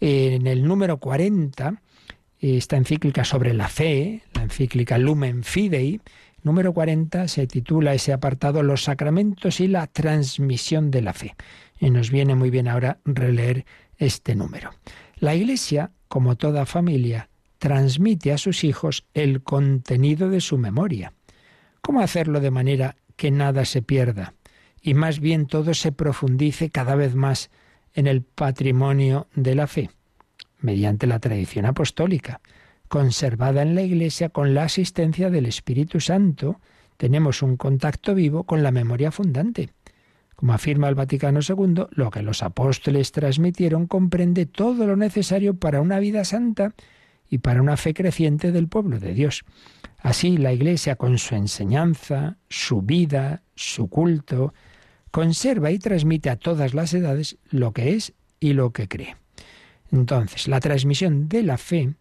En 0.00 0.46
el 0.46 0.66
número 0.66 0.98
40, 0.98 1.80
esta 2.40 2.76
encíclica 2.76 3.24
sobre 3.24 3.54
la 3.54 3.68
fe, 3.68 4.22
la 4.34 4.42
encíclica 4.42 4.98
Lumen 4.98 5.44
Fidei, 5.44 6.00
número 6.42 6.74
40 6.74 7.28
se 7.28 7.46
titula 7.46 7.94
ese 7.94 8.12
apartado 8.12 8.62
Los 8.62 8.84
sacramentos 8.84 9.60
y 9.60 9.68
la 9.68 9.86
transmisión 9.86 10.90
de 10.90 11.02
la 11.02 11.14
fe. 11.14 11.34
y 11.80 11.90
nos 11.90 12.10
viene 12.10 12.34
muy 12.34 12.50
bien 12.50 12.68
ahora 12.68 12.98
releer 13.04 13.64
este 13.98 14.34
número. 14.34 14.70
La 15.16 15.34
Iglesia, 15.34 15.90
como 16.08 16.36
toda 16.36 16.66
familia, 16.66 17.28
transmite 17.58 18.32
a 18.32 18.38
sus 18.38 18.64
hijos 18.64 19.04
el 19.14 19.42
contenido 19.42 20.28
de 20.28 20.40
su 20.40 20.58
memoria. 20.58 21.12
¿Cómo 21.80 22.00
hacerlo 22.00 22.40
de 22.40 22.50
manera 22.50 22.96
que 23.16 23.30
nada 23.30 23.64
se 23.64 23.82
pierda 23.82 24.34
y 24.86 24.92
más 24.92 25.18
bien 25.18 25.46
todo 25.46 25.72
se 25.72 25.92
profundice 25.92 26.68
cada 26.68 26.94
vez 26.94 27.14
más 27.14 27.50
en 27.94 28.06
el 28.06 28.20
patrimonio 28.20 29.28
de 29.34 29.54
la 29.54 29.66
fe? 29.66 29.90
Mediante 30.60 31.06
la 31.06 31.18
tradición 31.20 31.64
apostólica, 31.64 32.42
conservada 32.88 33.62
en 33.62 33.74
la 33.74 33.80
Iglesia 33.80 34.28
con 34.28 34.52
la 34.52 34.64
asistencia 34.64 35.30
del 35.30 35.46
Espíritu 35.46 36.00
Santo, 36.00 36.60
tenemos 36.98 37.40
un 37.42 37.56
contacto 37.56 38.14
vivo 38.14 38.44
con 38.44 38.62
la 38.62 38.70
memoria 38.70 39.10
fundante. 39.10 39.70
Como 40.36 40.52
afirma 40.52 40.90
el 40.90 40.94
Vaticano 40.94 41.40
II, 41.40 41.86
lo 41.90 42.10
que 42.10 42.22
los 42.22 42.42
apóstoles 42.42 43.10
transmitieron 43.10 43.86
comprende 43.86 44.44
todo 44.44 44.86
lo 44.86 44.96
necesario 44.96 45.54
para 45.54 45.80
una 45.80 45.98
vida 45.98 46.24
santa 46.26 46.74
y 47.30 47.38
para 47.38 47.62
una 47.62 47.78
fe 47.78 47.94
creciente 47.94 48.52
del 48.52 48.68
pueblo 48.68 48.98
de 48.98 49.14
Dios. 49.14 49.44
Así 49.96 50.36
la 50.36 50.52
Iglesia, 50.52 50.96
con 50.96 51.16
su 51.16 51.36
enseñanza, 51.36 52.36
su 52.50 52.82
vida, 52.82 53.42
su 53.54 53.88
culto, 53.88 54.52
conserva 55.14 55.70
y 55.70 55.78
transmite 55.78 56.28
a 56.28 56.34
todas 56.34 56.74
las 56.74 56.92
edades 56.92 57.38
lo 57.48 57.70
que 57.70 57.94
es 57.94 58.14
y 58.40 58.52
lo 58.52 58.72
que 58.72 58.88
cree. 58.88 59.14
Entonces, 59.92 60.48
la 60.48 60.58
transmisión 60.58 61.28
de 61.28 61.44
la 61.44 61.56
fe 61.56 61.94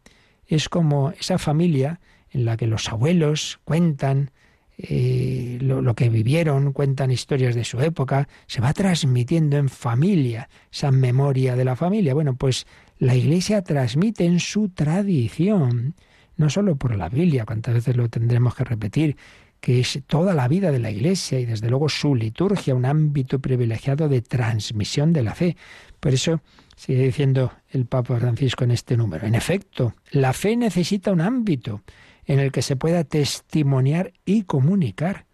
es 0.47 0.68
como 0.68 1.11
esa 1.11 1.38
familia 1.38 1.99
en 2.32 2.43
la 2.43 2.57
que 2.57 2.66
los 2.66 2.89
abuelos 2.89 3.59
cuentan 3.66 4.32
eh, 4.80 5.59
lo, 5.61 5.93
que 5.93 6.09
vivieron, 6.09 6.74
cuentan 6.74 7.11
historias 7.11 7.53
de 7.53 7.66
su 7.66 7.80
época, 7.82 8.28
se 8.47 8.61
va 8.61 8.74
transmitiendo 8.74 9.57
en 9.57 9.70
familia, 9.70 10.49
esa 10.72 10.89
memoria 10.89 11.55
de 11.55 11.66
la 11.66 11.76
familia. 11.76 12.16
Bueno, 12.16 12.36
pues 12.36 12.66
la 12.97 13.14
Iglesia 13.14 13.61
transmite 13.61 14.26
en 14.26 14.39
su 14.39 14.70
tradición, 14.70 15.93
no 16.36 16.49
solo 16.49 16.78
por 16.78 16.95
la 16.95 17.09
Biblia, 17.09 17.45
cuántas 17.45 17.76
veces 17.76 17.95
lo 17.95 18.09
tendremos 18.09 18.55
que 18.55 18.64
repetir, 18.64 19.18
que 19.64 19.80
es 19.80 19.97
toda 20.07 20.34
la 20.34 20.49
vida 20.49 20.74
de 20.74 20.80
la 20.80 20.91
Iglesia 20.91 21.39
y 21.39 21.45
desde 21.45 21.70
luego 21.70 21.88
su 21.88 22.16
liturgia, 22.16 22.76
un 22.76 22.84
ámbito 22.84 23.39
privilegiado 23.39 24.09
de 24.09 24.22
transmisión 24.22 25.14
de 25.14 25.24
la 25.24 25.36
fe. 25.36 25.55
Por 26.01 26.14
eso 26.14 26.41
sigue 26.76 27.05
diciendo 27.05 27.53
el 27.70 27.86
Papa 27.86 28.20
Francisco 28.20 28.66
en 28.66 28.72
este 28.72 28.97
número. 28.97 29.26
En 29.26 29.36
efecto, 29.36 29.93
la 30.11 30.34
fe 30.34 30.57
necesita 30.57 31.14
un 31.14 31.22
ámbito 31.22 31.82
en 32.26 32.39
el 32.39 32.51
que 32.51 32.61
se 32.61 32.76
pueda 32.76 33.05
testimoniar 33.05 34.11
y 34.26 34.43
comunicar, 34.43 35.28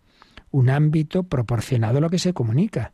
un 0.52 0.70
ámbito 0.70 1.24
proporcionado 1.24 1.98
a 1.98 2.02
lo 2.02 2.12
que 2.12 2.20
se 2.20 2.34
comunica. 2.34 2.94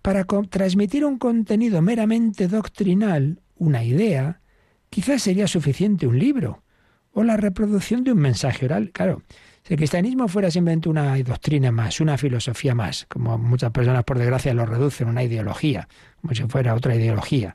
Para 0.00 0.22
transmitir 0.48 1.04
un 1.04 1.18
contenido 1.18 1.82
meramente 1.82 2.46
doctrinal, 2.46 3.40
una 3.56 3.82
idea, 3.82 4.40
quizás 4.90 5.22
sería 5.22 5.48
suficiente 5.48 6.06
un 6.06 6.20
libro 6.20 6.62
o 7.10 7.24
la 7.24 7.36
reproducción 7.36 8.04
de 8.04 8.12
un 8.12 8.18
mensaje 8.18 8.66
oral. 8.66 8.92
Claro, 8.92 9.22
si 9.64 9.74
el 9.74 9.78
cristianismo 9.78 10.26
fuera 10.28 10.50
simplemente 10.50 10.88
una 10.88 11.16
doctrina 11.18 11.70
más, 11.70 12.00
una 12.00 12.18
filosofía 12.18 12.74
más, 12.74 13.06
como 13.08 13.38
muchas 13.38 13.70
personas 13.70 14.04
por 14.04 14.18
desgracia 14.18 14.54
lo 14.54 14.66
reducen, 14.66 15.08
una 15.08 15.22
ideología, 15.22 15.88
como 16.20 16.34
si 16.34 16.42
fuera 16.44 16.74
otra 16.74 16.94
ideología, 16.96 17.54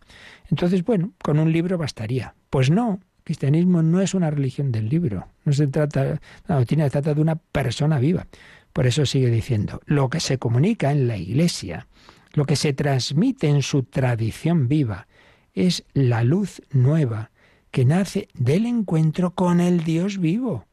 entonces, 0.49 0.83
bueno, 0.83 1.13
con 1.21 1.39
un 1.39 1.51
libro 1.51 1.77
bastaría. 1.77 2.33
Pues 2.49 2.69
no, 2.69 2.99
cristianismo 3.23 3.83
no 3.83 4.01
es 4.01 4.13
una 4.13 4.31
religión 4.31 4.71
del 4.71 4.89
libro, 4.89 5.27
no 5.43 5.53
se 5.53 5.67
trata, 5.67 6.19
la 6.47 6.55
doctrina 6.55 6.85
se 6.85 6.91
trata 6.91 7.13
de 7.13 7.21
una 7.21 7.35
persona 7.35 7.99
viva. 7.99 8.27
Por 8.71 8.87
eso 8.87 9.05
sigue 9.05 9.29
diciendo, 9.29 9.81
lo 9.85 10.09
que 10.09 10.19
se 10.19 10.37
comunica 10.37 10.91
en 10.91 11.07
la 11.07 11.17
iglesia, 11.17 11.87
lo 12.33 12.45
que 12.45 12.55
se 12.55 12.73
transmite 12.73 13.47
en 13.47 13.61
su 13.61 13.83
tradición 13.83 14.67
viva, 14.67 15.07
es 15.53 15.83
la 15.93 16.23
luz 16.23 16.61
nueva 16.71 17.31
que 17.71 17.83
nace 17.83 18.27
del 18.33 18.65
encuentro 18.65 19.31
con 19.31 19.59
el 19.59 19.83
Dios 19.83 20.19
vivo. 20.19 20.66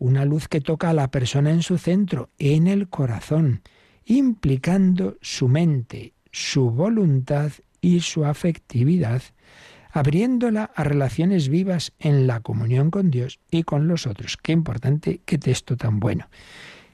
Una 0.00 0.24
luz 0.24 0.48
que 0.48 0.62
toca 0.62 0.88
a 0.88 0.94
la 0.94 1.10
persona 1.10 1.50
en 1.50 1.62
su 1.62 1.76
centro, 1.76 2.30
en 2.38 2.66
el 2.66 2.88
corazón, 2.88 3.60
implicando 4.06 5.18
su 5.20 5.46
mente, 5.46 6.14
su 6.32 6.70
voluntad 6.70 7.52
y 7.82 8.00
su 8.00 8.24
afectividad 8.24 9.22
abriéndola 9.92 10.70
a 10.74 10.84
relaciones 10.84 11.50
vivas 11.50 11.92
en 11.98 12.26
la 12.26 12.40
comunión 12.40 12.90
con 12.90 13.10
Dios 13.10 13.40
y 13.50 13.64
con 13.64 13.88
los 13.88 14.06
otros. 14.06 14.38
Qué 14.38 14.52
importante, 14.52 15.20
qué 15.26 15.36
texto 15.36 15.76
tan 15.76 16.00
bueno. 16.00 16.28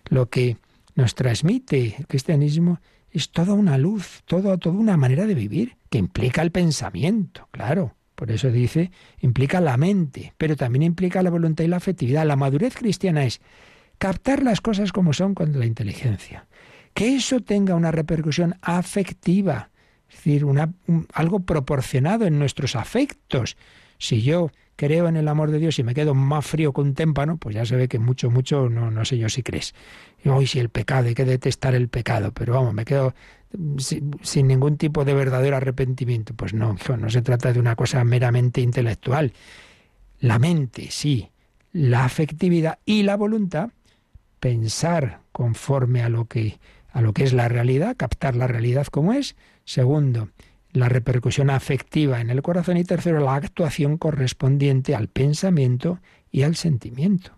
Lo 0.08 0.28
que 0.28 0.56
nos 0.96 1.14
transmite 1.14 1.94
el 1.98 2.06
cristianismo 2.08 2.80
es 3.12 3.30
toda 3.30 3.52
una 3.54 3.78
luz, 3.78 4.22
toda 4.24 4.58
una 4.68 4.96
manera 4.96 5.26
de 5.26 5.34
vivir 5.34 5.76
que 5.90 5.98
implica 5.98 6.42
el 6.42 6.50
pensamiento, 6.50 7.48
claro. 7.52 7.95
Por 8.16 8.30
eso 8.30 8.50
dice, 8.50 8.90
implica 9.20 9.60
la 9.60 9.76
mente, 9.76 10.32
pero 10.38 10.56
también 10.56 10.82
implica 10.82 11.22
la 11.22 11.30
voluntad 11.30 11.64
y 11.64 11.68
la 11.68 11.76
afectividad. 11.76 12.26
La 12.26 12.34
madurez 12.34 12.74
cristiana 12.74 13.24
es 13.24 13.40
captar 13.98 14.42
las 14.42 14.60
cosas 14.60 14.90
como 14.90 15.12
son 15.12 15.34
con 15.34 15.56
la 15.58 15.66
inteligencia. 15.66 16.46
Que 16.94 17.14
eso 17.14 17.40
tenga 17.40 17.74
una 17.74 17.92
repercusión 17.92 18.56
afectiva, 18.62 19.68
es 20.08 20.16
decir, 20.16 20.46
una, 20.46 20.72
algo 21.12 21.40
proporcionado 21.40 22.26
en 22.26 22.38
nuestros 22.38 22.74
afectos. 22.74 23.58
Si 23.98 24.22
yo 24.22 24.50
creo 24.76 25.08
en 25.08 25.16
el 25.16 25.28
amor 25.28 25.50
de 25.50 25.58
Dios 25.58 25.78
y 25.78 25.82
me 25.82 25.94
quedo 25.94 26.14
más 26.14 26.46
frío 26.46 26.72
que 26.72 26.80
un 26.80 26.94
témpano, 26.94 27.36
pues 27.36 27.54
ya 27.54 27.66
se 27.66 27.76
ve 27.76 27.86
que 27.86 27.98
mucho, 27.98 28.30
mucho, 28.30 28.70
no, 28.70 28.90
no 28.90 29.04
sé 29.04 29.18
yo 29.18 29.28
si 29.28 29.42
crees. 29.42 29.74
Hoy 30.24 30.46
si 30.46 30.58
el 30.58 30.70
pecado, 30.70 31.08
hay 31.08 31.14
que 31.14 31.26
detestar 31.26 31.74
el 31.74 31.88
pecado, 31.88 32.32
pero 32.32 32.54
vamos, 32.54 32.72
me 32.72 32.86
quedo 32.86 33.14
sin, 33.78 34.46
ningún 34.46 34.76
tipo 34.76 35.04
de 35.04 35.14
verdadero 35.14 35.56
arrepentimiento. 35.56 36.34
Pues 36.34 36.54
no, 36.54 36.76
no 36.98 37.10
se 37.10 37.22
trata 37.22 37.52
de 37.52 37.60
una 37.60 37.76
cosa 37.76 38.02
meramente 38.04 38.60
intelectual. 38.60 39.32
La 40.20 40.38
mente, 40.38 40.90
sí, 40.90 41.28
la 41.72 42.04
afectividad 42.04 42.78
y 42.84 43.02
la 43.02 43.16
voluntad, 43.16 43.70
pensar 44.40 45.20
conforme 45.32 46.02
a 46.02 46.08
lo 46.08 46.24
que, 46.24 46.58
a 46.90 47.00
lo 47.00 47.12
que 47.12 47.24
es 47.24 47.32
la 47.32 47.48
realidad, 47.48 47.96
captar 47.96 48.34
la 48.34 48.46
realidad 48.46 48.86
como 48.86 49.12
es, 49.12 49.36
Segundo, 49.66 50.28
la 50.72 50.88
repercusión 50.88 51.50
afectiva 51.50 52.20
en 52.20 52.30
el 52.30 52.40
corazón. 52.40 52.76
Y 52.76 52.84
tercero, 52.84 53.18
la 53.18 53.34
actuación 53.34 53.98
correspondiente 53.98 54.94
al 54.94 55.08
pensamiento 55.08 55.98
y 56.30 56.42
al 56.42 56.54
sentimiento. 56.54 57.32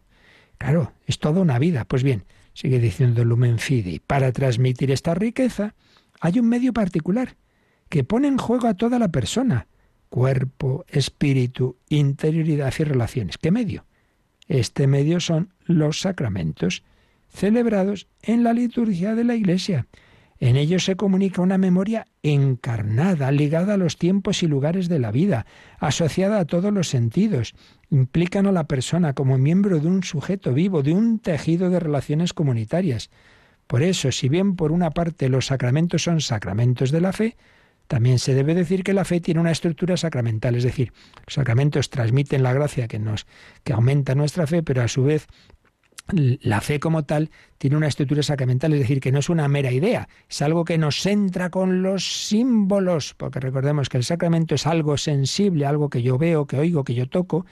Claro, 0.58 0.92
es 1.06 1.18
toda 1.18 1.40
una 1.40 1.58
vida. 1.58 1.86
Pues 1.86 2.02
bien, 2.02 2.24
sigue 2.52 2.78
diciendo 2.78 3.24
Lumen 3.24 3.58
Fidei, 3.58 3.98
para 3.98 4.30
transmitir 4.32 4.90
esta 4.90 5.14
riqueza 5.14 5.74
hay 6.20 6.38
un 6.38 6.48
medio 6.48 6.72
particular 6.72 7.36
que 7.88 8.04
pone 8.04 8.28
en 8.28 8.38
juego 8.38 8.68
a 8.68 8.74
toda 8.74 8.98
la 8.98 9.08
persona, 9.08 9.66
cuerpo, 10.08 10.84
espíritu, 10.88 11.76
interioridad 11.88 12.72
y 12.78 12.84
relaciones. 12.84 13.38
¿Qué 13.38 13.50
medio? 13.50 13.84
Este 14.46 14.86
medio 14.86 15.20
son 15.20 15.52
los 15.64 16.00
sacramentos 16.00 16.82
celebrados 17.28 18.08
en 18.22 18.42
la 18.42 18.52
liturgia 18.52 19.14
de 19.14 19.24
la 19.24 19.34
Iglesia 19.34 19.86
en 20.40 20.56
ellos 20.56 20.84
se 20.84 20.94
comunica 20.94 21.42
una 21.42 21.58
memoria 21.58 22.06
encarnada, 22.22 23.32
ligada 23.32 23.74
a 23.74 23.76
los 23.76 23.96
tiempos 23.96 24.42
y 24.44 24.46
lugares 24.46 24.88
de 24.88 25.00
la 25.00 25.10
vida, 25.10 25.46
asociada 25.80 26.38
a 26.38 26.44
todos 26.44 26.72
los 26.72 26.88
sentidos. 26.88 27.54
Implican 27.90 28.46
a 28.46 28.52
la 28.52 28.68
persona 28.68 29.14
como 29.14 29.36
miembro 29.36 29.80
de 29.80 29.88
un 29.88 30.04
sujeto 30.04 30.52
vivo, 30.52 30.82
de 30.82 30.92
un 30.92 31.18
tejido 31.18 31.70
de 31.70 31.80
relaciones 31.80 32.34
comunitarias. 32.34 33.10
Por 33.68 33.82
eso, 33.82 34.10
si 34.10 34.28
bien 34.28 34.56
por 34.56 34.72
una 34.72 34.90
parte 34.90 35.28
los 35.28 35.46
sacramentos 35.46 36.02
son 36.02 36.20
sacramentos 36.20 36.90
de 36.90 37.00
la 37.02 37.12
fe, 37.12 37.36
también 37.86 38.18
se 38.18 38.34
debe 38.34 38.54
decir 38.54 38.82
que 38.82 38.94
la 38.94 39.04
fe 39.04 39.20
tiene 39.20 39.40
una 39.40 39.50
estructura 39.50 39.96
sacramental, 39.96 40.54
es 40.56 40.64
decir, 40.64 40.92
los 41.26 41.34
sacramentos 41.34 41.90
transmiten 41.90 42.42
la 42.42 42.52
gracia 42.52 42.88
que 42.88 42.98
nos 42.98 43.26
que 43.64 43.74
aumenta 43.74 44.14
nuestra 44.14 44.46
fe, 44.46 44.62
pero 44.62 44.82
a 44.82 44.88
su 44.88 45.04
vez 45.04 45.28
la 46.12 46.62
fe 46.62 46.80
como 46.80 47.04
tal 47.04 47.30
tiene 47.58 47.76
una 47.76 47.88
estructura 47.88 48.22
sacramental, 48.22 48.72
es 48.72 48.80
decir, 48.80 49.00
que 49.00 49.12
no 49.12 49.18
es 49.18 49.28
una 49.28 49.46
mera 49.48 49.70
idea, 49.70 50.08
es 50.28 50.40
algo 50.40 50.64
que 50.64 50.78
nos 50.78 51.04
entra 51.04 51.50
con 51.50 51.82
los 51.82 52.26
símbolos, 52.26 53.14
porque 53.14 53.40
recordemos 53.40 53.90
que 53.90 53.98
el 53.98 54.04
sacramento 54.04 54.54
es 54.54 54.66
algo 54.66 54.96
sensible, 54.96 55.66
algo 55.66 55.90
que 55.90 56.02
yo 56.02 56.16
veo, 56.16 56.46
que 56.46 56.58
oigo, 56.58 56.84
que 56.84 56.94
yo 56.94 57.08
toco, 57.08 57.44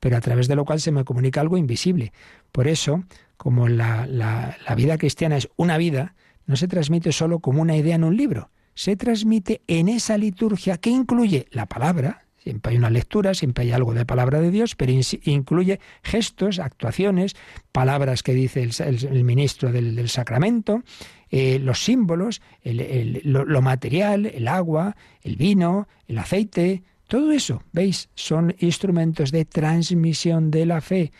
pero 0.00 0.16
a 0.16 0.20
través 0.20 0.48
de 0.48 0.56
lo 0.56 0.64
cual 0.64 0.80
se 0.80 0.92
me 0.92 1.04
comunica 1.04 1.40
algo 1.40 1.56
invisible. 1.56 2.12
Por 2.50 2.68
eso, 2.68 3.04
como 3.42 3.66
la, 3.66 4.06
la, 4.06 4.74
vida 4.76 4.96
cristiana 4.98 5.36
es 5.36 5.48
una 5.56 5.76
vida, 5.76 6.14
no 6.46 6.54
se 6.54 6.68
transmite 6.68 7.10
solo 7.10 7.40
como 7.40 7.60
una 7.60 7.76
idea 7.76 7.96
en 7.96 8.04
un 8.04 8.16
libro, 8.16 8.52
se 8.76 8.94
transmite 8.94 9.62
en 9.66 9.88
esa 9.88 10.16
liturgia 10.16 10.76
que 10.76 10.90
incluye 10.90 11.48
la 11.50 11.66
palabra, 11.66 12.28
Siempre 12.36 12.70
hay 12.70 12.78
una 12.78 12.90
lectura, 12.90 13.34
siempre 13.34 13.64
hay 13.64 13.72
algo 13.72 13.94
de 13.94 14.04
palabra 14.04 14.40
de 14.40 14.52
Dios, 14.52 14.74
pero 14.76 14.92
incluye 15.24 15.80
gestos, 16.02 16.58
actuaciones, 16.58 17.34
palabras 17.70 18.24
que 18.24 18.34
dice 18.34 18.68
el, 18.80 19.24
ministro 19.24 19.70
del, 19.70 20.08
sacramento, 20.08 20.82
eh, 21.30 21.60
los 21.60 21.84
símbolos, 21.84 22.42
lo, 22.64 23.62
material, 23.62 24.26
el 24.26 24.48
agua, 24.48 24.96
el 25.22 25.36
vino, 25.36 25.86
el 26.08 26.18
aceite, 26.18 26.82
todo 27.06 27.30
eso, 27.30 27.62
¿veis? 27.72 28.08
Son 28.16 28.54
instrumentos 28.58 29.30
de 29.30 29.44
transmisión 29.44 30.50
de 30.50 30.66
la 30.66 30.80
fe. 30.80 31.12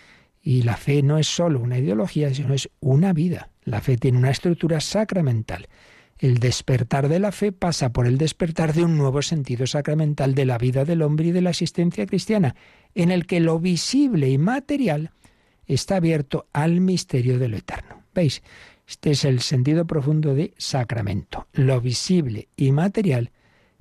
Y 0.42 0.62
la 0.62 0.76
fe 0.76 1.02
no 1.02 1.18
es 1.18 1.28
solo 1.28 1.60
una 1.60 1.78
ideología, 1.78 2.34
sino 2.34 2.52
es 2.52 2.68
una 2.80 3.12
vida. 3.12 3.50
La 3.64 3.80
fe 3.80 3.96
tiene 3.96 4.18
una 4.18 4.30
estructura 4.30 4.80
sacramental. 4.80 5.68
El 6.18 6.38
despertar 6.38 7.08
de 7.08 7.20
la 7.20 7.32
fe 7.32 7.52
pasa 7.52 7.92
por 7.92 8.06
el 8.06 8.18
despertar 8.18 8.74
de 8.74 8.84
un 8.84 8.96
nuevo 8.96 9.22
sentido 9.22 9.66
sacramental 9.66 10.34
de 10.34 10.44
la 10.44 10.58
vida 10.58 10.84
del 10.84 11.02
hombre 11.02 11.26
y 11.26 11.32
de 11.32 11.42
la 11.42 11.50
existencia 11.50 12.06
cristiana, 12.06 12.54
en 12.94 13.10
el 13.10 13.26
que 13.26 13.40
lo 13.40 13.58
visible 13.58 14.28
y 14.28 14.38
material 14.38 15.10
está 15.66 15.96
abierto 15.96 16.46
al 16.52 16.80
misterio 16.80 17.38
de 17.38 17.48
lo 17.48 17.56
eterno. 17.56 18.02
¿Veis? 18.14 18.42
Este 18.86 19.12
es 19.12 19.24
el 19.24 19.40
sentido 19.40 19.86
profundo 19.86 20.34
de 20.34 20.54
sacramento. 20.58 21.46
Lo 21.52 21.80
visible 21.80 22.48
y 22.56 22.72
material 22.72 23.30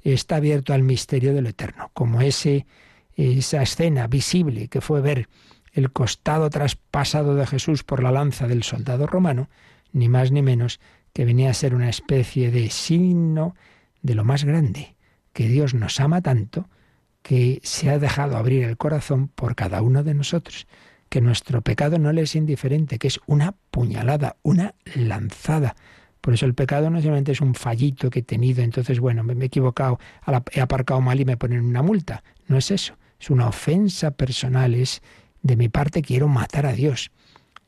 está 0.01 0.37
abierto 0.37 0.73
al 0.73 0.83
misterio 0.83 1.33
de 1.33 1.41
lo 1.41 1.49
eterno, 1.49 1.91
como 1.93 2.21
ese, 2.21 2.65
esa 3.15 3.61
escena 3.61 4.07
visible 4.07 4.67
que 4.67 4.81
fue 4.81 5.01
ver 5.01 5.27
el 5.71 5.91
costado 5.91 6.49
traspasado 6.49 7.35
de 7.35 7.47
Jesús 7.47 7.83
por 7.83 8.03
la 8.03 8.11
lanza 8.11 8.47
del 8.47 8.63
soldado 8.63 9.07
romano, 9.07 9.49
ni 9.93 10.09
más 10.09 10.31
ni 10.31 10.41
menos 10.41 10.79
que 11.13 11.25
venía 11.25 11.49
a 11.49 11.53
ser 11.53 11.75
una 11.75 11.89
especie 11.89 12.51
de 12.51 12.69
signo 12.69 13.55
de 14.01 14.15
lo 14.15 14.23
más 14.23 14.43
grande, 14.43 14.95
que 15.33 15.47
Dios 15.47 15.73
nos 15.73 15.99
ama 15.99 16.21
tanto 16.21 16.67
que 17.21 17.59
se 17.63 17.89
ha 17.89 17.99
dejado 17.99 18.37
abrir 18.37 18.63
el 18.63 18.77
corazón 18.77 19.27
por 19.27 19.55
cada 19.55 19.81
uno 19.81 20.03
de 20.03 20.13
nosotros, 20.13 20.67
que 21.09 21.21
nuestro 21.21 21.61
pecado 21.61 21.99
no 21.99 22.11
le 22.11 22.23
es 22.23 22.35
indiferente, 22.35 22.97
que 22.97 23.07
es 23.07 23.19
una 23.27 23.55
puñalada, 23.69 24.37
una 24.41 24.75
lanzada. 24.95 25.75
Por 26.19 26.33
eso 26.33 26.45
el 26.45 26.53
pecado 26.53 26.89
no 26.89 27.01
solamente 27.01 27.31
es 27.31 27.41
un 27.41 27.53
fallito 27.53 28.09
que 28.09 28.19
he 28.19 28.23
tenido, 28.23 28.63
entonces, 28.63 28.99
bueno, 28.99 29.23
me 29.23 29.33
he 29.33 29.45
equivocado, 29.45 29.99
he 30.51 30.61
aparcado 30.61 31.01
mal 31.01 31.19
y 31.19 31.25
me 31.25 31.37
ponen 31.37 31.65
una 31.65 31.81
multa. 31.81 32.23
No 32.47 32.57
es 32.57 32.71
eso, 32.71 32.95
es 33.19 33.29
una 33.29 33.47
ofensa 33.47 34.11
personal, 34.11 34.73
es 34.73 35.01
de 35.41 35.55
mi 35.55 35.69
parte 35.69 36.01
quiero 36.01 36.27
matar 36.27 36.65
a 36.65 36.73
Dios. 36.73 37.11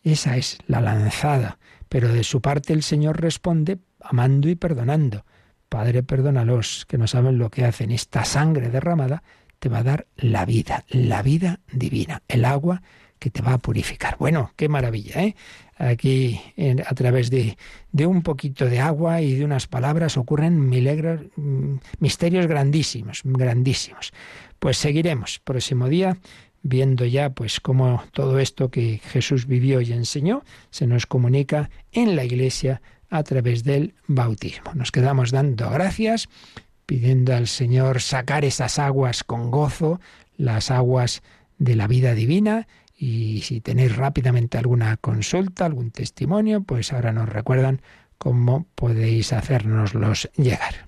Esa 0.03 0.37
es 0.37 0.57
la 0.67 0.81
lanzada. 0.81 1.57
Pero 1.89 2.09
de 2.09 2.23
su 2.23 2.41
parte 2.41 2.73
el 2.73 2.83
Señor 2.83 3.21
responde 3.21 3.79
amando 4.01 4.49
y 4.49 4.55
perdonando. 4.55 5.25
Padre, 5.69 6.03
perdónalos, 6.03 6.85
que 6.87 6.97
no 6.97 7.07
saben 7.07 7.37
lo 7.37 7.49
que 7.49 7.65
hacen. 7.65 7.91
Esta 7.91 8.25
sangre 8.25 8.69
derramada 8.69 9.23
te 9.59 9.69
va 9.69 9.79
a 9.79 9.83
dar 9.83 10.07
la 10.17 10.45
vida, 10.45 10.85
la 10.89 11.21
vida 11.21 11.61
divina, 11.71 12.21
el 12.27 12.45
agua 12.45 12.81
que 13.17 13.29
te 13.29 13.41
va 13.41 13.53
a 13.53 13.57
purificar. 13.57 14.17
Bueno, 14.19 14.51
qué 14.57 14.67
maravilla, 14.67 15.23
¿eh? 15.23 15.35
Aquí, 15.77 16.39
a 16.85 16.93
través 16.93 17.29
de, 17.29 17.57
de, 17.91 18.05
un 18.05 18.21
poquito 18.21 18.65
de 18.65 18.79
agua 18.79 19.21
y 19.21 19.33
de 19.35 19.45
unas 19.45 19.67
palabras, 19.67 20.17
ocurren 20.17 20.69
milagros, 20.69 21.21
mm, 21.35 21.75
misterios 21.99 22.45
grandísimos, 22.47 23.21
grandísimos. 23.23 24.11
Pues 24.59 24.77
seguiremos. 24.77 25.39
Próximo 25.39 25.87
día 25.87 26.17
viendo 26.63 27.05
ya 27.05 27.29
pues 27.29 27.59
cómo 27.59 28.03
todo 28.13 28.39
esto 28.39 28.71
que 28.71 28.99
Jesús 29.03 29.45
vivió 29.45 29.81
y 29.81 29.91
enseñó 29.93 30.43
se 30.71 30.87
nos 30.87 31.05
comunica 31.05 31.69
en 31.91 32.15
la 32.15 32.23
iglesia 32.23 32.81
a 33.09 33.21
través 33.23 33.63
del 33.63 33.93
bautismo. 34.07 34.73
Nos 34.73 34.91
quedamos 34.91 35.29
dando 35.29 35.69
gracias, 35.69 36.29
pidiendo 36.87 37.35
al 37.35 37.47
Señor 37.47 38.01
sacar 38.01 38.43
esas 38.43 38.79
aguas 38.79 39.23
con 39.23 39.51
gozo, 39.51 39.99
las 40.35 40.71
aguas 40.71 41.21
de 41.59 41.75
la 41.75 41.87
vida 41.87 42.15
divina, 42.15 42.67
y 42.95 43.41
si 43.41 43.59
tenéis 43.59 43.95
rápidamente 43.95 44.57
alguna 44.57 44.97
consulta, 44.97 45.65
algún 45.65 45.91
testimonio, 45.91 46.63
pues 46.63 46.93
ahora 46.93 47.11
nos 47.11 47.29
recuerdan 47.29 47.81
cómo 48.17 48.65
podéis 48.75 49.33
hacérnoslos 49.33 50.29
llegar. 50.37 50.87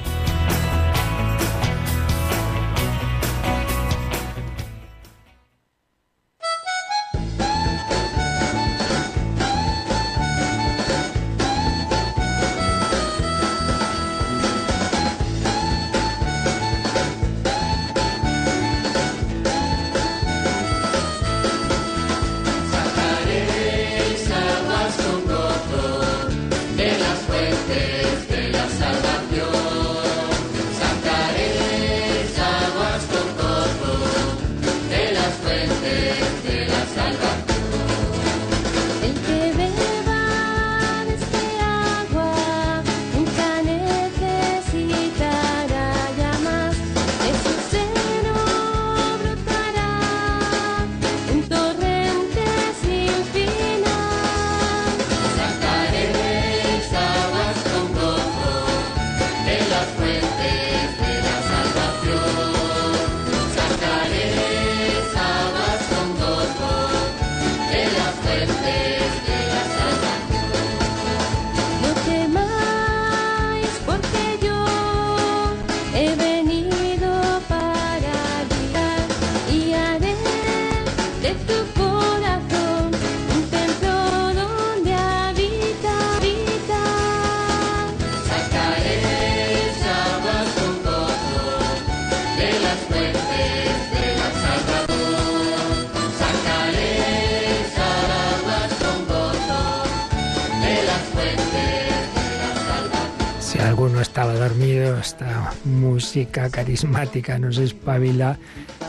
esta 104.01 105.53
música 105.63 106.49
carismática 106.49 107.37
nos 107.37 107.59
espabila 107.59 108.37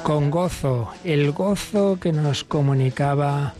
con 0.02 0.30
gozo, 0.30 0.88
el 1.04 1.32
gozo 1.32 1.98
que 2.00 2.12
nos 2.12 2.44
comunicaba 2.44 3.52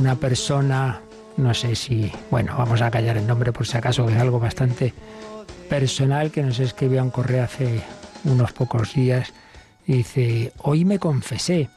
una 0.00 0.16
persona, 0.16 1.00
no 1.36 1.54
sé 1.54 1.76
si, 1.76 2.10
bueno, 2.30 2.56
vamos 2.58 2.82
a 2.82 2.90
callar 2.90 3.16
el 3.16 3.26
nombre 3.26 3.52
por 3.52 3.68
si 3.68 3.76
acaso, 3.76 4.08
es 4.08 4.16
algo 4.16 4.40
bastante 4.40 4.92
personal 5.68 6.32
que 6.32 6.42
nos 6.42 6.58
escribió 6.58 7.04
un 7.04 7.10
correo 7.10 7.44
hace 7.44 7.82
unos 8.24 8.52
pocos 8.52 8.92
días. 8.94 9.32
Dice, 9.86 10.52
hoy 10.58 10.84
me 10.84 10.98
confesé. 10.98 11.68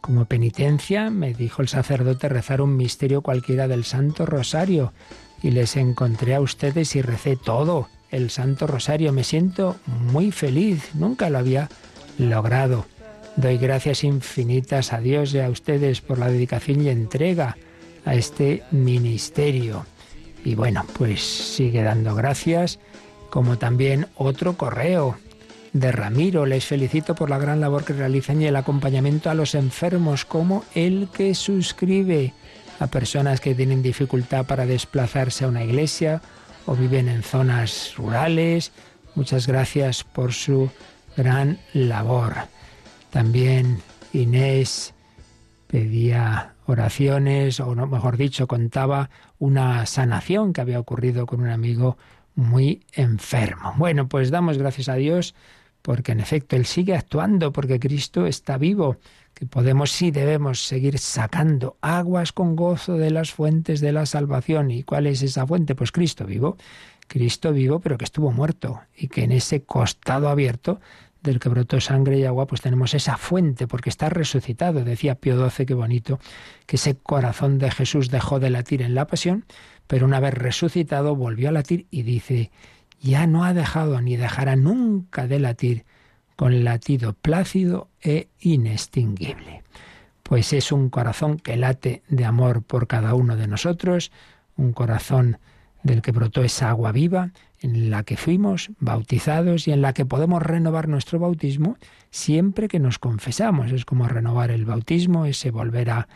Como 0.00 0.24
penitencia 0.24 1.08
me 1.10 1.34
dijo 1.34 1.62
el 1.62 1.68
sacerdote 1.68 2.28
rezar 2.28 2.60
un 2.60 2.76
misterio 2.76 3.22
cualquiera 3.22 3.68
del 3.68 3.84
Santo 3.84 4.26
Rosario 4.26 4.92
y 5.40 5.52
les 5.52 5.76
encontré 5.76 6.34
a 6.34 6.40
ustedes 6.40 6.96
y 6.96 7.02
recé 7.02 7.36
todo 7.36 7.88
el 8.10 8.30
Santo 8.30 8.66
Rosario. 8.66 9.12
Me 9.12 9.24
siento 9.24 9.76
muy 9.86 10.32
feliz, 10.32 10.90
nunca 10.94 11.30
lo 11.30 11.38
había 11.38 11.68
logrado. 12.18 12.86
Doy 13.36 13.58
gracias 13.58 14.04
infinitas 14.04 14.92
a 14.92 15.00
Dios 15.00 15.34
y 15.34 15.40
a 15.40 15.50
ustedes 15.50 16.00
por 16.00 16.18
la 16.18 16.28
dedicación 16.28 16.82
y 16.82 16.88
entrega 16.88 17.56
a 18.04 18.14
este 18.14 18.62
ministerio. 18.70 19.84
Y 20.44 20.54
bueno, 20.54 20.86
pues 20.96 21.20
sigue 21.20 21.82
dando 21.82 22.14
gracias, 22.14 22.78
como 23.30 23.58
también 23.58 24.06
otro 24.14 24.56
correo 24.56 25.16
de 25.72 25.92
Ramiro. 25.92 26.46
Les 26.46 26.64
felicito 26.64 27.14
por 27.14 27.28
la 27.28 27.38
gran 27.38 27.60
labor 27.60 27.84
que 27.84 27.92
realizan 27.92 28.40
y 28.40 28.46
el 28.46 28.56
acompañamiento 28.56 29.28
a 29.28 29.34
los 29.34 29.54
enfermos, 29.54 30.24
como 30.24 30.64
el 30.74 31.08
que 31.12 31.34
suscribe 31.34 32.32
a 32.78 32.86
personas 32.86 33.40
que 33.40 33.54
tienen 33.54 33.82
dificultad 33.82 34.46
para 34.46 34.66
desplazarse 34.66 35.44
a 35.44 35.48
una 35.48 35.64
iglesia 35.64 36.22
o 36.66 36.74
viven 36.74 37.08
en 37.08 37.22
zonas 37.22 37.94
rurales. 37.96 38.72
Muchas 39.14 39.46
gracias 39.46 40.04
por 40.04 40.32
su 40.32 40.70
gran 41.16 41.58
labor. 41.72 42.34
También 43.10 43.80
Inés 44.12 44.92
pedía 45.66 46.54
oraciones, 46.66 47.60
o 47.60 47.74
no, 47.74 47.86
mejor 47.86 48.16
dicho, 48.16 48.46
contaba 48.46 49.10
una 49.38 49.86
sanación 49.86 50.52
que 50.52 50.60
había 50.60 50.80
ocurrido 50.80 51.26
con 51.26 51.40
un 51.40 51.48
amigo 51.48 51.96
muy 52.34 52.84
enfermo. 52.92 53.74
Bueno, 53.76 54.08
pues 54.08 54.30
damos 54.30 54.58
gracias 54.58 54.88
a 54.88 54.94
Dios 54.94 55.34
porque 55.82 56.12
en 56.12 56.20
efecto 56.20 56.56
Él 56.56 56.66
sigue 56.66 56.96
actuando, 56.96 57.52
porque 57.52 57.78
Cristo 57.78 58.26
está 58.26 58.58
vivo, 58.58 58.96
que 59.36 59.44
podemos 59.44 59.92
sí 59.92 60.10
debemos 60.10 60.66
seguir 60.66 60.98
sacando 60.98 61.76
aguas 61.82 62.32
con 62.32 62.56
gozo 62.56 62.96
de 62.96 63.10
las 63.10 63.32
fuentes 63.32 63.82
de 63.82 63.92
la 63.92 64.06
salvación. 64.06 64.70
¿Y 64.70 64.82
cuál 64.82 65.06
es 65.06 65.20
esa 65.20 65.46
fuente? 65.46 65.74
Pues 65.74 65.92
Cristo 65.92 66.24
vivo. 66.24 66.56
Cristo 67.06 67.52
vivo, 67.52 67.78
pero 67.78 67.98
que 67.98 68.06
estuvo 68.06 68.32
muerto 68.32 68.80
y 68.96 69.08
que 69.08 69.24
en 69.24 69.32
ese 69.32 69.62
costado 69.62 70.30
abierto 70.30 70.80
del 71.22 71.38
que 71.38 71.50
brotó 71.50 71.82
sangre 71.82 72.18
y 72.18 72.24
agua, 72.24 72.46
pues 72.46 72.62
tenemos 72.62 72.94
esa 72.94 73.18
fuente, 73.18 73.66
porque 73.66 73.90
está 73.90 74.08
resucitado. 74.08 74.84
Decía 74.84 75.16
Pío 75.16 75.50
XII, 75.50 75.66
qué 75.66 75.74
bonito, 75.74 76.18
que 76.64 76.76
ese 76.76 76.96
corazón 76.96 77.58
de 77.58 77.70
Jesús 77.70 78.08
dejó 78.10 78.40
de 78.40 78.48
latir 78.48 78.80
en 78.80 78.94
la 78.94 79.06
pasión, 79.06 79.44
pero 79.86 80.06
una 80.06 80.18
vez 80.18 80.32
resucitado 80.32 81.14
volvió 81.14 81.50
a 81.50 81.52
latir 81.52 81.86
y 81.90 82.04
dice, 82.04 82.50
ya 83.02 83.26
no 83.26 83.44
ha 83.44 83.52
dejado 83.52 84.00
ni 84.00 84.16
dejará 84.16 84.56
nunca 84.56 85.26
de 85.26 85.40
latir 85.40 85.84
con 86.36 86.64
latido 86.64 87.14
plácido 87.14 87.88
e 88.00 88.28
inextinguible. 88.40 89.64
Pues 90.22 90.52
es 90.52 90.72
un 90.72 90.90
corazón 90.90 91.38
que 91.38 91.56
late 91.56 92.02
de 92.08 92.24
amor 92.24 92.62
por 92.62 92.86
cada 92.86 93.14
uno 93.14 93.36
de 93.36 93.46
nosotros, 93.46 94.12
un 94.56 94.72
corazón 94.72 95.38
del 95.82 96.02
que 96.02 96.12
brotó 96.12 96.42
esa 96.42 96.68
agua 96.70 96.92
viva 96.92 97.30
en 97.60 97.90
la 97.90 98.02
que 98.02 98.16
fuimos 98.16 98.70
bautizados 98.78 99.66
y 99.66 99.72
en 99.72 99.80
la 99.80 99.92
que 99.94 100.04
podemos 100.04 100.42
renovar 100.42 100.88
nuestro 100.88 101.18
bautismo 101.18 101.78
siempre 102.10 102.68
que 102.68 102.80
nos 102.80 102.98
confesamos. 102.98 103.72
Es 103.72 103.84
como 103.84 104.08
renovar 104.08 104.50
el 104.50 104.64
bautismo, 104.64 105.26
ese 105.26 105.50
volver 105.50 105.90
a, 105.90 106.08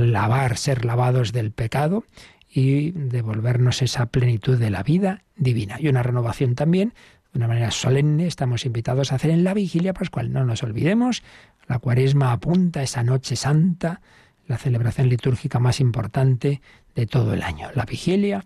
lavar, 0.00 0.56
ser 0.56 0.84
lavados 0.84 1.32
del 1.32 1.52
pecado 1.52 2.04
y 2.48 2.92
devolvernos 2.92 3.82
esa 3.82 4.06
plenitud 4.06 4.58
de 4.58 4.70
la 4.70 4.82
vida 4.82 5.22
divina. 5.36 5.76
Y 5.78 5.88
una 5.88 6.02
renovación 6.02 6.54
también, 6.54 6.94
de 7.32 7.38
una 7.38 7.48
manera 7.48 7.70
solemne, 7.70 8.26
estamos 8.26 8.66
invitados 8.66 9.12
a 9.12 9.16
hacer 9.16 9.30
en 9.30 9.44
la 9.44 9.54
vigilia 9.54 9.94
pascual. 9.94 10.32
No 10.32 10.44
nos 10.44 10.62
olvidemos, 10.62 11.22
la 11.68 11.78
cuaresma 11.78 12.32
apunta 12.32 12.82
esa 12.82 13.04
noche 13.04 13.36
santa, 13.36 14.00
la 14.46 14.58
celebración 14.58 15.08
litúrgica 15.08 15.60
más 15.60 15.80
importante 15.80 16.60
de 16.94 17.06
todo 17.06 17.34
el 17.34 17.42
año. 17.42 17.68
La 17.74 17.84
vigilia 17.84 18.44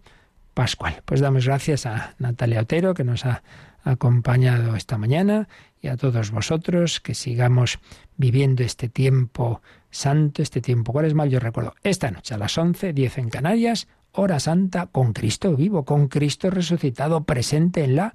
pascual. 0.52 1.02
Pues 1.04 1.20
damos 1.20 1.46
gracias 1.46 1.86
a 1.86 2.14
Natalia 2.18 2.60
Otero 2.60 2.94
que 2.94 3.04
nos 3.04 3.24
ha 3.24 3.42
acompañado 3.82 4.76
esta 4.76 4.98
mañana 4.98 5.48
y 5.80 5.88
a 5.88 5.96
todos 5.96 6.30
vosotros 6.30 7.00
que 7.00 7.14
sigamos 7.14 7.78
viviendo 8.16 8.62
este 8.62 8.88
tiempo 8.88 9.60
santo, 9.90 10.42
este 10.42 10.60
tiempo 10.60 10.92
cuaresmal. 10.92 11.30
Yo 11.30 11.40
recuerdo 11.40 11.74
esta 11.82 12.10
noche 12.10 12.34
a 12.34 12.38
las 12.38 12.56
11, 12.56 12.92
10 12.92 13.18
en 13.18 13.30
Canarias, 13.30 13.88
hora 14.12 14.40
santa 14.40 14.86
con 14.86 15.12
Cristo 15.12 15.54
vivo, 15.56 15.84
con 15.84 16.08
Cristo 16.08 16.50
resucitado 16.50 17.24
presente 17.24 17.84
en 17.84 17.96
la 17.96 18.14